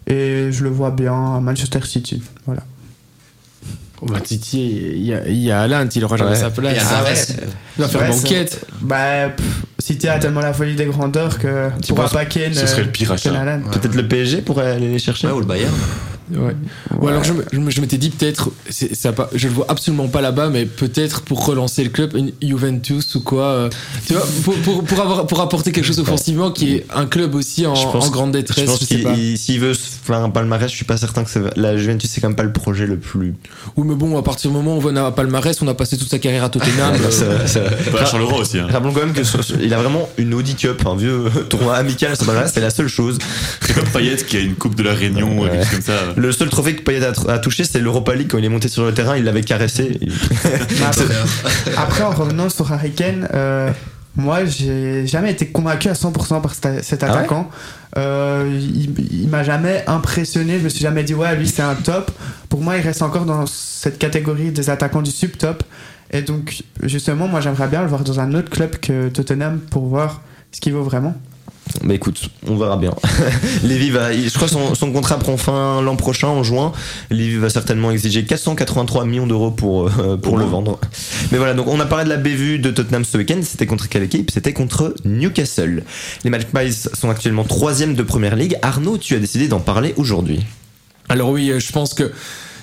Et 0.07 0.49
je 0.51 0.65
le 0.65 0.71
vois 0.71 0.91
bien 0.91 1.37
à 1.37 1.41
Manchester 1.41 1.81
City. 1.85 2.23
Voilà. 2.47 2.63
Bah, 4.03 4.19
Titi, 4.21 4.79
il 4.97 5.03
y 5.05 5.13
a, 5.13 5.29
il 5.29 5.37
y 5.37 5.51
a 5.51 5.61
Alain, 5.61 5.87
il 5.95 6.05
aura 6.05 6.17
jamais 6.17 6.31
Ouais. 6.31 6.37
sa 6.37 6.49
place. 6.51 6.79
À 6.91 7.01
Ah 7.01 7.05
ouais. 7.05 7.11
Euh, 7.11 7.47
Il 7.77 7.83
va 7.83 7.89
faire 7.89 8.01
Ouais, 8.01 8.09
banquette. 8.09 8.65
Bah, 8.81 9.29
pff, 9.29 9.47
City 9.79 10.09
a 10.09 10.19
tellement 10.19 10.41
la 10.41 10.55
folie 10.55 10.75
des 10.75 10.87
grandeurs 10.87 11.39
que 11.39 11.69
Tu 11.83 11.93
pour 11.93 12.05
un 12.05 12.09
paquet. 12.09 12.51
ce 12.55 12.67
serait 12.67 12.85
le 12.85 12.91
pire 12.91 13.13
achat. 13.13 13.31
Peut-être 13.73 13.95
le 13.95 14.09
PSG 14.09 14.41
pourrait 14.41 14.71
aller 14.73 14.89
les 14.89 14.99
chercher 14.99 15.27
ouais, 15.27 15.35
ou 15.35 15.41
le 15.41 15.45
Bayern. 15.47 15.75
Ouais. 16.33 16.55
Ou 17.01 17.09
alors 17.09 17.25
je, 17.25 17.33
me- 17.33 17.45
je 17.53 17.59
je 17.71 17.81
m'étais 17.81 17.99
dit 17.99 18.11
peut-être, 18.11 18.51
ça 18.71 19.13
je 19.35 19.49
le 19.49 19.55
vois 19.55 19.67
absolument 19.69 20.09
pas 20.09 20.21
là-bas, 20.21 20.49
mais 20.49 20.65
peut-être 20.67 21.23
pour 21.23 21.45
relancer 21.47 21.83
le 21.85 21.91
club, 21.91 22.15
une 22.17 22.33
Juventus 22.43 23.15
ou 23.15 23.21
quoi, 23.21 23.45
euh, 23.45 23.71
tu 24.07 24.13
vois, 24.15 24.27
pour, 24.45 24.55
pour, 24.57 24.85
pour, 24.85 25.01
avoir, 25.01 25.27
pour 25.27 25.41
apporter 25.41 25.73
quelque 25.73 25.85
chose 25.87 25.99
offensivement 26.01 26.51
qui 26.51 26.75
est 26.77 26.87
un 26.95 27.07
club 27.07 27.35
aussi 27.35 27.67
en, 27.67 27.75
Je 27.75 27.85
pense- 27.89 28.07
en 28.09 28.11
grande 28.11 28.33
détresse, 28.33 28.65
Je 28.65 28.71
pense 28.71 28.87
qu'il 28.87 29.39
s'il 29.39 29.61
veut 29.61 29.75
se 29.75 29.81
faire 30.05 30.19
un 30.19 30.31
palmarès, 30.31 30.71
je 30.71 30.77
suis 30.77 30.85
pas 30.85 30.97
certain 30.97 31.25
que 31.25 31.31
la 31.57 31.77
Juventus 31.77 32.11
c'est 32.11 32.21
quand 32.21 32.29
même 32.29 32.37
pas 32.37 32.43
le 32.43 32.53
projet 32.53 32.87
le 32.87 32.97
plus. 32.99 33.35
Ou 33.77 33.85
mais 33.85 33.95
bon, 33.95 34.19
à 34.19 34.23
partir 34.23 34.51
du 34.51 34.57
moment 34.57 34.75
où 34.75 34.77
on 34.77 34.93
va 34.93 35.07
à 35.07 35.11
Palmarès, 35.13 35.61
on 35.63 35.69
a 35.69 35.75
passé 35.75 35.97
toute 35.97 36.11
sa 36.11 36.19
carrière 36.19 36.45
à 36.45 36.49
Tottenham. 36.49 36.95
euh, 37.23 37.47
Charleroi 38.07 38.39
aussi. 38.41 38.59
Hein. 38.59 38.67
Rappelons 38.71 38.93
quand 38.93 39.01
même 39.01 39.13
que 39.13 39.25
sur- 39.25 39.43
sur- 39.45 39.61
il 39.61 39.73
a 39.75 39.79
vraiment 39.79 40.09
une 40.19 40.35
Audi 40.35 40.55
Cup, 40.55 40.83
un 40.87 40.97
vieux 40.97 41.25
tournoi 41.49 41.77
amical 41.77 42.13
à 42.13 42.15
ce 42.17 42.25
palmarès, 42.25 42.51
c'est 42.53 42.61
la 42.61 42.71
seule 42.71 42.89
chose. 42.89 43.19
C'est 43.61 43.75
comme 43.75 43.89
Payet 43.89 44.17
qui 44.17 44.37
a 44.37 44.41
une 44.41 44.55
coupe 44.55 44.75
de 44.75 44.83
la 44.83 44.95
Réunion, 44.95 45.39
Ouais. 45.41 45.51
quelque 45.51 45.63
chose 45.65 45.71
comme 45.73 45.83
ça. 45.83 45.93
Le 46.21 46.33
seul 46.33 46.51
trophée 46.51 46.77
que 46.77 46.83
Payet 46.83 47.03
a, 47.03 47.33
a 47.33 47.39
touché, 47.39 47.65
c'est 47.65 47.79
l'Europa 47.79 48.15
League 48.15 48.29
quand 48.31 48.37
il 48.37 48.45
est 48.45 48.51
monté 48.51 48.69
sur 48.69 48.85
le 48.85 48.93
terrain, 48.93 49.17
il 49.17 49.25
l'avait 49.25 49.43
caressé. 49.43 49.99
Mais 50.45 50.85
après, 50.85 51.05
après, 51.77 52.03
en 52.03 52.11
revenant 52.11 52.51
sur 52.51 52.71
Harry 52.71 52.93
Kane, 52.93 53.27
euh, 53.33 53.71
moi, 54.17 54.45
j'ai 54.45 55.07
jamais 55.07 55.31
été 55.31 55.47
convaincu 55.47 55.89
à 55.89 55.95
100% 55.95 56.43
par 56.43 56.55
cet, 56.55 56.85
cet 56.85 57.03
Ah 57.03 57.07
ouais 57.07 57.13
attaquant. 57.13 57.51
Euh, 57.97 58.47
il 58.61 58.93
il 59.11 59.29
m'a 59.29 59.43
jamais 59.43 59.83
impressionné. 59.87 60.59
Je 60.59 60.65
me 60.65 60.69
suis 60.69 60.83
jamais 60.83 61.05
dit, 61.05 61.15
ouais, 61.15 61.35
lui, 61.37 61.49
c'est 61.49 61.63
un 61.63 61.75
top. 61.75 62.11
Pour 62.51 62.61
moi, 62.61 62.77
il 62.77 62.83
reste 62.83 63.03
encore 63.03 63.25
dans 63.25 63.47
cette 63.47 63.99
catégorie 63.99 64.51
des 64.51 64.69
attaquants 64.69 65.03
du 65.03 65.11
sub-top. 65.11 65.63
Et 66.11 66.23
donc, 66.23 66.63
justement, 66.83 67.29
moi, 67.29 67.41
j'aimerais 67.41 67.69
bien 67.69 67.83
le 67.83 67.89
voir 67.89 68.05
dans 68.05 68.21
un 68.21 68.35
autre 68.35 68.51
club 68.51 68.77
que 68.77 69.09
Tottenham 69.09 69.59
pour 69.59 69.87
voir 69.87 70.21
ce 70.53 70.61
qu'il 70.61 70.75
vaut 70.75 70.83
vraiment. 70.83 71.15
Bah 71.85 71.95
écoute, 71.95 72.31
on 72.47 72.57
verra 72.57 72.77
bien. 72.77 72.95
Lévy 73.63 73.91
va, 73.91 74.13
je 74.13 74.35
crois 74.35 74.49
son, 74.49 74.75
son 74.75 74.93
contrat 74.93 75.19
prend 75.19 75.37
fin 75.37 75.81
l'an 75.81 75.97
prochain 75.97 76.29
en 76.29 76.43
juin. 76.43 76.73
Lévy 77.11 77.37
va 77.37 77.49
certainement 77.49 77.91
exiger 77.91 78.25
483 78.25 79.05
millions 79.05 79.27
d'euros 79.27 79.51
pour 79.51 79.87
euh, 79.87 80.17
pour 80.17 80.37
le 80.37 80.45
vendre. 80.45 80.79
Mais 81.31 81.39
voilà, 81.39 81.55
donc 81.55 81.69
on 81.69 81.79
a 81.81 81.87
parlé 81.87 82.05
de 82.05 82.11
la 82.11 82.17
bévue 82.17 82.59
de 82.59 82.71
Tottenham 82.71 83.05
ce 83.05 83.17
week-end. 83.17 83.41
C'était 83.43 83.67
contre 83.67 83.89
quelle 83.89 84.03
équipe? 84.03 84.31
C'était 84.31 84.53
contre 84.53 84.95
Newcastle. 85.05 85.85
Les 86.25 86.31
Magpies 86.31 86.75
sont 86.93 87.09
actuellement 87.09 87.45
troisième 87.45 87.95
de 87.95 88.03
première 88.03 88.37
ligue. 88.37 88.59
Arnaud, 88.63 88.99
tu 88.99 89.15
as 89.15 89.19
décidé 89.19 89.49
d'en 89.49 89.61
parler 89.61 89.95
aujourd'hui. 89.97 90.41
Alors 91.09 91.31
oui, 91.31 91.51
euh, 91.51 91.61
je 91.61 91.73
pense 91.73 91.95
que 91.95 92.13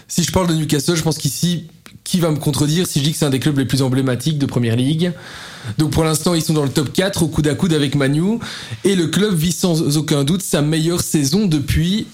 si 0.07 0.23
je 0.23 0.31
parle 0.31 0.47
de 0.47 0.53
Newcastle, 0.53 0.95
je 0.95 1.03
pense 1.03 1.17
qu'ici, 1.17 1.67
qui 2.07 2.21
va 2.21 2.31
me 2.31 2.37
contredire 2.37 2.87
si 2.87 2.99
je 2.99 3.03
dis 3.03 3.11
que 3.11 3.17
c'est 3.17 3.25
un 3.25 3.29
des 3.29 3.39
clubs 3.39 3.57
les 3.57 3.65
plus 3.65 3.81
emblématiques 3.81 4.37
de 4.37 4.45
Première 4.45 4.77
Ligue 4.77 5.11
Donc 5.77 5.91
pour 5.91 6.05
l'instant, 6.05 6.33
ils 6.33 6.41
sont 6.41 6.53
dans 6.53 6.63
le 6.63 6.69
top 6.69 6.93
4 6.93 7.23
au 7.23 7.27
coude 7.27 7.47
à 7.47 7.53
coude 7.53 7.73
avec 7.73 7.95
Manu. 7.95 8.39
Et 8.85 8.95
le 8.95 9.07
club 9.07 9.35
vit 9.35 9.51
sans 9.51 9.97
aucun 9.97 10.23
doute 10.23 10.41
sa 10.41 10.61
meilleure 10.61 11.01
saison 11.01 11.47
depuis 11.47 12.07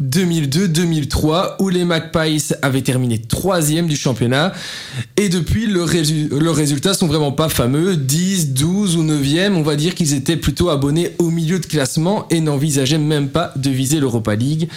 2002-2003 0.00 1.56
où 1.60 1.68
les 1.68 1.84
Magpies 1.84 2.48
avaient 2.62 2.82
terminé 2.82 3.18
troisième 3.20 3.86
du 3.88 3.96
championnat. 3.96 4.52
Et 5.16 5.28
depuis 5.28 5.66
leurs 5.66 5.88
résu- 5.88 6.28
leurs 6.38 6.54
résultats 6.54 6.94
sont 6.94 7.06
vraiment 7.06 7.32
pas 7.32 7.48
fameux. 7.48 7.96
10, 7.96 8.52
12 8.54 8.96
ou 8.96 9.02
9e 9.02 9.54
on 9.56 9.62
va 9.62 9.76
dire 9.76 9.94
qu'ils 9.94 10.14
étaient 10.14 10.36
plutôt 10.36 10.68
abonnés 10.70 11.10
au 11.18 11.30
milieu 11.30 11.58
de 11.58 11.66
classement 11.66 12.26
et 12.30 12.40
n'envisageaient 12.40 12.98
même 12.98 13.28
pas 13.28 13.52
de 13.56 13.70
viser 13.70 14.00
l'Europa 14.00 14.34
League. 14.34 14.68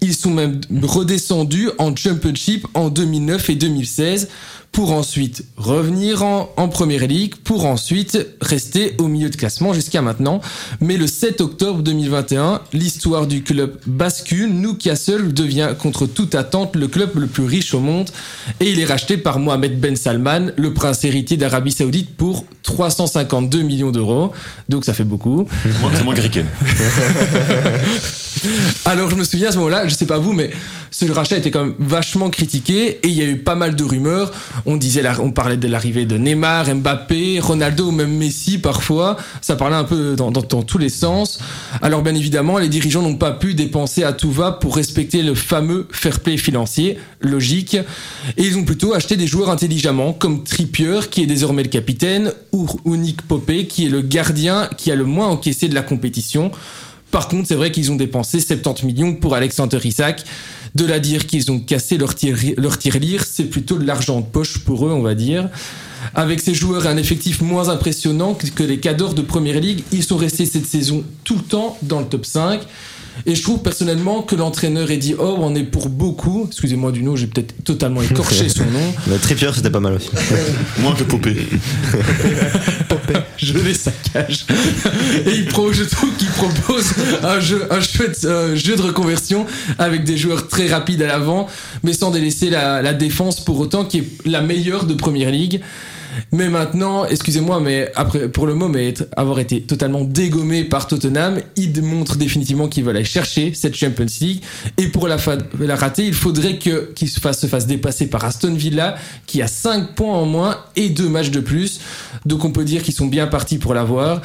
Ils 0.00 0.14
sont 0.14 0.30
même 0.30 0.60
redescendus 0.82 1.70
en 1.78 1.94
Championship 1.94 2.66
en 2.74 2.88
2009 2.88 3.50
et 3.50 3.54
2016 3.54 4.28
pour 4.72 4.92
ensuite 4.92 5.44
revenir 5.56 6.22
en, 6.22 6.52
en 6.56 6.68
Première 6.68 7.06
Ligue, 7.06 7.34
pour 7.36 7.66
ensuite 7.66 8.18
rester 8.40 8.94
au 8.98 9.08
milieu 9.08 9.30
de 9.30 9.36
classement 9.36 9.72
jusqu'à 9.72 10.02
maintenant. 10.02 10.40
Mais 10.80 10.96
le 10.96 11.06
7 11.06 11.40
octobre 11.40 11.82
2021, 11.82 12.60
l'histoire 12.72 13.26
du 13.26 13.42
club 13.42 13.78
bascule. 13.86 14.52
Newcastle 14.52 15.32
devient 15.32 15.70
contre 15.78 16.06
toute 16.06 16.34
attente 16.34 16.76
le 16.76 16.88
club 16.88 17.16
le 17.16 17.26
plus 17.26 17.44
riche 17.44 17.74
au 17.74 17.80
monde 17.80 18.10
et 18.60 18.70
il 18.70 18.78
est 18.78 18.84
racheté 18.84 19.16
par 19.16 19.38
Mohamed 19.38 19.80
Ben 19.80 19.96
Salman, 19.96 20.50
le 20.56 20.74
prince 20.74 21.04
héritier 21.04 21.36
d'Arabie 21.36 21.72
Saoudite, 21.72 22.16
pour 22.16 22.44
352 22.62 23.62
millions 23.62 23.90
d'euros. 23.90 24.32
Donc 24.68 24.84
ça 24.84 24.92
fait 24.92 25.04
beaucoup. 25.04 25.48
Moi, 25.80 25.90
C'est 25.94 26.04
moins 26.04 26.14
que. 26.14 26.20
Alors 28.84 29.10
je 29.10 29.14
me 29.14 29.24
souviens 29.24 29.48
à 29.48 29.52
ce 29.52 29.58
moment-là, 29.58 29.86
je 29.86 29.94
sais 29.94 30.06
pas 30.06 30.18
vous, 30.18 30.32
mais 30.32 30.50
ce 30.90 31.10
rachat 31.10 31.36
était 31.36 31.50
quand 31.50 31.64
même 31.64 31.74
vachement 31.78 32.30
critiqué 32.30 32.98
et 33.02 33.08
il 33.08 33.12
y 33.12 33.22
a 33.22 33.26
eu 33.26 33.36
pas 33.36 33.54
mal 33.54 33.76
de 33.76 33.84
rumeurs. 33.84 34.32
On 34.66 34.76
disait, 34.76 35.02
on 35.20 35.30
parlait 35.30 35.56
de 35.56 35.68
l'arrivée 35.68 36.06
de 36.06 36.16
Neymar, 36.16 36.74
Mbappé, 36.74 37.40
Ronaldo 37.40 37.88
ou 37.88 37.90
même 37.90 38.16
Messi 38.16 38.58
parfois. 38.58 39.16
Ça 39.40 39.56
parlait 39.56 39.76
un 39.76 39.84
peu 39.84 40.16
dans 40.16 40.32
tous 40.32 40.78
les 40.78 40.88
sens. 40.88 41.38
Alors 41.82 42.02
bien 42.02 42.14
évidemment, 42.14 42.58
les 42.58 42.68
dirigeants 42.68 43.02
n'ont 43.02 43.16
pas 43.16 43.32
pu 43.32 43.54
dépenser 43.54 44.04
à 44.04 44.12
tout 44.12 44.30
va 44.30 44.52
pour 44.52 44.76
respecter 44.76 45.22
le 45.22 45.34
fameux 45.34 45.86
fair 45.90 46.20
play 46.20 46.36
financier, 46.36 46.98
logique. 47.20 47.76
Et 48.36 48.44
ils 48.44 48.56
ont 48.56 48.64
plutôt 48.64 48.94
acheté 48.94 49.16
des 49.16 49.26
joueurs 49.26 49.50
intelligemment, 49.50 50.12
comme 50.12 50.44
Trippier 50.44 51.00
qui 51.10 51.22
est 51.22 51.26
désormais 51.26 51.62
le 51.62 51.68
capitaine, 51.68 52.32
ou, 52.52 52.66
ou 52.84 52.96
Nick 52.96 53.22
Popé 53.22 53.66
qui 53.66 53.86
est 53.86 53.90
le 53.90 54.00
gardien 54.00 54.68
qui 54.76 54.90
a 54.90 54.96
le 54.96 55.04
moins 55.04 55.28
encaissé 55.28 55.68
de 55.68 55.74
la 55.74 55.82
compétition. 55.82 56.50
Par 57.10 57.28
contre, 57.28 57.48
c'est 57.48 57.54
vrai 57.54 57.70
qu'ils 57.70 57.90
ont 57.90 57.96
dépensé 57.96 58.40
70 58.40 58.84
millions 58.86 59.14
pour 59.14 59.34
Alexander 59.34 59.78
Isaac. 59.82 60.24
De 60.74 60.84
la 60.84 61.00
dire 61.00 61.26
qu'ils 61.26 61.50
ont 61.50 61.60
cassé 61.60 61.96
leur 61.96 62.14
tir, 62.14 62.36
leur 62.58 62.78
tirelire, 62.78 63.24
c'est 63.24 63.44
plutôt 63.44 63.78
de 63.78 63.86
l'argent 63.86 64.20
de 64.20 64.26
poche 64.26 64.58
pour 64.58 64.86
eux, 64.86 64.92
on 64.92 65.02
va 65.02 65.14
dire. 65.14 65.48
Avec 66.14 66.40
ces 66.40 66.54
joueurs 66.54 66.86
et 66.86 66.88
un 66.88 66.96
effectif 66.96 67.40
moins 67.40 67.68
impressionnant 67.68 68.34
que 68.34 68.62
les 68.62 68.78
cadors 68.78 69.14
de 69.14 69.22
Première 69.22 69.60
Ligue, 69.60 69.82
ils 69.92 70.02
sont 70.02 70.16
restés 70.16 70.46
cette 70.46 70.66
saison 70.66 71.04
tout 71.24 71.36
le 71.36 71.42
temps 71.42 71.78
dans 71.82 72.00
le 72.00 72.06
top 72.06 72.26
5. 72.26 72.60
Et 73.26 73.34
je 73.34 73.42
trouve 73.42 73.60
personnellement 73.60 74.22
que 74.22 74.36
l'entraîneur 74.36 74.90
Eddie 74.90 75.14
Howe 75.14 75.42
en 75.42 75.54
est 75.54 75.64
pour 75.64 75.88
beaucoup. 75.88 76.46
Excusez-moi 76.48 76.92
du 76.92 77.02
nom, 77.02 77.16
j'ai 77.16 77.26
peut-être 77.26 77.54
totalement 77.64 78.02
écorché 78.02 78.48
son 78.48 78.64
nom. 78.64 78.94
Le 79.08 79.18
Trippier, 79.18 79.50
c'était 79.54 79.70
pas 79.70 79.80
mal 79.80 79.94
aussi. 79.94 80.10
Moins 80.78 80.94
que 80.94 81.02
Popé. 81.02 81.36
je 83.36 83.58
les 83.58 83.74
saccage. 83.74 84.46
Et 85.26 85.34
il 85.34 85.46
pro, 85.46 85.72
je 85.72 85.84
trouve 85.84 86.10
qu'il 86.16 86.28
propose 86.28 86.92
un 87.22 87.40
jeu, 87.40 87.66
un 87.70 87.80
chouette 87.80 88.20
euh, 88.24 88.54
jeu 88.54 88.76
de 88.76 88.82
reconversion 88.82 89.46
avec 89.78 90.04
des 90.04 90.16
joueurs 90.16 90.48
très 90.48 90.68
rapides 90.68 91.02
à 91.02 91.06
l'avant, 91.06 91.48
mais 91.82 91.92
sans 91.92 92.10
délaisser 92.10 92.50
la, 92.50 92.82
la 92.82 92.94
défense 92.94 93.44
pour 93.44 93.58
autant 93.58 93.84
qui 93.84 93.98
est 93.98 94.08
la 94.26 94.42
meilleure 94.42 94.84
de 94.84 94.94
Première 94.94 95.30
Ligue. 95.30 95.60
Mais 96.32 96.48
maintenant, 96.48 97.04
excusez-moi, 97.04 97.60
mais 97.60 97.90
après, 97.94 98.28
pour 98.28 98.46
le 98.46 98.54
être- 98.76 99.06
avoir 99.16 99.38
été 99.38 99.62
totalement 99.62 100.02
dégommé 100.04 100.64
par 100.64 100.86
Tottenham, 100.86 101.40
il 101.56 101.72
démontre 101.72 102.16
définitivement 102.16 102.68
qu'ils 102.68 102.84
veulent 102.84 102.96
aller 102.96 103.04
chercher 103.04 103.54
cette 103.54 103.74
Champions 103.76 104.06
League. 104.20 104.42
Et 104.76 104.88
pour 104.88 105.08
la, 105.08 105.16
rater, 105.76 106.06
il 106.06 106.14
faudrait 106.14 106.58
que, 106.58 106.92
qu'ils 106.94 107.08
se 107.08 107.20
fassent, 107.20 107.40
se 107.40 107.46
fassent 107.46 107.66
dépasser 107.66 108.08
par 108.08 108.24
Aston 108.24 108.54
Villa, 108.54 108.96
qui 109.26 109.42
a 109.42 109.46
5 109.46 109.94
points 109.94 110.14
en 110.14 110.26
moins 110.26 110.58
et 110.76 110.88
2 110.88 111.08
matchs 111.08 111.30
de 111.30 111.40
plus. 111.40 111.80
Donc 112.26 112.44
on 112.44 112.50
peut 112.50 112.64
dire 112.64 112.82
qu'ils 112.82 112.94
sont 112.94 113.06
bien 113.06 113.26
partis 113.26 113.58
pour 113.58 113.74
l'avoir. 113.74 114.22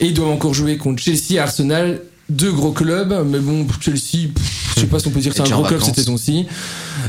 Et 0.00 0.06
ils 0.06 0.14
doivent 0.14 0.30
encore 0.30 0.54
jouer 0.54 0.76
contre 0.76 1.02
Chelsea 1.02 1.40
Arsenal. 1.40 2.00
Deux 2.30 2.52
gros 2.52 2.72
clubs, 2.72 3.14
mais 3.26 3.38
bon, 3.38 3.66
Chelsea, 3.80 4.30
je 4.74 4.80
sais 4.80 4.86
pas 4.86 4.98
si 4.98 5.08
on 5.08 5.10
peut 5.10 5.20
dire 5.20 5.34
que 5.34 5.36
c'est 5.36 5.52
un 5.52 5.56
gros 5.56 5.64
club 5.64 5.82
cette 5.82 5.96
saison-ci. 5.96 6.46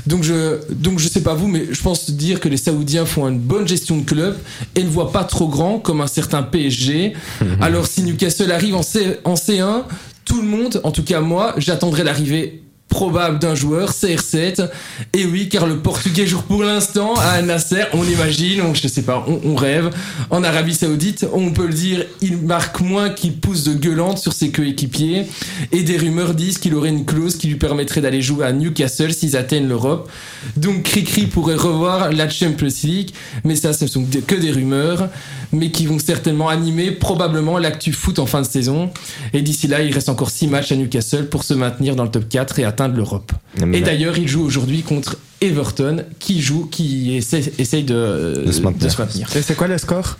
Donc 0.07 0.23
je, 0.23 0.59
donc 0.73 0.99
je 0.99 1.07
sais 1.07 1.21
pas 1.21 1.35
vous, 1.35 1.47
mais 1.47 1.67
je 1.71 1.81
pense 1.81 2.09
dire 2.09 2.41
que 2.41 2.49
les 2.49 2.57
Saoudiens 2.57 3.05
font 3.05 3.27
une 3.27 3.39
bonne 3.39 3.67
gestion 3.67 3.97
de 3.97 4.03
club 4.03 4.37
et 4.75 4.83
ne 4.83 4.89
voient 4.89 5.13
pas 5.13 5.23
trop 5.23 5.47
grand 5.47 5.79
comme 5.79 6.01
un 6.01 6.07
certain 6.07 6.43
PSG. 6.43 7.13
Alors 7.61 7.87
si 7.87 8.03
Newcastle 8.03 8.51
arrive 8.51 8.75
en, 8.75 8.83
C, 8.83 9.19
en 9.23 9.35
C1, 9.35 9.83
tout 10.25 10.41
le 10.41 10.47
monde, 10.47 10.81
en 10.83 10.91
tout 10.91 11.03
cas 11.03 11.21
moi, 11.21 11.53
j'attendrai 11.57 12.03
l'arrivée 12.03 12.64
probable 12.95 13.39
d'un 13.39 13.55
joueur, 13.55 13.91
CR7. 13.91 14.69
Et 15.11 15.25
oui, 15.25 15.49
car 15.49 15.67
le 15.67 15.79
Portugais 15.79 16.25
joue 16.25 16.41
pour 16.41 16.63
l'instant 16.63 17.13
à 17.15 17.41
Nasser, 17.41 17.83
on 17.91 18.05
imagine, 18.05 18.61
on, 18.61 18.73
je 18.73 18.87
sais 18.87 19.01
pas, 19.01 19.25
on, 19.27 19.53
rêve. 19.53 19.89
En 20.29 20.45
Arabie 20.45 20.73
Saoudite, 20.73 21.25
on 21.33 21.51
peut 21.51 21.67
le 21.67 21.73
dire, 21.73 22.05
il 22.21 22.37
marque 22.37 22.79
moins 22.79 23.09
qu'il 23.09 23.33
pousse 23.35 23.65
de 23.65 23.73
gueulante 23.73 24.17
sur 24.19 24.31
ses 24.31 24.49
coéquipiers. 24.49 25.25
Et 25.73 25.83
des 25.83 25.97
rumeurs 25.97 26.33
disent 26.33 26.57
qu'il 26.57 26.73
aurait 26.73 26.87
une 26.87 27.03
clause 27.03 27.35
qui 27.35 27.47
lui 27.47 27.57
permettrait 27.57 27.99
d'aller 27.99 28.21
jouer 28.21 28.45
à 28.45 28.53
Newcastle 28.53 29.11
s'ils 29.13 29.35
atteignent 29.35 29.67
l'Europe. 29.67 30.09
Donc 30.55 30.83
Cricri 30.83 31.25
pourrait 31.25 31.55
revoir 31.55 32.13
la 32.13 32.29
Champions 32.29 32.67
League, 32.85 33.09
mais 33.43 33.57
ça, 33.57 33.73
ce 33.73 33.87
sont 33.87 34.03
des- 34.03 34.21
que 34.21 34.35
des 34.35 34.51
rumeurs, 34.51 35.09
mais 35.51 35.69
qui 35.69 35.85
vont 35.85 35.99
certainement 35.99 36.47
animer 36.47 36.91
probablement 36.91 37.57
l'actu 37.57 37.91
foot 37.91 38.19
en 38.19 38.25
fin 38.25 38.41
de 38.41 38.47
saison. 38.47 38.89
Et 39.33 39.41
d'ici 39.41 39.67
là, 39.67 39.81
il 39.81 39.93
reste 39.93 40.07
encore 40.07 40.29
6 40.29 40.47
matchs 40.47 40.71
à 40.71 40.77
Newcastle 40.77 41.25
pour 41.27 41.43
se 41.43 41.53
maintenir 41.53 41.97
dans 41.97 42.03
le 42.03 42.11
top 42.11 42.29
4 42.29 42.59
et 42.59 42.63
atteindre 42.63 42.84
l'Europe. 42.93 43.31
Mais 43.65 43.79
Et 43.79 43.81
d'ailleurs, 43.81 44.17
il 44.17 44.27
joue 44.27 44.43
aujourd'hui 44.45 44.83
contre 44.83 45.17
Everton, 45.41 46.03
qui 46.19 46.41
joue, 46.41 46.65
qui 46.65 47.15
essaie, 47.15 47.51
essaye 47.57 47.83
de, 47.83 48.43
De 48.45 48.51
se 48.51 48.61
maintenir. 48.61 48.93
maintenir. 48.99 49.27
Et 49.35 49.41
c'est 49.41 49.55
quoi 49.55 49.67
le 49.67 49.77
score? 49.77 50.17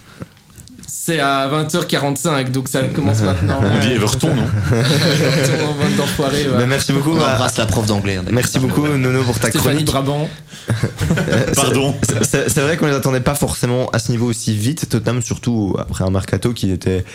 C'est 0.87 1.19
à 1.19 1.47
20h45, 1.49 2.51
donc 2.51 2.67
ça 2.67 2.81
commence 2.83 3.21
maintenant. 3.23 3.59
On 3.61 3.79
dit 3.79 3.93
Everton, 3.93 4.33
non? 4.35 4.43
Everton, 4.71 6.23
ouais. 6.23 6.47
Mais 6.57 6.65
merci 6.65 6.91
beaucoup. 6.93 7.11
On 7.11 7.17
bah, 7.17 7.33
embrasse 7.33 7.57
la 7.57 7.65
prof 7.65 7.85
d'anglais. 7.85 8.17
hein, 8.17 8.23
merci 8.31 8.59
beaucoup 8.59 8.87
Nono 8.87 9.23
pour 9.23 9.37
ta 9.39 9.49
Stéphanie 9.49 9.83
chronique. 9.83 9.85
Brabant. 9.87 10.29
C'est- 10.67 11.55
Pardon. 11.55 11.93
c'est 12.23 12.57
vrai 12.59 12.77
qu'on 12.77 12.87
les 12.87 12.93
attendait 12.95 13.19
pas 13.19 13.35
forcément 13.35 13.87
à 13.91 13.99
ce 13.99 14.11
niveau 14.11 14.25
aussi 14.27 14.55
vite, 14.55 14.89
Tottenham 14.89 15.21
surtout 15.21 15.75
après 15.77 16.03
un 16.03 16.09
mercato 16.09 16.53
qui 16.53 16.71
était 16.71 17.05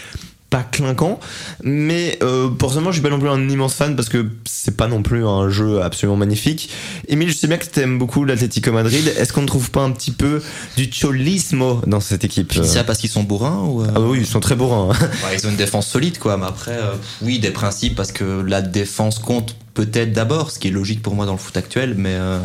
pas 0.51 0.65
clinquant, 0.65 1.21
mais 1.63 2.19
euh, 2.23 2.49
personnellement 2.49 2.91
je 2.91 2.97
suis 2.97 3.03
pas 3.03 3.09
non 3.11 3.21
plus 3.21 3.29
un 3.29 3.49
immense 3.49 3.75
fan 3.75 3.95
parce 3.95 4.09
que 4.09 4.27
c'est 4.45 4.77
pas 4.77 4.89
non 4.89 5.01
plus 5.03 5.25
un 5.25 5.49
jeu 5.49 5.81
absolument 5.81 6.17
magnifique. 6.17 6.71
Emile, 7.09 7.31
je 7.31 7.37
sais 7.37 7.47
bien 7.47 7.57
que 7.57 7.67
t'aimes 7.67 7.99
beaucoup 7.99 8.25
l'Atlético 8.25 8.73
Madrid. 8.73 9.13
Est-ce 9.17 9.33
qu'on 9.33 9.43
ne 9.43 9.47
trouve 9.47 9.71
pas 9.71 9.83
un 9.83 9.93
petit 9.93 10.11
peu 10.11 10.43
du 10.77 10.91
cholismo 10.93 11.81
dans 11.87 12.01
cette 12.01 12.25
équipe 12.25 12.49
Tu 12.49 12.61
dis 12.61 12.69
ça 12.69 12.83
parce 12.85 12.99
qu'ils 12.99 13.11
sont 13.11 13.23
bourrins 13.23 13.61
ou 13.65 13.83
euh, 13.83 13.87
Ah 13.91 14.01
bah 14.01 14.07
oui, 14.09 14.19
ils 14.21 14.27
sont 14.27 14.41
très 14.41 14.57
bourrins. 14.57 14.91
hein. 14.93 15.09
Ouais, 15.25 15.37
ils 15.37 15.47
ont 15.47 15.51
une 15.51 15.57
défense 15.57 15.87
solide, 15.87 16.19
quoi. 16.19 16.37
Mais 16.37 16.47
après, 16.47 16.77
euh, 16.77 16.95
oui, 17.23 17.39
des 17.39 17.51
principes, 17.51 17.95
parce 17.95 18.11
que 18.13 18.43
la 18.43 18.61
défense 18.61 19.19
compte 19.21 19.55
peut-être 19.75 20.13
d'abord, 20.13 20.51
ce 20.51 20.59
qui 20.59 20.69
est 20.69 20.73
logique 20.73 21.01
pour 21.03 21.15
moi 21.15 21.27
dans 21.27 21.33
le 21.33 21.39
foot 21.39 21.57
actuel, 21.57 21.95
mais 21.97 22.15
euh, 22.15 22.39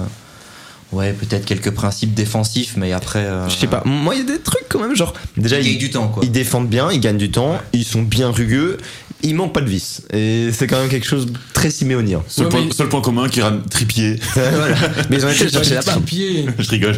ouais, 0.95 1.13
peut-être 1.13 1.45
quelques 1.45 1.71
principes 1.71 2.13
défensifs, 2.13 2.75
mais 2.77 2.91
après. 2.93 3.19
euh, 3.25 3.47
Je 3.49 3.55
sais 3.55 3.67
pas. 3.67 3.81
Moi, 3.85 4.15
il 4.15 4.19
y 4.19 4.21
a 4.23 4.35
des 4.35 4.41
trucs 4.41 4.67
quand 4.69 4.79
même, 4.79 4.95
genre 4.95 5.13
déjà 5.37 5.59
Il 5.59 5.63
gagne 5.65 5.73
ils, 5.73 5.77
du 5.77 5.89
temps, 5.91 6.07
quoi. 6.07 6.23
ils 6.23 6.31
défendent 6.31 6.69
bien, 6.69 6.91
ils 6.91 6.99
gagnent 6.99 7.17
du 7.17 7.31
temps, 7.31 7.57
ils 7.73 7.85
sont 7.85 8.01
bien 8.01 8.31
rugueux, 8.31 8.77
ils 9.23 9.33
manquent 9.35 9.53
pas 9.53 9.61
de 9.61 9.69
vis. 9.69 10.01
Et 10.13 10.49
c'est 10.51 10.67
quand 10.67 10.79
même 10.79 10.89
quelque 10.89 11.07
chose 11.07 11.25
de 11.25 11.33
très 11.53 11.69
siméonien. 11.71 12.21
Seul, 12.27 12.45
Ouais, 12.45 12.51
point, 12.51 12.65
mais- 12.65 12.73
seul 12.73 12.89
point 12.89 13.01
commun 13.01 13.27
qui 13.27 13.41
rame 13.41 13.63
tripier. 13.69 14.19
voilà. 14.33 14.75
Mais 15.09 15.17
ils 15.17 15.25
ont 15.25 15.29
été 15.29 15.49
chercher 15.49 15.75
là-bas. 15.75 15.97
Pied. 16.05 16.45
Je 16.59 16.69
rigole. 16.69 16.95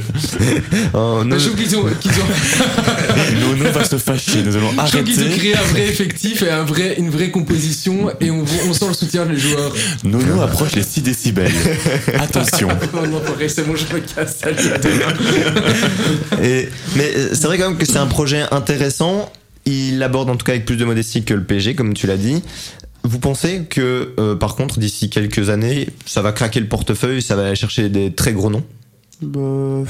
Oh, 0.94 1.24
non, 1.26 1.38
Je 1.40 1.46
trouve 1.48 1.56
qu'ils 1.62 1.76
ont, 1.78 1.86
qu'ils 2.02 2.12
ont, 2.12 3.40
Nono 3.56 3.72
va 3.72 3.84
se 3.84 3.98
fâcher. 3.98 4.42
Nous 4.44 4.56
allons 4.56 4.72
je 4.72 4.92
trouve 4.92 5.04
qu'ils 5.04 5.20
ont 5.20 5.22
arrêter. 5.26 5.38
créé 5.38 5.56
un 5.58 5.62
vrai 5.62 5.88
effectif 5.88 6.42
et 6.42 6.50
un 6.50 6.64
vrai, 6.64 6.96
une 6.98 7.10
vraie 7.10 7.32
composition 7.32 8.10
et 8.20 8.30
on, 8.32 8.44
on 8.70 8.74
sent 8.74 8.88
le 8.90 8.94
soutien 8.94 9.26
des 9.26 9.38
joueurs. 9.38 9.74
Nono 10.04 10.42
approche 10.42 10.74
les 10.76 10.84
6 10.84 11.02
décibels. 11.02 11.52
Attention. 12.20 12.68
Oh 12.94 13.06
non, 13.08 13.22
c'est 13.48 13.66
bon, 13.66 13.76
je 13.76 13.94
me 13.94 14.00
casse. 14.00 14.38
Salut, 14.42 14.72
à 14.74 14.78
demain. 14.78 16.44
Et, 16.44 16.70
mais 16.96 17.12
euh, 17.16 17.30
c'est 17.34 17.46
vrai 17.48 17.58
quand 17.58 17.70
même 17.70 17.78
que 17.78 17.86
c'est 17.86 17.98
un 17.98 18.08
projet 18.08 18.44
intéressant. 18.52 19.32
Il 19.68 20.02
aborde 20.02 20.30
en 20.30 20.36
tout 20.36 20.46
cas 20.46 20.54
avec 20.54 20.66
plus 20.66 20.78
de 20.78 20.86
modestie 20.86 21.24
que 21.24 21.34
le 21.34 21.44
PSG, 21.44 21.76
comme 21.76 21.94
tu 21.94 22.08
l'as 22.08 22.18
dit. 22.18 22.42
Vous 23.04 23.20
pensez 23.20 23.64
que, 23.70 24.14
euh, 24.20 24.36
par 24.36 24.56
contre, 24.56 24.80
d'ici 24.80 25.10
quelques 25.10 25.50
années, 25.50 25.90
ça 26.06 26.22
va 26.22 26.32
craquer 26.32 26.60
le 26.60 26.68
portefeuille, 26.68 27.22
ça 27.22 27.36
va 27.36 27.48
aller 27.48 27.56
chercher 27.56 27.90
des 27.90 28.12
très 28.14 28.34
gros 28.34 28.50
noms? 28.50 28.64
Bah, 29.22 29.84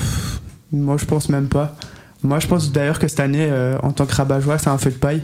moi, 0.71 0.97
je 0.97 1.05
pense 1.05 1.29
même 1.29 1.47
pas. 1.47 1.75
Moi, 2.23 2.39
je 2.39 2.47
pense 2.47 2.71
d'ailleurs 2.71 2.99
que 2.99 3.07
cette 3.07 3.19
année, 3.19 3.47
euh, 3.49 3.77
en 3.83 3.91
tant 3.91 4.05
que 4.05 4.13
rabat-joie, 4.13 4.57
c'est 4.57 4.69
un 4.69 4.77
feu 4.77 4.91
de 4.91 4.95
paille. 4.95 5.23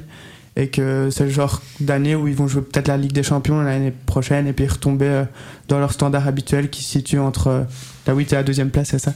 Et 0.55 0.69
que 0.69 1.09
c'est 1.09 1.23
le 1.23 1.31
genre 1.31 1.63
d'année 1.79 2.15
où 2.15 2.27
ils 2.27 2.35
vont 2.35 2.47
jouer 2.47 2.61
peut-être 2.61 2.87
la 2.87 2.97
Ligue 2.97 3.11
des 3.11 3.23
Champions 3.23 3.59
l'année 3.61 3.91
prochaine 4.05 4.45
et 4.45 4.53
puis 4.53 4.67
retomber 4.67 5.07
euh, 5.07 5.23
dans 5.67 5.79
leur 5.79 5.91
standard 5.91 6.27
habituel 6.27 6.69
qui 6.69 6.83
se 6.83 6.91
situe 6.91 7.17
entre 7.17 7.65
euh, 8.07 8.11
la 8.11 8.13
8 8.13 8.33
et 8.33 8.35
la 8.35 8.43
deuxième 8.43 8.69
place, 8.69 8.89
c'est 8.91 8.99
ça 8.99 9.13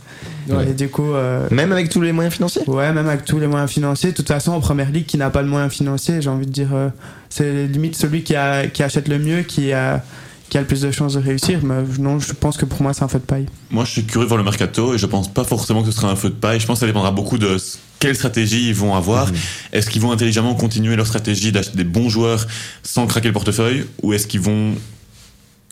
Ouais. 0.50 0.70
Et 0.70 0.74
du 0.74 0.90
coup. 0.90 1.14
euh, 1.14 1.48
Même 1.52 1.72
avec 1.72 1.90
tous 1.90 2.02
les 2.02 2.12
moyens 2.12 2.34
financiers 2.36 2.62
Ouais, 2.68 2.92
même 2.94 3.08
avec 3.08 3.26
tous 3.26 3.40
les 3.40 3.48
moyens 3.48 3.70
financiers. 3.72 4.12
De 4.12 4.16
toute 4.16 4.28
façon, 4.28 4.52
en 4.52 4.60
première 4.60 4.90
ligue, 4.92 5.06
qui 5.06 5.18
n'a 5.18 5.30
pas 5.30 5.44
de 5.44 5.48
moyens 5.48 5.72
financiers, 5.74 6.22
j'ai 6.22 6.30
envie 6.30 6.46
de 6.46 6.52
dire, 6.52 6.70
euh, 6.74 6.90
c'est 7.30 7.68
limite 7.68 7.96
celui 7.96 8.24
qui, 8.24 8.36
a, 8.36 8.68
qui 8.68 8.84
achète 8.84 9.08
le 9.08 9.20
mieux, 9.20 9.42
qui 9.42 9.74
a, 9.74 10.04
qui 10.50 10.58
a 10.58 10.62
le 10.62 10.68
plus 10.68 10.82
de 10.82 10.92
chances 10.92 11.16
de 11.16 11.20
réussir. 11.20 11.60
Mais 11.64 11.76
non, 12.00 12.20
je 12.20 12.32
pense 12.34 12.56
que 12.56 12.64
pour 12.66 12.82
moi, 12.82 12.94
c'est 12.94 13.04
un 13.04 13.08
feu 13.10 13.20
de 13.20 13.26
paille. 13.26 13.46
Moi, 13.72 13.84
je 13.84 13.92
suis 13.92 14.04
curieux 14.06 14.26
de 14.26 14.30
voir 14.30 14.38
le 14.38 14.46
mercato 14.46 14.94
et 14.94 14.98
je 14.98 15.06
pense 15.06 15.32
pas 15.34 15.44
forcément 15.44 15.84
que 15.84 15.92
ce 15.92 15.98
sera 15.98 16.10
un 16.10 16.16
feu 16.16 16.30
de 16.30 16.36
paille. 16.36 16.60
Je 16.60 16.66
pense 16.66 16.78
que 16.78 16.82
ça 16.82 16.86
dépendra 16.88 17.12
beaucoup 17.12 17.38
de 17.38 17.58
quelle 18.00 18.16
stratégie 18.16 18.70
ils 18.70 18.76
vont 18.76 18.96
avoir. 18.96 19.30
Est-ce 19.74 19.90
qu'ils 19.90 20.02
vont 20.02 20.12
intelligemment 20.12 20.54
continuer 20.56 20.96
leur 20.96 21.08
stratégie 21.08 21.52
d'acheter 21.52 21.76
des 21.76 21.84
bons 21.84 22.08
joueurs 22.10 22.48
sans 22.84 23.08
craquer 23.08 23.28
le 23.28 23.34
portefeuille 23.34 23.86
ou 24.04 24.14
est-ce 24.14 24.28
qu'ils 24.28 24.40
vont 24.40 24.74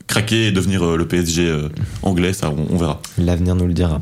craquer 0.07 0.47
et 0.47 0.51
devenir 0.51 0.83
euh, 0.83 0.97
le 0.97 1.07
PSG 1.07 1.47
euh, 1.47 1.69
anglais 2.01 2.33
Ça, 2.33 2.49
on, 2.49 2.67
on 2.69 2.77
verra. 2.77 3.01
L'avenir 3.17 3.55
nous 3.55 3.67
le 3.67 3.73
dira. 3.73 4.01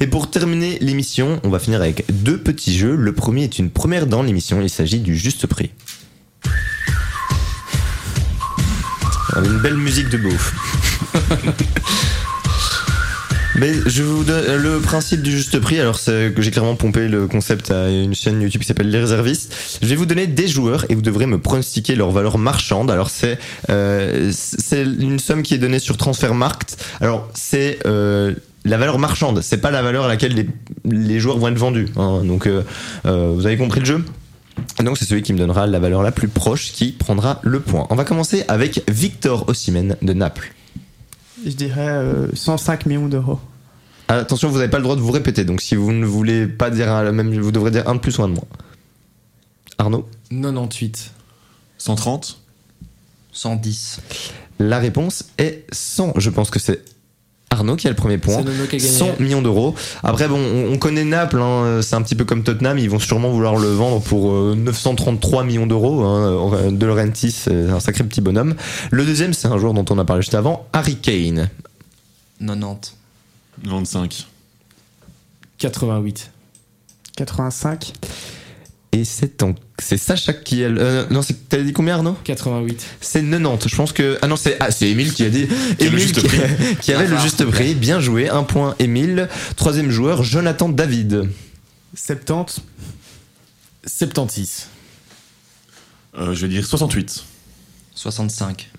Et 0.00 0.06
pour 0.06 0.30
terminer 0.30 0.78
l'émission, 0.80 1.40
on 1.44 1.48
va 1.48 1.58
finir 1.58 1.80
avec 1.80 2.04
deux 2.10 2.38
petits 2.38 2.76
jeux. 2.76 2.96
Le 2.96 3.12
premier 3.12 3.44
est 3.44 3.58
une 3.58 3.70
première 3.70 4.06
dans 4.06 4.22
l'émission, 4.22 4.60
il 4.60 4.70
s'agit 4.70 5.00
du 5.00 5.16
juste 5.16 5.46
prix. 5.46 5.70
Une 9.36 9.58
belle 9.60 9.76
musique 9.76 10.10
de 10.10 10.18
beauf. 10.18 10.54
Mais 13.62 13.74
je 13.86 14.02
vous 14.02 14.24
donne 14.24 14.56
le 14.60 14.80
principe 14.80 15.22
du 15.22 15.30
juste 15.30 15.60
prix. 15.60 15.78
Alors 15.78 15.96
c'est 15.96 16.32
que 16.34 16.42
j'ai 16.42 16.50
clairement 16.50 16.74
pompé 16.74 17.06
le 17.06 17.28
concept 17.28 17.70
à 17.70 17.90
une 17.90 18.12
chaîne 18.12 18.42
YouTube 18.42 18.60
qui 18.60 18.66
s'appelle 18.66 18.90
Les 18.90 18.98
Réservistes. 18.98 19.54
Je 19.80 19.86
vais 19.86 19.94
vous 19.94 20.04
donner 20.04 20.26
des 20.26 20.48
joueurs 20.48 20.84
et 20.88 20.96
vous 20.96 21.00
devrez 21.00 21.26
me 21.26 21.38
pronostiquer 21.38 21.94
leur 21.94 22.10
valeur 22.10 22.38
marchande. 22.38 22.90
Alors 22.90 23.08
c'est 23.08 23.38
euh, 23.70 24.32
c'est 24.32 24.82
une 24.82 25.20
somme 25.20 25.44
qui 25.44 25.54
est 25.54 25.58
donnée 25.58 25.78
sur 25.78 25.96
Transfermarkt. 25.96 26.76
Alors 27.00 27.28
c'est 27.34 27.78
euh, 27.86 28.34
la 28.64 28.78
valeur 28.78 28.98
marchande. 28.98 29.42
C'est 29.42 29.58
pas 29.58 29.70
la 29.70 29.80
valeur 29.80 30.06
à 30.06 30.08
laquelle 30.08 30.34
les, 30.34 30.48
les 30.84 31.20
joueurs 31.20 31.38
vont 31.38 31.46
être 31.46 31.56
vendus. 31.56 31.86
hein. 31.94 32.24
Donc 32.24 32.48
euh, 32.48 32.64
vous 33.04 33.46
avez 33.46 33.56
compris 33.56 33.78
le 33.78 33.86
jeu? 33.86 34.04
Donc 34.82 34.98
c'est 34.98 35.04
celui 35.04 35.22
qui 35.22 35.32
me 35.34 35.38
donnera 35.38 35.68
la 35.68 35.78
valeur 35.78 36.02
la 36.02 36.10
plus 36.10 36.26
proche 36.26 36.72
qui 36.72 36.90
prendra 36.90 37.38
le 37.44 37.60
point. 37.60 37.86
On 37.90 37.94
va 37.94 38.02
commencer 38.02 38.44
avec 38.48 38.82
Victor 38.90 39.48
Osimhen 39.48 39.94
de 40.02 40.12
Naples. 40.14 40.52
Je 41.46 41.52
dirais 41.52 41.88
euh, 41.88 42.26
105 42.34 42.86
millions 42.86 43.06
d'euros. 43.06 43.38
Attention, 44.08 44.48
vous 44.50 44.58
n'avez 44.58 44.68
pas 44.70 44.76
le 44.78 44.82
droit 44.84 44.96
de 44.96 45.00
vous 45.00 45.12
répéter, 45.12 45.44
donc 45.44 45.60
si 45.62 45.74
vous 45.74 45.92
ne 45.92 46.04
voulez 46.04 46.46
pas 46.46 46.70
dire 46.70 46.90
un- 46.92 47.02
la 47.02 47.12
même, 47.12 47.32
vous 47.38 47.52
devrez 47.52 47.70
dire 47.70 47.88
un 47.88 47.94
de 47.94 48.00
plus 48.00 48.18
ou 48.18 48.22
un 48.22 48.28
de 48.28 48.34
moins. 48.34 48.44
Arnaud 49.78 50.06
98. 50.30 51.10
130 51.78 52.38
110. 53.32 54.00
La 54.58 54.78
réponse 54.78 55.24
est 55.38 55.64
100. 55.72 56.12
Je 56.16 56.28
pense 56.30 56.50
que 56.50 56.58
c'est 56.58 56.82
Arnaud 57.50 57.76
qui 57.76 57.86
a 57.86 57.90
le 57.90 57.96
premier 57.96 58.18
point. 58.18 58.36
C'est 58.36 58.44
Nono 58.44 58.66
qui 58.66 58.76
a 58.76 58.78
gagné. 58.78 58.90
100 58.90 59.18
millions 59.20 59.42
d'euros. 59.42 59.74
Après, 60.02 60.28
bon, 60.28 60.38
on, 60.38 60.72
on 60.74 60.78
connaît 60.78 61.04
Naples, 61.04 61.40
hein, 61.40 61.80
c'est 61.82 61.94
un 61.96 62.02
petit 62.02 62.14
peu 62.14 62.24
comme 62.24 62.42
Tottenham, 62.44 62.78
ils 62.78 62.88
vont 62.90 62.98
sûrement 62.98 63.30
vouloir 63.30 63.56
le 63.56 63.68
vendre 63.68 64.00
pour 64.02 64.30
euh, 64.32 64.54
933 64.56 65.44
millions 65.44 65.66
d'euros. 65.66 66.02
Hein. 66.04 66.70
De 66.72 66.86
Laurentiis, 66.86 67.32
c'est 67.32 67.70
un 67.70 67.80
sacré 67.80 68.04
petit 68.04 68.20
bonhomme. 68.20 68.54
Le 68.90 69.04
deuxième, 69.06 69.32
c'est 69.32 69.48
un 69.48 69.58
joueur 69.58 69.72
dont 69.74 69.84
on 69.90 69.98
a 69.98 70.04
parlé 70.04 70.22
juste 70.22 70.34
avant, 70.34 70.66
Harry 70.74 70.96
Kane. 70.96 71.48
90. 72.40 72.96
95. 73.62 74.26
88. 75.58 76.30
85. 77.16 77.92
Et 78.94 79.04
c'est 79.04 79.42
en- 79.42 79.54
c'est 79.78 79.96
Sacha 79.96 80.32
qui 80.34 80.62
a. 80.64 80.68
le- 80.68 80.80
euh, 80.80 81.06
non, 81.10 81.22
c'est- 81.22 81.48
t'avais 81.48 81.64
dit 81.64 81.72
combien, 81.72 81.94
Arnaud? 81.94 82.14
88. 82.24 82.84
C'est 83.00 83.22
90. 83.22 83.68
Je 83.68 83.76
pense 83.76 83.92
que. 83.92 84.18
Ah 84.20 84.26
non, 84.26 84.36
c'est 84.36 84.56
ah, 84.60 84.70
c'est 84.70 84.90
Émile 84.90 85.12
qui 85.14 85.24
a 85.24 85.30
dit. 85.30 85.46
Qui 85.46 85.86
a 85.86 85.90
le 85.90 85.92
Émile 85.94 85.98
juste 86.00 86.20
qui, 86.20 86.26
prix. 86.26 86.76
qui 86.80 86.92
avait 86.92 87.06
le 87.08 87.18
juste 87.18 87.44
prix. 87.46 87.74
Bien 87.74 88.00
joué. 88.00 88.28
Un 88.28 88.42
point, 88.42 88.74
Émile. 88.78 89.28
Troisième 89.56 89.90
joueur, 89.90 90.22
Jonathan 90.24 90.68
David. 90.68 91.28
70. 91.94 92.60
76. 93.86 94.66
Euh, 96.18 96.34
je 96.34 96.42
vais 96.46 96.48
dire 96.52 96.66
68. 96.66 97.24
65. 97.94 98.70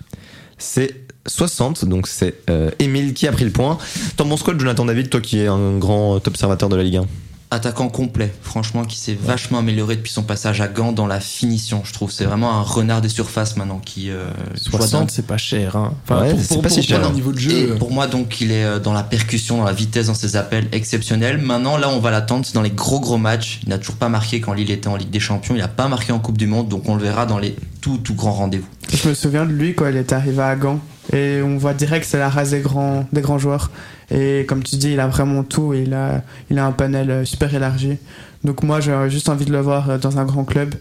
C'est 0.58 1.00
60, 1.26 1.84
donc 1.86 2.06
c'est 2.06 2.34
euh, 2.50 2.70
Émile 2.78 3.14
qui 3.14 3.26
a 3.26 3.32
pris 3.32 3.44
le 3.44 3.50
point. 3.50 3.78
Penses 4.16 4.42
quoi 4.42 4.54
de 4.54 4.60
Jonathan 4.60 4.84
David, 4.84 5.08
toi 5.10 5.20
qui 5.20 5.38
es 5.40 5.46
un 5.46 5.78
grand 5.78 6.16
observateur 6.26 6.68
de 6.68 6.76
la 6.76 6.82
Ligue 6.82 6.96
1 6.98 7.06
Attaquant 7.50 7.88
complet, 7.88 8.34
franchement, 8.42 8.84
qui 8.84 8.98
s'est 8.98 9.16
vachement 9.20 9.58
amélioré 9.58 9.94
depuis 9.94 10.10
son 10.10 10.24
passage 10.24 10.60
à 10.60 10.66
Gand 10.66 10.90
dans 10.90 11.06
la 11.06 11.20
finition, 11.20 11.82
je 11.84 11.92
trouve. 11.92 12.10
C'est 12.10 12.24
vraiment 12.24 12.52
un 12.58 12.62
renard 12.62 13.00
des 13.00 13.08
surfaces 13.08 13.56
maintenant 13.56 13.78
qui. 13.78 14.10
euh, 14.10 14.26
joue 14.68 14.74
à 14.76 14.78
60, 14.80 15.10
c'est 15.12 15.26
pas 15.26 15.36
cher. 15.36 15.76
Hein. 15.76 15.94
Ouais, 16.10 16.34
c'est 16.36 16.56
pas 16.56 16.62
pour, 16.62 16.70
si 16.72 16.82
cher. 16.82 17.00
pour 17.00 17.10
le 17.10 17.14
niveau 17.14 17.30
de 17.32 17.38
Et 17.38 17.40
jeu. 17.68 17.76
pour 17.78 17.92
moi, 17.92 18.08
donc, 18.08 18.40
il 18.40 18.50
est 18.50 18.64
euh, 18.64 18.78
dans 18.80 18.92
la 18.92 19.04
percussion, 19.04 19.58
dans 19.58 19.64
la 19.64 19.72
vitesse, 19.72 20.06
dans 20.08 20.14
ses 20.14 20.34
appels, 20.34 20.66
exceptionnel. 20.72 21.38
Maintenant, 21.38 21.76
là, 21.76 21.88
on 21.90 22.00
va 22.00 22.10
l'attendre 22.10 22.44
c'est 22.44 22.54
dans 22.54 22.62
les 22.62 22.70
gros, 22.72 22.98
gros 22.98 23.18
matchs. 23.18 23.60
Il 23.62 23.68
n'a 23.68 23.78
toujours 23.78 23.96
pas 23.96 24.08
marqué 24.08 24.40
quand 24.40 24.52
Lille 24.52 24.72
était 24.72 24.88
en 24.88 24.96
Ligue 24.96 25.10
des 25.10 25.20
Champions. 25.20 25.54
Il 25.54 25.60
n'a 25.60 25.68
pas 25.68 25.86
marqué 25.86 26.10
en 26.12 26.18
Coupe 26.18 26.38
du 26.38 26.48
Monde, 26.48 26.68
donc 26.68 26.88
on 26.88 26.96
le 26.96 27.02
verra 27.04 27.24
dans 27.24 27.38
les 27.38 27.54
tout, 27.80 27.98
tout 27.98 28.14
grands 28.14 28.32
rendez-vous. 28.32 28.66
Je 28.92 29.08
me 29.08 29.14
souviens 29.14 29.44
de 29.46 29.52
lui 29.52 29.76
quand 29.76 29.86
il 29.86 29.96
est 29.96 30.12
arrivé 30.12 30.42
à 30.42 30.56
Gand. 30.56 30.80
Et 31.12 31.42
on 31.42 31.58
voit 31.58 31.74
direct 31.74 32.04
que 32.04 32.10
c'est 32.10 32.18
la 32.18 32.28
race 32.30 32.50
des 32.50 32.60
grands, 32.60 33.06
des 33.12 33.20
grands 33.20 33.38
joueurs. 33.38 33.70
Et 34.10 34.44
comme 34.48 34.62
tu 34.62 34.76
dis, 34.76 34.92
il 34.92 35.00
a 35.00 35.06
vraiment 35.06 35.42
tout. 35.44 35.74
Il 35.74 35.92
a, 35.94 36.22
il 36.50 36.58
a 36.58 36.66
un 36.66 36.72
panel 36.72 37.10
euh, 37.10 37.24
super 37.24 37.54
élargi. 37.54 37.98
Donc 38.42 38.62
moi, 38.62 38.80
j'ai 38.80 38.94
juste 39.10 39.28
envie 39.28 39.44
de 39.44 39.52
le 39.52 39.60
voir 39.60 39.90
euh, 39.90 39.98
dans 39.98 40.18
un 40.18 40.24
grand 40.24 40.44
club. 40.44 40.74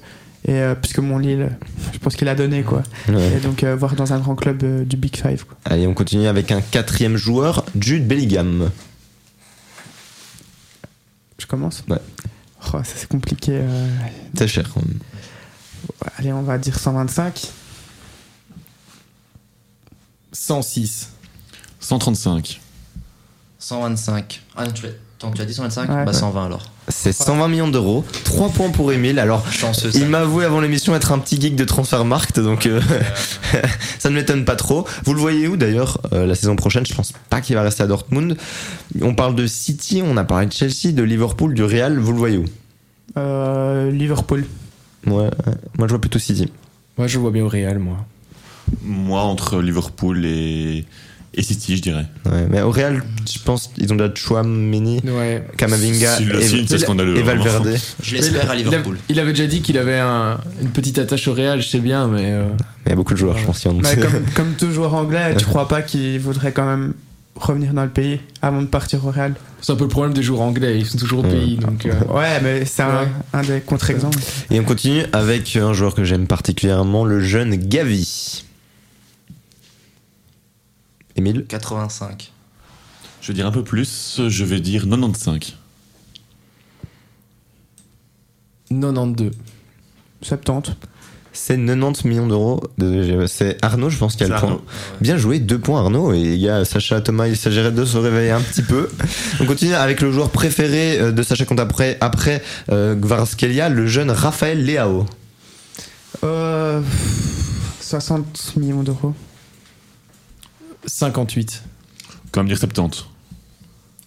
Et 0.45 0.55
euh, 0.55 0.76
puisque 0.76 0.99
mon 0.99 1.17
Lille, 1.19 1.51
je 1.93 1.99
pense 1.99 2.17
qu'il 2.17 2.28
a 2.28 2.36
donné 2.36 2.63
quoi. 2.63 2.84
Et 3.07 3.39
donc 3.39 3.63
euh, 3.63 3.78
voir 3.78 3.95
dans 3.95 4.11
un 4.11 4.19
grand 4.19 4.36
club 4.36 4.61
euh, 4.63 4.84
du 4.84 4.97
Big 4.97 5.15
Five. 5.15 5.45
Quoi. 5.45 5.57
Allez, 5.63 5.88
on 5.88 5.93
continue 5.93 6.28
avec 6.28 6.51
un 6.51 6.59
quatrième 6.59 7.15
joueur, 7.15 7.63
Jude 7.80 8.05
Bellingham. 8.05 8.69
Je 11.39 11.45
commence? 11.45 11.84
Ouais. 11.89 11.97
Oh, 12.74 12.78
ça 12.84 12.93
c'est 12.95 13.07
compliqué. 13.07 13.61
C'est 14.38 14.47
cher. 14.47 14.69
Allez, 16.17 16.34
on 16.34 16.41
va 16.41 16.57
dire 16.57 16.78
125. 16.78 17.49
106. 20.34 21.09
135. 21.79 22.59
125. 23.59 24.41
Ah 24.55 24.65
non, 24.65 24.71
tu, 24.71 24.84
l'as- 24.84 24.89
attends, 25.17 25.31
tu 25.31 25.41
as 25.41 25.45
dit 25.45 25.53
125 25.53 25.89
Ouais. 25.89 26.05
Bah 26.05 26.13
120 26.13 26.45
alors. 26.45 26.63
C'est 26.89 27.13
120 27.13 27.47
millions 27.47 27.67
d'euros. 27.69 28.03
3 28.25 28.49
points 28.49 28.69
pour 28.69 28.91
Émile. 28.91 29.19
Alors, 29.19 29.49
Chanceux 29.51 29.91
il 29.95 30.07
m'a 30.07 30.19
avoué 30.19 30.43
avant 30.43 30.59
l'émission 30.59 30.93
être 30.95 31.13
un 31.13 31.19
petit 31.19 31.39
geek 31.39 31.55
de 31.55 31.63
Transfermarkt, 31.63 32.39
donc 32.41 32.65
euh, 32.65 32.81
ça 33.99 34.09
ne 34.09 34.15
m'étonne 34.15 34.43
pas 34.43 34.57
trop. 34.57 34.86
Vous 35.05 35.13
le 35.13 35.19
voyez 35.21 35.47
où 35.47 35.55
d'ailleurs 35.55 36.01
euh, 36.11 36.25
la 36.25 36.36
saison 36.36 36.57
prochaine? 36.57 36.86
Je 36.86 36.93
pense 36.93 37.13
pas 37.29 37.39
qu'il 37.39 37.55
va 37.55 37.61
rester 37.61 37.84
à 37.84 37.88
Dortmund. 37.88 38.36
On 39.01 39.15
parle 39.15 39.36
de 39.36 39.47
City, 39.47 40.01
on 40.05 40.17
a 40.17 40.25
parlé 40.25 40.47
de 40.47 40.51
Chelsea, 40.51 40.91
de 40.93 41.03
Liverpool, 41.03 41.53
du 41.53 41.63
Real. 41.63 41.97
Vous 41.99 42.11
le 42.11 42.17
voyez 42.17 42.38
où? 42.38 42.45
Euh, 43.17 43.89
Liverpool. 43.91 44.45
Ouais, 45.05 45.29
moi 45.77 45.88
je 45.88 45.91
vois 45.93 46.01
plutôt 46.01 46.19
City. 46.19 46.51
Moi, 46.97 47.07
je 47.07 47.15
le 47.17 47.21
vois 47.21 47.31
bien 47.31 47.43
au 47.43 47.49
Real, 47.49 47.79
moi. 47.79 47.97
Moi, 48.84 49.22
entre 49.22 49.61
Liverpool 49.61 50.26
et, 50.26 50.86
et 51.34 51.41
City, 51.43 51.78
je 51.78 51.82
dirais. 51.82 52.05
Ouais, 52.26 52.45
mais 52.49 52.61
au 52.61 52.72
Real, 52.72 53.03
je 53.32 53.39
pense 53.39 53.70
ils 53.78 53.91
ont 53.91 53.95
déjà 53.95 54.11
Chouameni, 54.14 55.01
Ouais. 55.05 55.43
Kamavinga 55.57 56.20
et, 56.20 56.41
signe, 56.41 56.66
c'est 56.68 56.78
scandaleux, 56.80 57.18
et 57.18 57.22
vraiment. 57.22 57.43
Valverde. 57.43 57.78
Je 58.01 58.16
l'espère 58.16 58.49
à 58.51 58.55
Liverpool. 58.55 58.97
Il 59.09 59.20
avait 59.20 59.32
déjà 59.34 59.47
dit 59.47 59.61
qu'il 59.61 59.78
avait 59.78 59.99
un- 59.99 60.38
une 60.61 60.70
petite 60.70 60.99
attache 60.99 61.28
au 61.28 61.34
Real, 61.34 61.61
je 61.61 61.68
sais 61.68 61.80
bien, 61.80 62.07
mais. 62.07 62.32
euh, 62.32 62.47
Il 62.86 62.89
y 62.89 62.91
a 62.91 62.95
beaucoup 62.95 63.14
de 63.14 63.20
joueurs, 63.20 63.38
je 63.38 63.45
pense, 63.45 63.59
qui 63.59 63.68
en 63.68 63.76
ont. 63.76 63.82
Mais 63.82 63.95
comme, 63.95 64.24
comme 64.36 64.53
tout 64.53 64.72
joueur 64.72 64.93
anglais, 64.93 65.36
tu 65.38 65.45
crois 65.45 65.68
pas 65.68 65.82
qu'il 65.82 66.20
voudrait 66.20 66.51
quand 66.51 66.66
même 66.66 66.93
revenir 67.36 67.74
dans 67.74 67.84
le 67.84 67.89
pays 67.89 68.20
avant 68.41 68.61
de 68.61 68.68
partir 68.68 69.05
au 69.05 69.09
Real? 69.11 69.34
C'est 69.61 69.72
un 69.72 69.76
peu 69.76 69.86
le 69.86 69.89
problème 69.89 70.14
des 70.14 70.22
joueurs 70.22 70.41
anglais, 70.41 70.78
ils 70.78 70.86
sont 70.86 70.97
toujours 70.97 71.20
au 71.20 71.24
pays, 71.24 71.55
donc. 71.57 71.86
euh, 71.86 71.93
Ouais, 72.14 72.39
mais 72.43 72.66
c'est 72.66 72.84
un, 72.84 73.03
Ouais. 73.03 73.07
un 73.34 73.41
des 73.41 73.59
contre-exemples. 73.61 74.20
Et 74.51 74.59
on 74.59 74.64
continue 74.66 75.03
avec 75.14 75.55
un 75.55 75.72
joueur 75.74 75.95
que 75.95 76.03
j'aime 76.03 76.28
particulièrement, 76.28 77.05
le 77.05 77.22
jeune 77.22 77.55
Gavi. 77.55 78.43
Émile 81.16 81.45
85. 81.47 82.32
Je 83.22 83.28
vais 83.28 83.34
dire 83.34 83.47
un 83.47 83.51
peu 83.51 83.64
plus, 83.64 84.22
je 84.28 84.43
vais 84.43 84.59
dire 84.59 84.84
95. 84.84 85.55
92. 88.70 89.32
70. 90.22 90.74
C'est 91.36 91.57
90 91.57 92.05
millions 92.05 92.28
d'euros. 92.28 92.61
Désolé, 92.78 93.28
C'est 93.28 93.57
Arnaud, 93.64 93.89
je 93.89 93.97
pense, 93.97 94.16
qui 94.16 94.24
a 94.24 94.28
le 94.28 94.36
point. 94.36 94.49
Arnaud. 94.49 94.61
Bien 95.01 95.18
joué, 95.18 95.39
deux 95.39 95.57
points 95.57 95.80
Arnaud. 95.80 96.14
Et 96.14 96.20
il 96.20 96.39
y 96.39 96.47
a 96.47 96.64
Sacha, 96.64 97.01
Thomas, 97.01 97.28
il 97.28 97.36
s'agirait 97.36 97.72
de 97.72 97.86
se 97.86 97.97
réveiller 97.97 98.32
un 98.32 98.41
petit 98.41 98.61
peu. 98.61 98.89
On 99.39 99.45
continue 99.45 99.74
avec 99.74 100.01
le 100.01 100.11
joueur 100.11 100.30
préféré 100.30 100.99
euh, 100.99 101.11
de 101.11 101.24
Sacha 101.24 101.45
Compte 101.45 101.59
après, 101.59 101.97
après 102.01 102.43
euh, 102.72 102.95
Kvaratskhelia, 102.95 103.70
le 103.70 103.88
jeune 103.88 104.11
Raphaël 104.11 104.64
Leao. 104.64 105.05
Euh, 106.24 106.82
60 107.82 108.53
millions 108.57 108.84
d'euros. 108.84 109.16
58. 110.86 111.63
Quand 112.31 112.41
même 112.41 112.47
dire 112.47 112.57
70. 112.57 113.05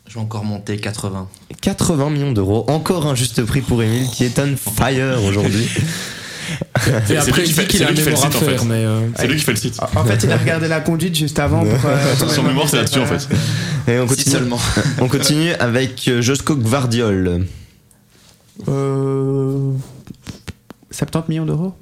Je 0.08 0.14
vais 0.14 0.20
encore 0.20 0.44
monter 0.44 0.76
80. 0.78 1.28
80 1.60 2.10
millions 2.10 2.32
d'euros. 2.32 2.64
Encore 2.68 3.06
un 3.06 3.14
juste 3.14 3.42
prix 3.44 3.60
pour 3.60 3.82
Emile 3.82 4.08
qui 4.08 4.24
est 4.24 4.38
on 4.38 4.54
fire 4.56 5.22
aujourd'hui. 5.24 5.68
Et 6.48 6.90
C'est 7.06 7.16
après, 7.16 7.40
lui 7.42 7.48
qui 7.48 7.50
il 7.50 7.54
fait- 7.54 7.62
dit 7.62 7.68
qu'il 7.68 7.82
a 7.82 7.88
un 7.88 7.92
mémoire 7.92 8.24
à 8.26 8.30
faire, 8.30 8.64
mais. 8.66 8.84
euh, 8.84 9.00
C'est 9.18 9.26
lui 9.26 9.36
qui 9.36 9.42
fait 9.44 9.50
le 9.50 9.56
site. 9.58 9.80
En 9.96 10.04
fait, 10.04 10.22
il 10.22 10.30
a 10.30 10.36
regardé 10.36 10.68
la 10.68 10.80
conduite 10.80 11.16
juste 11.16 11.40
avant 11.40 11.64
pour. 11.64 11.86
euh, 11.90 12.14
Son 12.28 12.44
mémoire, 12.44 12.68
c'est 12.68 12.76
là-dessus 12.76 13.00
en 13.00 13.06
fait. 13.06 13.28
Et 13.88 13.98
on 13.98 14.06
Si 14.06 14.14
continue, 14.16 14.32
seulement. 14.36 14.58
on 15.00 15.08
continue 15.08 15.50
avec 15.54 16.06
euh, 16.06 16.22
Josko 16.22 16.54
Gvardiol. 16.54 17.46
Euh, 18.68 19.72
70 20.92 21.28
millions 21.28 21.46
d'euros? 21.46 21.74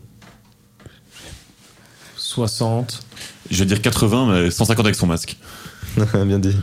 60. 2.34 3.00
Je 3.50 3.58
vais 3.60 3.64
dire 3.66 3.80
80, 3.80 4.32
mais 4.44 4.50
150 4.50 4.84
avec 4.86 4.96
son 4.96 5.06
masque. 5.06 5.36
Bien 5.96 6.38
dit. 6.38 6.56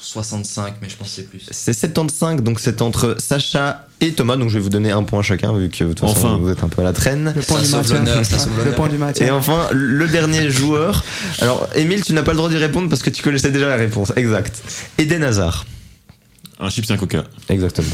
65, 0.00 0.74
mais 0.80 0.88
je 0.88 0.96
pense 0.96 1.08
que 1.08 1.14
c'est 1.16 1.22
plus. 1.28 1.44
C'est 1.50 1.72
75, 1.72 2.42
donc 2.42 2.60
c'est 2.60 2.80
entre 2.80 3.16
Sacha 3.18 3.86
et 4.00 4.12
Thomas, 4.12 4.36
donc 4.36 4.48
je 4.50 4.54
vais 4.54 4.60
vous 4.60 4.68
donner 4.70 4.92
un 4.92 5.02
point 5.02 5.20
chacun 5.22 5.52
vu 5.52 5.68
que 5.68 5.82
de 5.82 5.88
toute 5.88 6.00
façon, 6.00 6.12
Enfin. 6.28 6.36
vous 6.38 6.48
êtes 6.48 6.62
un 6.62 6.68
peu 6.68 6.82
à 6.82 6.84
la 6.84 6.92
traîne. 6.92 7.32
Le 7.34 7.42
point 7.42 7.58
Ça 7.58 7.62
du 7.82 7.88
sauve 7.88 7.98
maintien. 7.98 8.04
l'honneur, 8.14 8.24
ça 8.24 8.38
sauve 8.38 8.52
Le 8.52 8.58
l'honneur. 8.58 8.74
point 8.76 8.88
du 8.88 8.98
maintien. 8.98 9.26
Et 9.26 9.30
enfin, 9.32 9.68
le 9.72 10.06
dernier 10.06 10.48
joueur. 10.50 11.02
Alors, 11.40 11.68
Émile, 11.74 12.04
tu 12.04 12.12
n'as 12.12 12.22
pas 12.22 12.30
le 12.32 12.36
droit 12.36 12.48
d'y 12.48 12.56
répondre 12.56 12.88
parce 12.88 13.02
que 13.02 13.10
tu 13.10 13.20
connaissais 13.22 13.50
déjà 13.50 13.68
la 13.68 13.76
réponse. 13.76 14.12
Exact. 14.14 14.62
Eden 14.98 15.24
Hazard. 15.24 15.66
Un 16.60 16.70
chips 16.70 16.88
et 16.88 16.92
un 16.92 16.96
coca. 16.98 17.24
Exactement. 17.48 17.88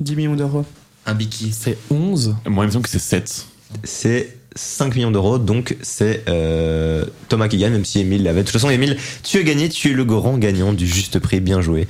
10 0.00 0.16
millions 0.16 0.34
d'euros. 0.34 0.64
Un 1.06 1.14
biki. 1.14 1.52
C'est 1.56 1.78
11. 1.90 2.34
Moi, 2.46 2.64
il 2.64 2.66
me 2.68 2.72
semble 2.72 2.84
que 2.84 2.90
c'est 2.90 2.98
7. 2.98 3.46
C'est 3.84 4.36
5 4.54 4.94
millions 4.94 5.10
d'euros, 5.10 5.38
donc 5.38 5.76
c'est 5.82 6.24
euh, 6.28 7.04
Thomas 7.28 7.48
qui 7.48 7.56
gagne, 7.56 7.72
même 7.72 7.84
si 7.84 8.00
Émile 8.00 8.22
l'avait. 8.22 8.40
De 8.40 8.46
toute 8.46 8.52
façon, 8.52 8.70
Émile, 8.70 8.96
tu 9.22 9.38
as 9.38 9.42
gagné, 9.42 9.68
tu 9.68 9.90
es 9.90 9.94
le 9.94 10.04
grand 10.04 10.38
gagnant 10.38 10.72
du 10.72 10.86
juste 10.86 11.18
prix, 11.18 11.40
bien 11.40 11.60
joué. 11.60 11.86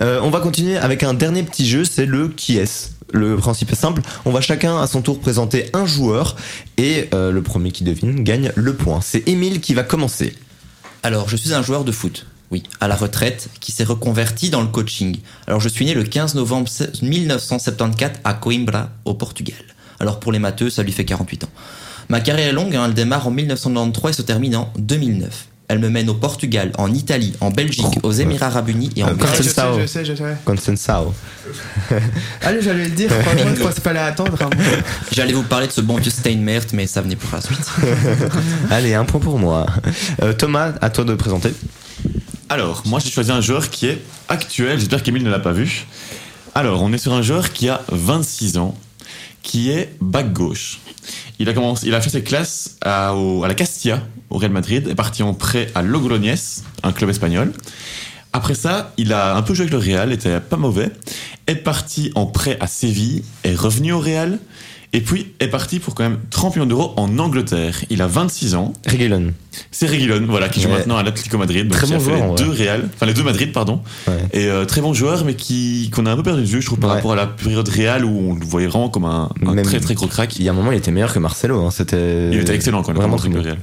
Euh, 0.00 0.20
on 0.22 0.30
va 0.30 0.40
continuer 0.40 0.76
avec 0.76 1.02
un 1.02 1.14
dernier 1.14 1.42
petit 1.42 1.66
jeu, 1.68 1.84
c'est 1.84 2.06
le 2.06 2.28
qui 2.28 2.58
est. 2.58 2.90
Le 3.14 3.36
principe 3.36 3.70
est 3.70 3.76
simple, 3.76 4.00
on 4.24 4.30
va 4.30 4.40
chacun 4.40 4.80
à 4.80 4.86
son 4.86 5.02
tour 5.02 5.20
présenter 5.20 5.66
un 5.74 5.84
joueur 5.84 6.34
et 6.78 7.10
euh, 7.12 7.30
le 7.30 7.42
premier 7.42 7.70
qui 7.70 7.84
devine 7.84 8.24
gagne 8.24 8.52
le 8.54 8.74
point. 8.74 9.02
C'est 9.02 9.28
Émile 9.28 9.60
qui 9.60 9.74
va 9.74 9.82
commencer. 9.82 10.34
Alors, 11.02 11.28
je 11.28 11.36
suis 11.36 11.52
un 11.52 11.62
joueur 11.62 11.84
de 11.84 11.92
foot, 11.92 12.26
oui, 12.50 12.62
à 12.80 12.88
la 12.88 12.96
retraite, 12.96 13.50
qui 13.60 13.70
s'est 13.70 13.84
reconverti 13.84 14.48
dans 14.48 14.62
le 14.62 14.68
coaching. 14.68 15.18
Alors, 15.46 15.60
je 15.60 15.68
suis 15.68 15.84
né 15.84 15.92
le 15.92 16.04
15 16.04 16.36
novembre 16.36 16.70
1974 17.02 18.20
à 18.24 18.32
Coimbra, 18.32 18.88
au 19.04 19.12
Portugal. 19.12 19.62
Alors, 20.02 20.20
pour 20.20 20.32
les 20.32 20.38
matheux, 20.40 20.68
ça 20.68 20.82
lui 20.82 20.92
fait 20.92 21.04
48 21.06 21.44
ans. 21.44 21.48
Ma 22.08 22.20
carrière 22.20 22.48
est 22.48 22.52
longue, 22.52 22.74
hein, 22.76 22.84
elle 22.86 22.94
démarre 22.94 23.26
en 23.26 23.30
1993 23.30 24.10
et 24.10 24.16
se 24.16 24.22
termine 24.22 24.56
en 24.56 24.70
2009. 24.76 25.46
Elle 25.68 25.78
me 25.78 25.88
mène 25.88 26.10
au 26.10 26.14
Portugal, 26.14 26.72
en 26.76 26.92
Italie, 26.92 27.32
en 27.40 27.50
Belgique, 27.50 27.86
aux 28.02 28.10
Émirats 28.12 28.46
Arabes 28.46 28.68
Unis 28.68 28.90
et 28.96 29.04
en 29.04 29.14
Grèce. 29.14 29.38
je 29.38 29.42
sais, 29.44 29.48
Sao. 29.50 29.78
je 29.80 29.86
sais, 29.86 30.04
je 30.04 30.14
sais. 30.14 30.36
Consensao. 30.44 31.14
Allez, 32.42 32.60
j'allais 32.60 32.84
le 32.84 32.90
dire, 32.90 33.10
franchement, 33.10 33.52
je 33.56 33.62
pensais 33.62 33.80
pas 33.80 33.92
l'attendre. 33.94 34.36
hein. 34.42 34.50
J'allais 35.12 35.32
vous 35.32 35.44
parler 35.44 35.68
de 35.68 35.72
ce 35.72 35.80
bon 35.80 35.96
vieux 35.96 36.10
Steinmert, 36.10 36.64
mais 36.74 36.86
ça 36.86 37.00
venait 37.00 37.16
pour 37.16 37.30
la 37.32 37.40
suite. 37.40 37.64
Allez, 38.70 38.92
un 38.94 39.04
point 39.04 39.20
pour 39.20 39.38
moi. 39.38 39.64
Euh, 40.22 40.32
Thomas, 40.34 40.72
à 40.82 40.90
toi 40.90 41.04
de 41.04 41.14
présenter. 41.14 41.54
Alors, 42.48 42.82
moi 42.84 42.98
j'ai 43.02 43.10
choisi 43.10 43.30
un 43.30 43.40
joueur 43.40 43.70
qui 43.70 43.86
est 43.86 44.02
actuel, 44.28 44.78
j'espère 44.78 45.02
qu'Emile 45.02 45.22
ne 45.22 45.30
l'a 45.30 45.38
pas 45.38 45.52
vu. 45.52 45.86
Alors, 46.54 46.82
on 46.82 46.92
est 46.92 46.98
sur 46.98 47.14
un 47.14 47.22
joueur 47.22 47.52
qui 47.52 47.70
a 47.70 47.80
26 47.90 48.58
ans, 48.58 48.74
qui 49.42 49.70
est 49.70 49.94
back 50.00 50.32
gauche. 50.32 50.80
Il 51.38 51.48
a, 51.48 51.52
commencé, 51.52 51.86
il 51.86 51.94
a 51.94 52.00
fait 52.00 52.10
ses 52.10 52.22
classes 52.22 52.76
à, 52.84 53.14
la 53.46 53.54
Castilla, 53.54 54.02
au 54.30 54.38
Real 54.38 54.52
Madrid, 54.52 54.88
est 54.88 54.94
parti 54.94 55.22
en 55.22 55.34
prêt 55.34 55.68
à 55.74 55.82
Logroñés, 55.82 56.34
un 56.82 56.92
club 56.92 57.10
espagnol. 57.10 57.52
Après 58.32 58.54
ça, 58.54 58.92
il 58.96 59.12
a 59.12 59.36
un 59.36 59.42
peu 59.42 59.52
joué 59.52 59.64
avec 59.64 59.72
le 59.72 59.78
Real, 59.78 60.12
était 60.12 60.40
pas 60.40 60.56
mauvais, 60.56 60.90
est 61.46 61.56
parti 61.56 62.12
en 62.14 62.26
prêt 62.26 62.56
à 62.60 62.66
Séville, 62.66 63.24
est 63.44 63.54
revenu 63.54 63.92
au 63.92 64.00
Real, 64.00 64.38
et 64.94 65.00
puis 65.00 65.32
est 65.40 65.48
parti 65.48 65.78
pour 65.78 65.94
quand 65.94 66.02
même 66.02 66.18
30 66.30 66.56
millions 66.56 66.66
d'euros 66.66 66.92
en 66.96 67.18
Angleterre. 67.18 67.84
Il 67.90 68.02
a 68.02 68.06
26 68.06 68.54
ans, 68.54 68.72
Reguilon. 68.86 69.32
c'est 69.70 69.86
Reguilon, 69.86 70.26
voilà, 70.28 70.48
qui 70.48 70.60
joue 70.60 70.68
Ouais. 70.68 70.78
maintenant 70.78 70.96
à 70.96 71.02
l'Atlético 71.02 71.38
Madrid. 71.38 71.66
Donc 71.68 71.72
Très 71.78 71.86
bon 71.86 71.98
fait 71.98 72.04
joueur, 72.04 72.16
les 72.16 72.22
en 72.22 72.34
deux. 72.34 72.50
Real, 72.50 72.88
enfin 72.94 73.06
les 73.06 73.14
deux 73.14 73.22
Madrid, 73.22 73.52
pardon. 73.52 73.80
Ouais. 74.06 74.14
Et 74.32 74.46
euh, 74.48 74.64
très 74.66 74.80
bon 74.80 74.92
joueur, 74.92 75.24
mais 75.24 75.34
qui 75.34 75.90
qu'on 75.94 76.04
a 76.06 76.12
un 76.12 76.16
peu 76.16 76.22
perdu 76.22 76.42
de 76.42 76.46
vue, 76.46 76.60
je 76.60 76.66
trouve, 76.66 76.78
par 76.78 76.90
Ouais. 76.90 76.96
rapport 76.96 77.12
à 77.12 77.16
la 77.16 77.26
période 77.26 77.68
Real 77.68 78.04
où 78.04 78.30
on 78.32 78.34
le 78.34 78.44
voyait 78.44 78.66
vraiment 78.68 78.88
comme 78.90 79.04
un, 79.06 79.30
très 79.64 79.80
très 79.80 79.94
gros 79.94 80.06
crack. 80.08 80.36
Il 80.38 80.44
y 80.44 80.48
a 80.48 80.52
un 80.52 80.54
moment, 80.54 80.72
il 80.72 80.78
était 80.78 80.90
meilleur 80.90 81.12
que 81.14 81.18
Marcelo. 81.18 81.60
Hein. 81.64 81.70
C'était. 81.70 82.30
Il 82.30 82.38
était 82.40 82.54
excellent 82.54 82.82
quand 82.82 82.88
même, 82.88 82.96
Vraiment 82.98 83.16
vraiment 83.16 83.34
très 83.40 83.42
bon. 83.42 83.48
Real. 83.50 83.58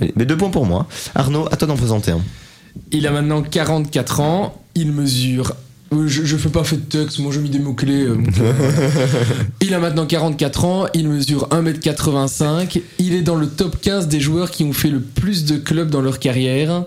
Allez, 0.00 0.12
mais 0.16 0.24
deux 0.26 0.36
points 0.36 0.50
pour 0.50 0.66
moi. 0.66 0.86
Arnaud, 1.14 1.46
à 1.50 1.56
toi 1.56 1.66
d'en 1.68 1.76
présenter 1.76 2.10
un. 2.10 2.20
Il 2.90 3.06
a 3.06 3.10
maintenant 3.12 3.42
44 3.42 4.20
ans. 4.20 4.60
Il 4.74 4.92
mesure. 4.92 5.54
Euh, 5.94 6.06
Je, 6.06 6.24
je 6.24 6.36
fais 6.36 6.48
pas 6.48 6.64
fait 6.64 6.76
de 6.76 6.82
texte, 6.82 7.18
moi 7.18 7.32
je 7.32 7.40
mis 7.40 7.50
des 7.50 7.58
mots-clés. 7.58 8.04
euh, 8.04 8.16
il 9.60 9.74
a 9.74 9.78
maintenant 9.78 10.06
44 10.06 10.64
ans, 10.64 10.86
il 10.94 11.08
mesure 11.08 11.48
1m85, 11.50 12.80
il 12.98 13.14
est 13.14 13.22
dans 13.22 13.36
le 13.36 13.46
top 13.48 13.80
15 13.80 14.08
des 14.08 14.20
joueurs 14.20 14.50
qui 14.50 14.64
ont 14.64 14.72
fait 14.72 14.90
le 14.90 15.00
plus 15.00 15.44
de 15.44 15.56
clubs 15.56 15.90
dans 15.90 16.00
leur 16.02 16.18
carrière. 16.18 16.84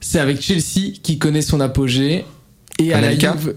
C'est 0.00 0.18
avec 0.18 0.40
Chelsea 0.42 0.92
qui 1.02 1.18
connaît 1.18 1.42
son 1.42 1.60
apogée. 1.60 2.24
Et 2.78 2.92
à 2.92 3.00
la 3.00 3.16
Juve. 3.16 3.54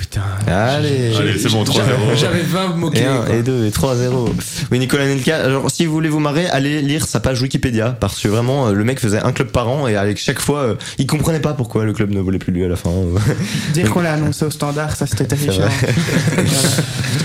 Putain. 0.00 0.22
Allez. 0.48 1.14
Allez, 1.16 1.38
c'est 1.38 1.48
bon, 1.48 1.62
3-0. 1.64 1.74
J'avais- 1.74 2.16
J'avais 2.16 2.42
20 2.42 2.74
Et 2.74 2.76
mots-clés. 2.78 3.04
1, 3.04 3.16
quoi. 3.22 3.34
et 3.36 3.42
2, 3.42 3.66
et 3.66 3.70
3 3.70 3.94
0. 3.94 4.34
Oui, 4.72 4.78
Nicolas 4.80 5.06
Nelka, 5.06 5.36
alors 5.44 5.70
si 5.70 5.86
vous 5.86 5.92
voulez 5.92 6.08
vous 6.08 6.18
marrer, 6.18 6.46
allez 6.48 6.82
lire 6.82 7.06
sa 7.06 7.20
page 7.20 7.40
Wikipédia, 7.40 7.90
parce 8.00 8.18
que 8.20 8.26
vraiment, 8.28 8.66
euh, 8.68 8.72
le 8.72 8.84
mec 8.84 8.98
faisait 8.98 9.20
un 9.22 9.30
club 9.32 9.48
par 9.48 9.68
an, 9.68 9.86
et 9.86 9.96
avec 9.96 10.18
chaque 10.18 10.40
fois, 10.40 10.60
euh, 10.60 10.74
il 10.98 11.06
comprenait 11.06 11.40
pas 11.40 11.52
pourquoi 11.54 11.84
le 11.84 11.92
club 11.92 12.10
ne 12.10 12.20
voulait 12.20 12.38
plus 12.38 12.52
lui 12.52 12.64
à 12.64 12.68
la 12.68 12.76
fin. 12.76 12.90
Dire 13.72 13.90
qu'on 13.90 14.00
l'a 14.00 14.14
annoncé 14.14 14.44
au 14.44 14.50
standard, 14.50 14.96
ça 14.96 15.06
c'était 15.06 15.26
terrifiant. 15.26 15.64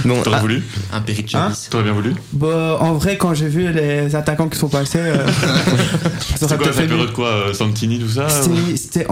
Bon, 0.06 0.22
T'aurais 0.22 0.38
ah, 0.38 0.42
voulu 0.42 0.64
Un 0.94 1.02
Peric 1.02 1.34
Hein. 1.34 1.52
T'aurais 1.72 1.84
bien 1.86 1.94
voulu 1.94 2.14
Bon, 2.32 2.76
en 2.80 2.94
vrai, 2.94 3.18
quand 3.18 3.34
j'ai 3.34 3.48
vu 3.48 3.72
les 3.72 4.16
attaquants 4.16 4.48
qui 4.50 4.58
sont 4.60 4.68
passés, 4.70 5.00
euh, 5.00 5.26
ça 5.28 6.36
C'est 6.38 6.46
aurait 6.46 6.58
quoi 6.58 6.68
la 6.68 6.74
période 6.74 7.12
quoi 7.14 7.28
euh, 7.28 7.54
Santini, 7.54 7.98
tout 8.00 8.10
ça 8.10 8.28
ou- 8.28 8.30
C'était- 8.76 8.78
C'était 8.78 9.08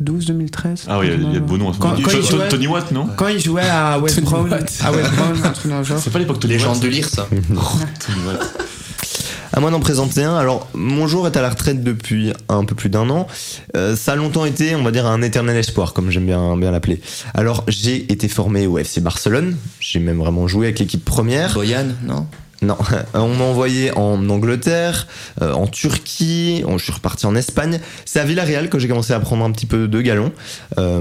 en 0.00 0.04
2012-2013. 0.04 0.84
Ah 0.88 0.98
oui, 0.98 1.06
il 1.14 1.22
y 1.22 1.26
a- 1.26 1.28
y 1.32 1.36
a 1.36 1.40
de 1.40 1.44
beaux 1.44 1.56
noms. 1.58 1.70
à 1.70 1.74
ce 1.74 1.78
moment. 1.78 1.94
Tony- 1.96 2.22
jouait- 2.26 2.48
Tony 2.48 2.66
Watt, 2.66 2.90
non 2.92 3.08
Quand 3.16 3.28
il 3.28 3.40
jouait 3.40 3.68
à 3.68 3.98
West 4.00 4.20
Watt. 4.22 4.80
à 4.84 4.92
West 4.92 5.10
Brown, 5.14 5.40
un 5.44 5.50
truc 5.50 5.70
dans 5.70 5.78
le 5.78 5.84
genre. 5.84 5.98
C'est 5.98 6.10
pas 6.10 6.18
l'époque 6.18 6.40
Tony 6.40 6.54
Légende 6.54 6.74
Watt 6.74 6.82
de 6.82 6.88
lire, 6.88 7.08
ça. 7.08 7.26
Tony 7.30 8.18
Watt. 8.26 8.50
à 9.54 9.60
moi 9.60 9.70
d'en 9.70 9.80
présenter 9.80 10.22
un. 10.24 10.34
Alors, 10.36 10.68
mon 10.74 11.06
jour 11.06 11.26
est 11.26 11.36
à 11.36 11.42
la 11.42 11.50
retraite 11.50 11.82
depuis 11.84 12.32
un 12.48 12.64
peu 12.64 12.74
plus 12.74 12.88
d'un 12.88 13.10
an. 13.10 13.26
Euh, 13.76 13.96
ça 13.96 14.12
a 14.12 14.16
longtemps 14.16 14.44
été, 14.46 14.74
on 14.74 14.82
va 14.82 14.90
dire, 14.92 15.06
un 15.06 15.20
éternel 15.22 15.56
espoir, 15.56 15.92
comme 15.92 16.10
j'aime 16.10 16.26
bien, 16.26 16.56
bien 16.56 16.70
l'appeler. 16.70 17.00
Alors, 17.34 17.64
j'ai 17.68 18.10
été 18.12 18.28
formé 18.28 18.66
au 18.66 18.78
FC 18.78 19.00
Barcelone. 19.00 19.56
J'ai 19.80 19.98
même 19.98 20.18
vraiment 20.18 20.48
joué 20.48 20.66
avec 20.66 20.78
l'équipe 20.78 21.04
première. 21.04 21.52
Boyan, 21.54 21.86
non? 22.04 22.26
Non, 22.62 22.76
on 23.14 23.28
m'a 23.34 23.44
envoyé 23.44 23.90
en 23.96 24.28
Angleterre, 24.28 25.06
euh, 25.42 25.52
en 25.52 25.66
Turquie, 25.66 26.62
on- 26.66 26.78
je 26.78 26.84
suis 26.84 26.92
reparti 26.92 27.26
en 27.26 27.34
Espagne. 27.34 27.80
C'est 28.04 28.20
à 28.20 28.24
Villarreal 28.24 28.68
que 28.68 28.78
j'ai 28.78 28.88
commencé 28.88 29.12
à 29.12 29.20
prendre 29.20 29.44
un 29.44 29.50
petit 29.50 29.66
peu 29.66 29.88
de 29.88 30.00
galon. 30.00 30.32
Euh, 30.78 31.00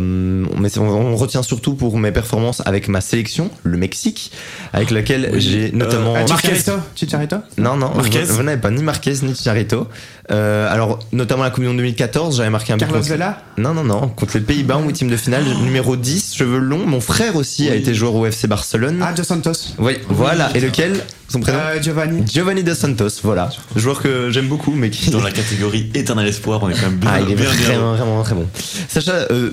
mais 0.59 0.78
on, 0.78 0.84
on 0.84 1.16
retient 1.16 1.43
surtout 1.43 1.76
pour 1.76 1.97
mes 1.97 2.12
performances 2.12 2.62
avec 2.66 2.88
ma 2.88 3.01
sélection, 3.01 3.49
le 3.64 3.78
Mexique, 3.78 4.32
avec 4.74 4.91
laquelle 4.91 5.34
j'ai 5.39 5.72
notamment... 5.72 6.16
Ah, 6.18 6.26
Marquez. 6.28 6.55
Chicharito 6.95 7.36
Non, 7.57 7.76
non, 7.78 7.91
Marquez. 7.95 8.24
vous, 8.24 8.36
vous 8.36 8.43
n'avez 8.43 8.59
pas 8.59 8.72
ni 8.72 8.84
Marquez 8.84 9.14
ni 9.24 9.36
Chicharito. 9.36 9.88
Euh, 10.32 10.72
alors, 10.72 10.99
notamment 11.12 11.43
la 11.43 11.49
Coupe 11.49 11.62
du 11.64 11.68
Monde 11.68 11.78
2014, 11.78 12.38
j'avais 12.38 12.49
marqué 12.49 12.74
un 12.74 12.78
but 12.78 12.86
Carlos 12.86 13.01
Vela 13.01 13.41
Non, 13.57 13.74
non, 13.74 13.84
non, 13.84 14.07
contre 14.07 14.38
les 14.38 14.43
Pays-Bas 14.43 14.78
en 14.78 14.84
huitième 14.88 15.09
de 15.09 15.18
finale, 15.18 15.43
numéro 15.64 15.95
10, 15.97 16.36
cheveux 16.36 16.59
longs. 16.59 16.86
Mon 16.86 17.01
frère 17.01 17.36
aussi 17.36 17.70
a 17.70 17.76
été 17.76 17.93
joueur 17.93 18.16
au 18.16 18.26
FC 18.26 18.47
Barcelone. 18.47 19.03
Ah, 19.05 19.14
Dos 19.14 19.24
Santos. 19.24 19.51
Oui, 19.78 19.97
voilà. 20.09 20.49
Et 20.55 20.59
lequel? 20.59 21.01
Son 21.32 21.39
prénom 21.39 21.59
Euh, 21.59 21.82
Giovanni. 21.82 22.23
Giovanni 22.27 22.63
Dos 22.63 22.75
Santos, 22.75 23.07
voilà. 23.23 23.49
Joueur 23.75 24.01
que 24.01 24.29
j'aime 24.32 24.47
beaucoup, 24.47 24.71
mais 24.73 24.89
qui. 24.89 25.09
Dans 25.11 25.21
la 25.23 25.32
catégorie 25.32 25.89
éternel 25.93 26.27
espoir, 26.27 26.61
on 26.63 26.69
est 26.69 26.73
quand 26.73 26.89
même 26.89 26.97
bien. 26.97 27.09
Ah, 27.13 27.21
il 27.21 27.32
est 27.32 27.36
bien, 27.36 27.49
bien 27.51 27.67
vraiment, 27.79 27.93
vraiment 27.95 28.23
très 28.23 28.36
bon. 28.36 28.47
Sacha, 28.89 29.13
euh, 29.32 29.51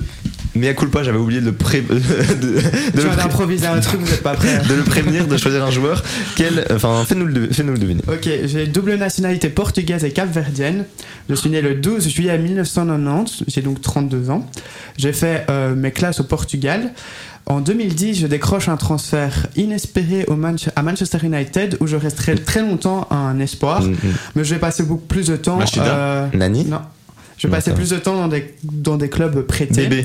mea 0.57 0.75
culpa, 0.75 1.05
j'avais 1.05 1.19
oublié 1.19 1.41
de 1.41 1.47
le, 1.47 1.53
pré... 1.53 1.81
de, 1.89 1.95
de 1.95 2.01
Tu 2.01 2.97
le 2.97 3.03
pré- 3.11 3.67
un 3.67 3.81
truc, 3.81 4.01
vous 4.01 4.13
êtes 4.13 4.23
pas 4.23 4.35
prêts. 4.35 4.61
de 4.69 4.75
le 4.75 4.83
prévenir 4.83 5.27
de 5.29 5.37
choisir 5.37 5.65
un 5.65 5.71
joueur. 5.71 6.03
Quel, 6.35 6.67
enfin, 6.73 7.05
fais-nous 7.07 7.27
le, 7.27 7.33
de- 7.47 7.53
fais-nous 7.55 7.73
le 7.75 7.79
deviner. 7.79 8.03
Ok, 8.09 8.29
j'ai 8.47 8.67
double 8.67 8.97
nationalité 8.97 9.49
portugaise 9.49 10.03
et 10.05 10.11
capverdienne. 10.11 10.85
Je 11.31 11.35
suis 11.37 11.51
né 11.51 11.61
le 11.61 11.75
12 11.77 12.09
juillet 12.09 12.37
1990, 12.39 13.45
j'ai 13.47 13.61
donc 13.63 13.81
32 13.81 14.31
ans. 14.31 14.45
J'ai 14.97 15.13
fait 15.13 15.47
euh, 15.51 15.75
mes 15.77 15.93
classes 15.93 16.19
au 16.21 16.25
Portugal. 16.25 16.91
En 17.47 17.61
2010, 17.61 18.15
je 18.21 18.27
décroche 18.27 18.69
un 18.69 18.77
transfert 18.77 19.47
inespéré 19.57 20.25
au 20.29 20.35
Manche- 20.37 20.69
à 20.77 20.83
Manchester 20.83 21.19
United 21.23 21.79
où 21.81 21.87
je 21.87 21.97
resterai 21.97 22.35
très 22.35 22.61
longtemps 22.61 23.07
un 23.11 23.39
espoir, 23.41 23.83
Mm, 23.83 23.93
mm. 23.93 23.97
mais 24.37 24.45
je 24.45 24.55
vais 24.55 24.61
passer 24.61 24.83
beaucoup 24.83 25.07
plus 25.07 25.27
de 25.29 25.37
temps. 25.37 25.59
Euh, 25.79 26.27
Nani 26.35 26.65
Non. 26.67 26.81
Je 27.39 27.47
vais 27.47 27.53
passer 27.55 27.73
plus 27.73 27.91
de 27.91 27.97
temps 27.97 28.17
dans 28.17 28.29
des, 28.29 28.55
dans 28.65 28.97
des 28.97 29.09
clubs 29.09 29.43
prêtés. 29.47 29.87
Bébé. 29.87 30.05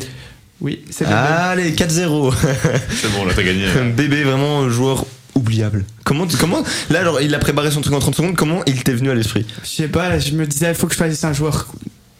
Oui, 0.62 0.84
c'est 0.90 1.04
Bébé. 1.04 1.16
Allez, 1.18 1.72
4-0. 1.74 2.34
C'est 3.02 3.12
bon, 3.12 3.26
là, 3.26 3.34
t'as 3.36 3.44
gagné. 3.44 3.66
Bébé, 3.98 4.24
vraiment 4.24 4.70
joueur 4.70 5.06
oubliable. 5.36 5.84
Comment, 6.06 6.28
comment, 6.40 6.64
là, 6.92 7.00
alors, 7.00 7.20
il 7.22 7.34
a 7.36 7.40
préparé 7.40 7.72
son 7.72 7.82
truc 7.82 7.94
en 7.96 8.00
30 8.00 8.16
secondes, 8.16 8.36
comment 8.36 8.62
il 8.68 8.82
t'est 8.84 8.94
venu 8.94 9.10
à 9.10 9.16
l'esprit? 9.16 9.46
Je 9.64 9.68
sais 9.68 9.88
pas, 9.88 10.20
je 10.20 10.32
me 10.34 10.46
disais, 10.46 10.70
il 10.70 10.76
faut 10.76 10.86
que 10.88 10.94
je 10.94 11.00
choisisse 11.00 11.24
un 11.26 11.34
joueur 11.34 11.68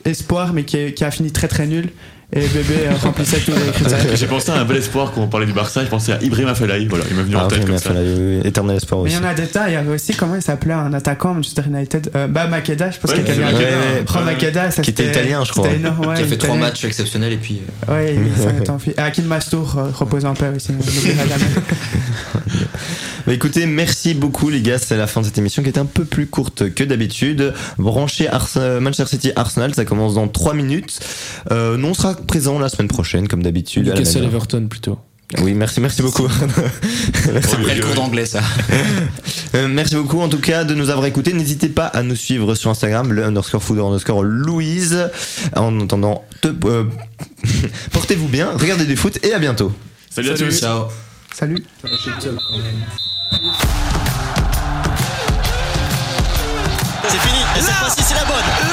espoir, 0.04 0.52
mais 0.52 0.66
qui, 0.66 0.78
est- 0.78 0.94
qui 0.94 1.04
a 1.06 1.12
fini 1.12 1.32
très 1.32 1.48
très 1.48 1.68
nul. 1.68 1.90
Et 2.36 2.48
Bébé 2.48 2.90
remplissait 3.02 3.38
tous 3.40 3.52
les 3.52 3.72
critères. 3.72 4.16
J'ai 4.16 4.26
pensé 4.28 4.52
à 4.52 4.56
un 4.56 4.66
bel 4.66 4.78
espoir 4.78 5.12
quand 5.12 5.22
on 5.22 5.28
parlait 5.28 5.46
du 5.46 5.54
Barça. 5.54 5.84
Je 5.84 5.90
pensais 5.90 6.14
à 6.14 6.22
Ibrahim 6.24 6.48
Afellay. 6.48 6.88
Voilà, 6.88 7.04
il 7.10 7.16
m'est 7.16 7.24
venu 7.24 7.36
en 7.36 7.46
Ah, 7.46 7.48
tête 7.48 7.66
comme 7.66 7.78
ça. 7.78 7.92
Oui, 7.94 7.98
oui, 8.42 8.48
éternel 8.48 8.78
espoir 8.78 9.02
Mais 9.04 9.10
il 9.12 9.14
aussi. 9.14 9.24
y 9.24 9.26
en 9.26 9.30
a 9.30 9.34
des 9.36 9.48
tas, 9.48 9.70
il 9.70 9.74
y 9.74 9.76
avait 9.76 9.94
aussi, 9.94 10.14
comment 10.16 10.36
il 10.36 10.42
s'appelait, 10.42 10.74
un 10.74 10.94
attaquant 10.94 11.34
Manchester 11.36 11.62
United 11.68 12.12
euh, 12.16 12.28
Bah, 12.28 12.48
Makeda, 12.48 12.90
je 12.92 13.00
pense 13.00 13.12
Ouais, 13.12 13.18
qu'il 13.18 13.28
c'est 13.28 13.40
bien. 13.40 13.52
Makeda. 13.52 13.70
Ouais, 14.20 14.24
Makeda, 14.26 14.72
ça 14.72 14.82
Qui 14.82 14.90
était 14.92 15.06
c'était- 15.06 15.20
italien, 15.20 15.44
je 15.46 15.52
crois. 15.52 15.66
C'était 15.66 15.76
énorme, 15.78 16.06
ouais, 16.08 16.16
qui 16.16 16.22
a 16.24 16.26
fait 16.26 16.38
trois 16.38 16.56
matchs 16.56 16.86
exceptionnels 16.86 17.34
et 17.34 17.38
puis. 17.38 17.62
euh, 17.90 17.94
Ouais, 17.94 18.16
il 18.16 18.42
s'en 18.42 18.50
est 18.50 18.70
enfui. 18.70 18.92
Et 18.98 19.00
Akin 19.02 19.24
Mastour, 19.24 19.76
euh, 19.78 19.90
repose 19.94 20.26
en 20.26 20.34
paix 20.34 20.52
aussi. 20.56 20.72
Bah, 23.26 23.32
écoutez, 23.32 23.66
merci 23.68 24.14
beaucoup 24.14 24.50
les 24.50 24.62
gars, 24.62 24.78
c'est 24.78 24.98
la 24.98 25.08
fin 25.08 25.22
de 25.22 25.26
cette 25.26 25.38
émission 25.38 25.64
qui 25.64 25.70
est 25.70 25.78
un 25.78 25.86
peu 25.86 26.04
plus 26.04 26.28
courte 26.28 26.74
que 26.74 26.84
d'habitude. 26.84 27.54
Euh, 27.80 28.80
Manchester 28.82 29.06
City 29.08 29.32
Arsenal, 29.38 29.74
ça 29.74 29.86
commence 29.86 30.16
dans 30.16 30.28
3 30.28 30.54
minutes. 30.54 31.00
Euh, 31.52 31.78
nous 31.78 31.88
on 31.88 31.94
sera 31.94 32.16
présent 32.28 32.60
la 32.60 32.70
semaine 32.70 32.88
prochaine 32.88 33.28
comme 33.28 33.44
d'habitude. 33.44 33.88
à 33.88 33.94
la 33.94 34.00
Newcastle. 34.00 34.24
Everton 34.26 34.68
plutôt. 34.68 35.00
Oui, 35.42 35.54
merci, 35.54 35.80
merci 35.80 36.02
beaucoup. 36.04 36.28
C'est 37.24 37.54
après 37.54 37.76
le 37.76 37.82
cours 37.86 37.96
d'anglais, 37.96 38.26
ça. 38.26 38.42
Euh, 39.56 39.68
merci 39.68 39.94
beaucoup 39.96 40.20
en 40.20 40.30
tout 40.30 40.40
cas 40.40 40.64
de 40.64 40.74
nous 40.74 40.90
avoir 40.90 41.06
écoutés. 41.06 41.32
N'hésitez 41.32 41.70
pas 41.70 41.86
à 41.86 42.02
nous 42.02 42.16
suivre 42.16 42.56
sur 42.56 42.72
Instagram, 42.72 43.14
le 43.14 43.24
underscore 43.24 43.62
food 43.62 43.78
underscore 43.78 44.24
Louise. 44.24 45.10
En 45.56 45.80
attendant, 45.82 46.26
te- 46.42 46.48
euh, 46.66 46.86
portez-vous 47.92 48.28
bien, 48.28 48.50
regardez 48.56 48.86
du 48.86 48.96
foot 48.96 49.20
et 49.24 49.32
à 49.32 49.38
bientôt. 49.38 49.72
Salut 50.10 50.32
à 50.32 50.34
tous. 50.34 50.60
Ciao. 50.60 50.86
Salut. 51.36 51.64
C'est 57.08 57.20
fini, 57.20 57.40
et 57.58 57.62
cette 57.62 57.74
fois-ci 57.76 58.02
c'est 58.04 58.16
la 58.16 58.26
bonne. 58.26 58.73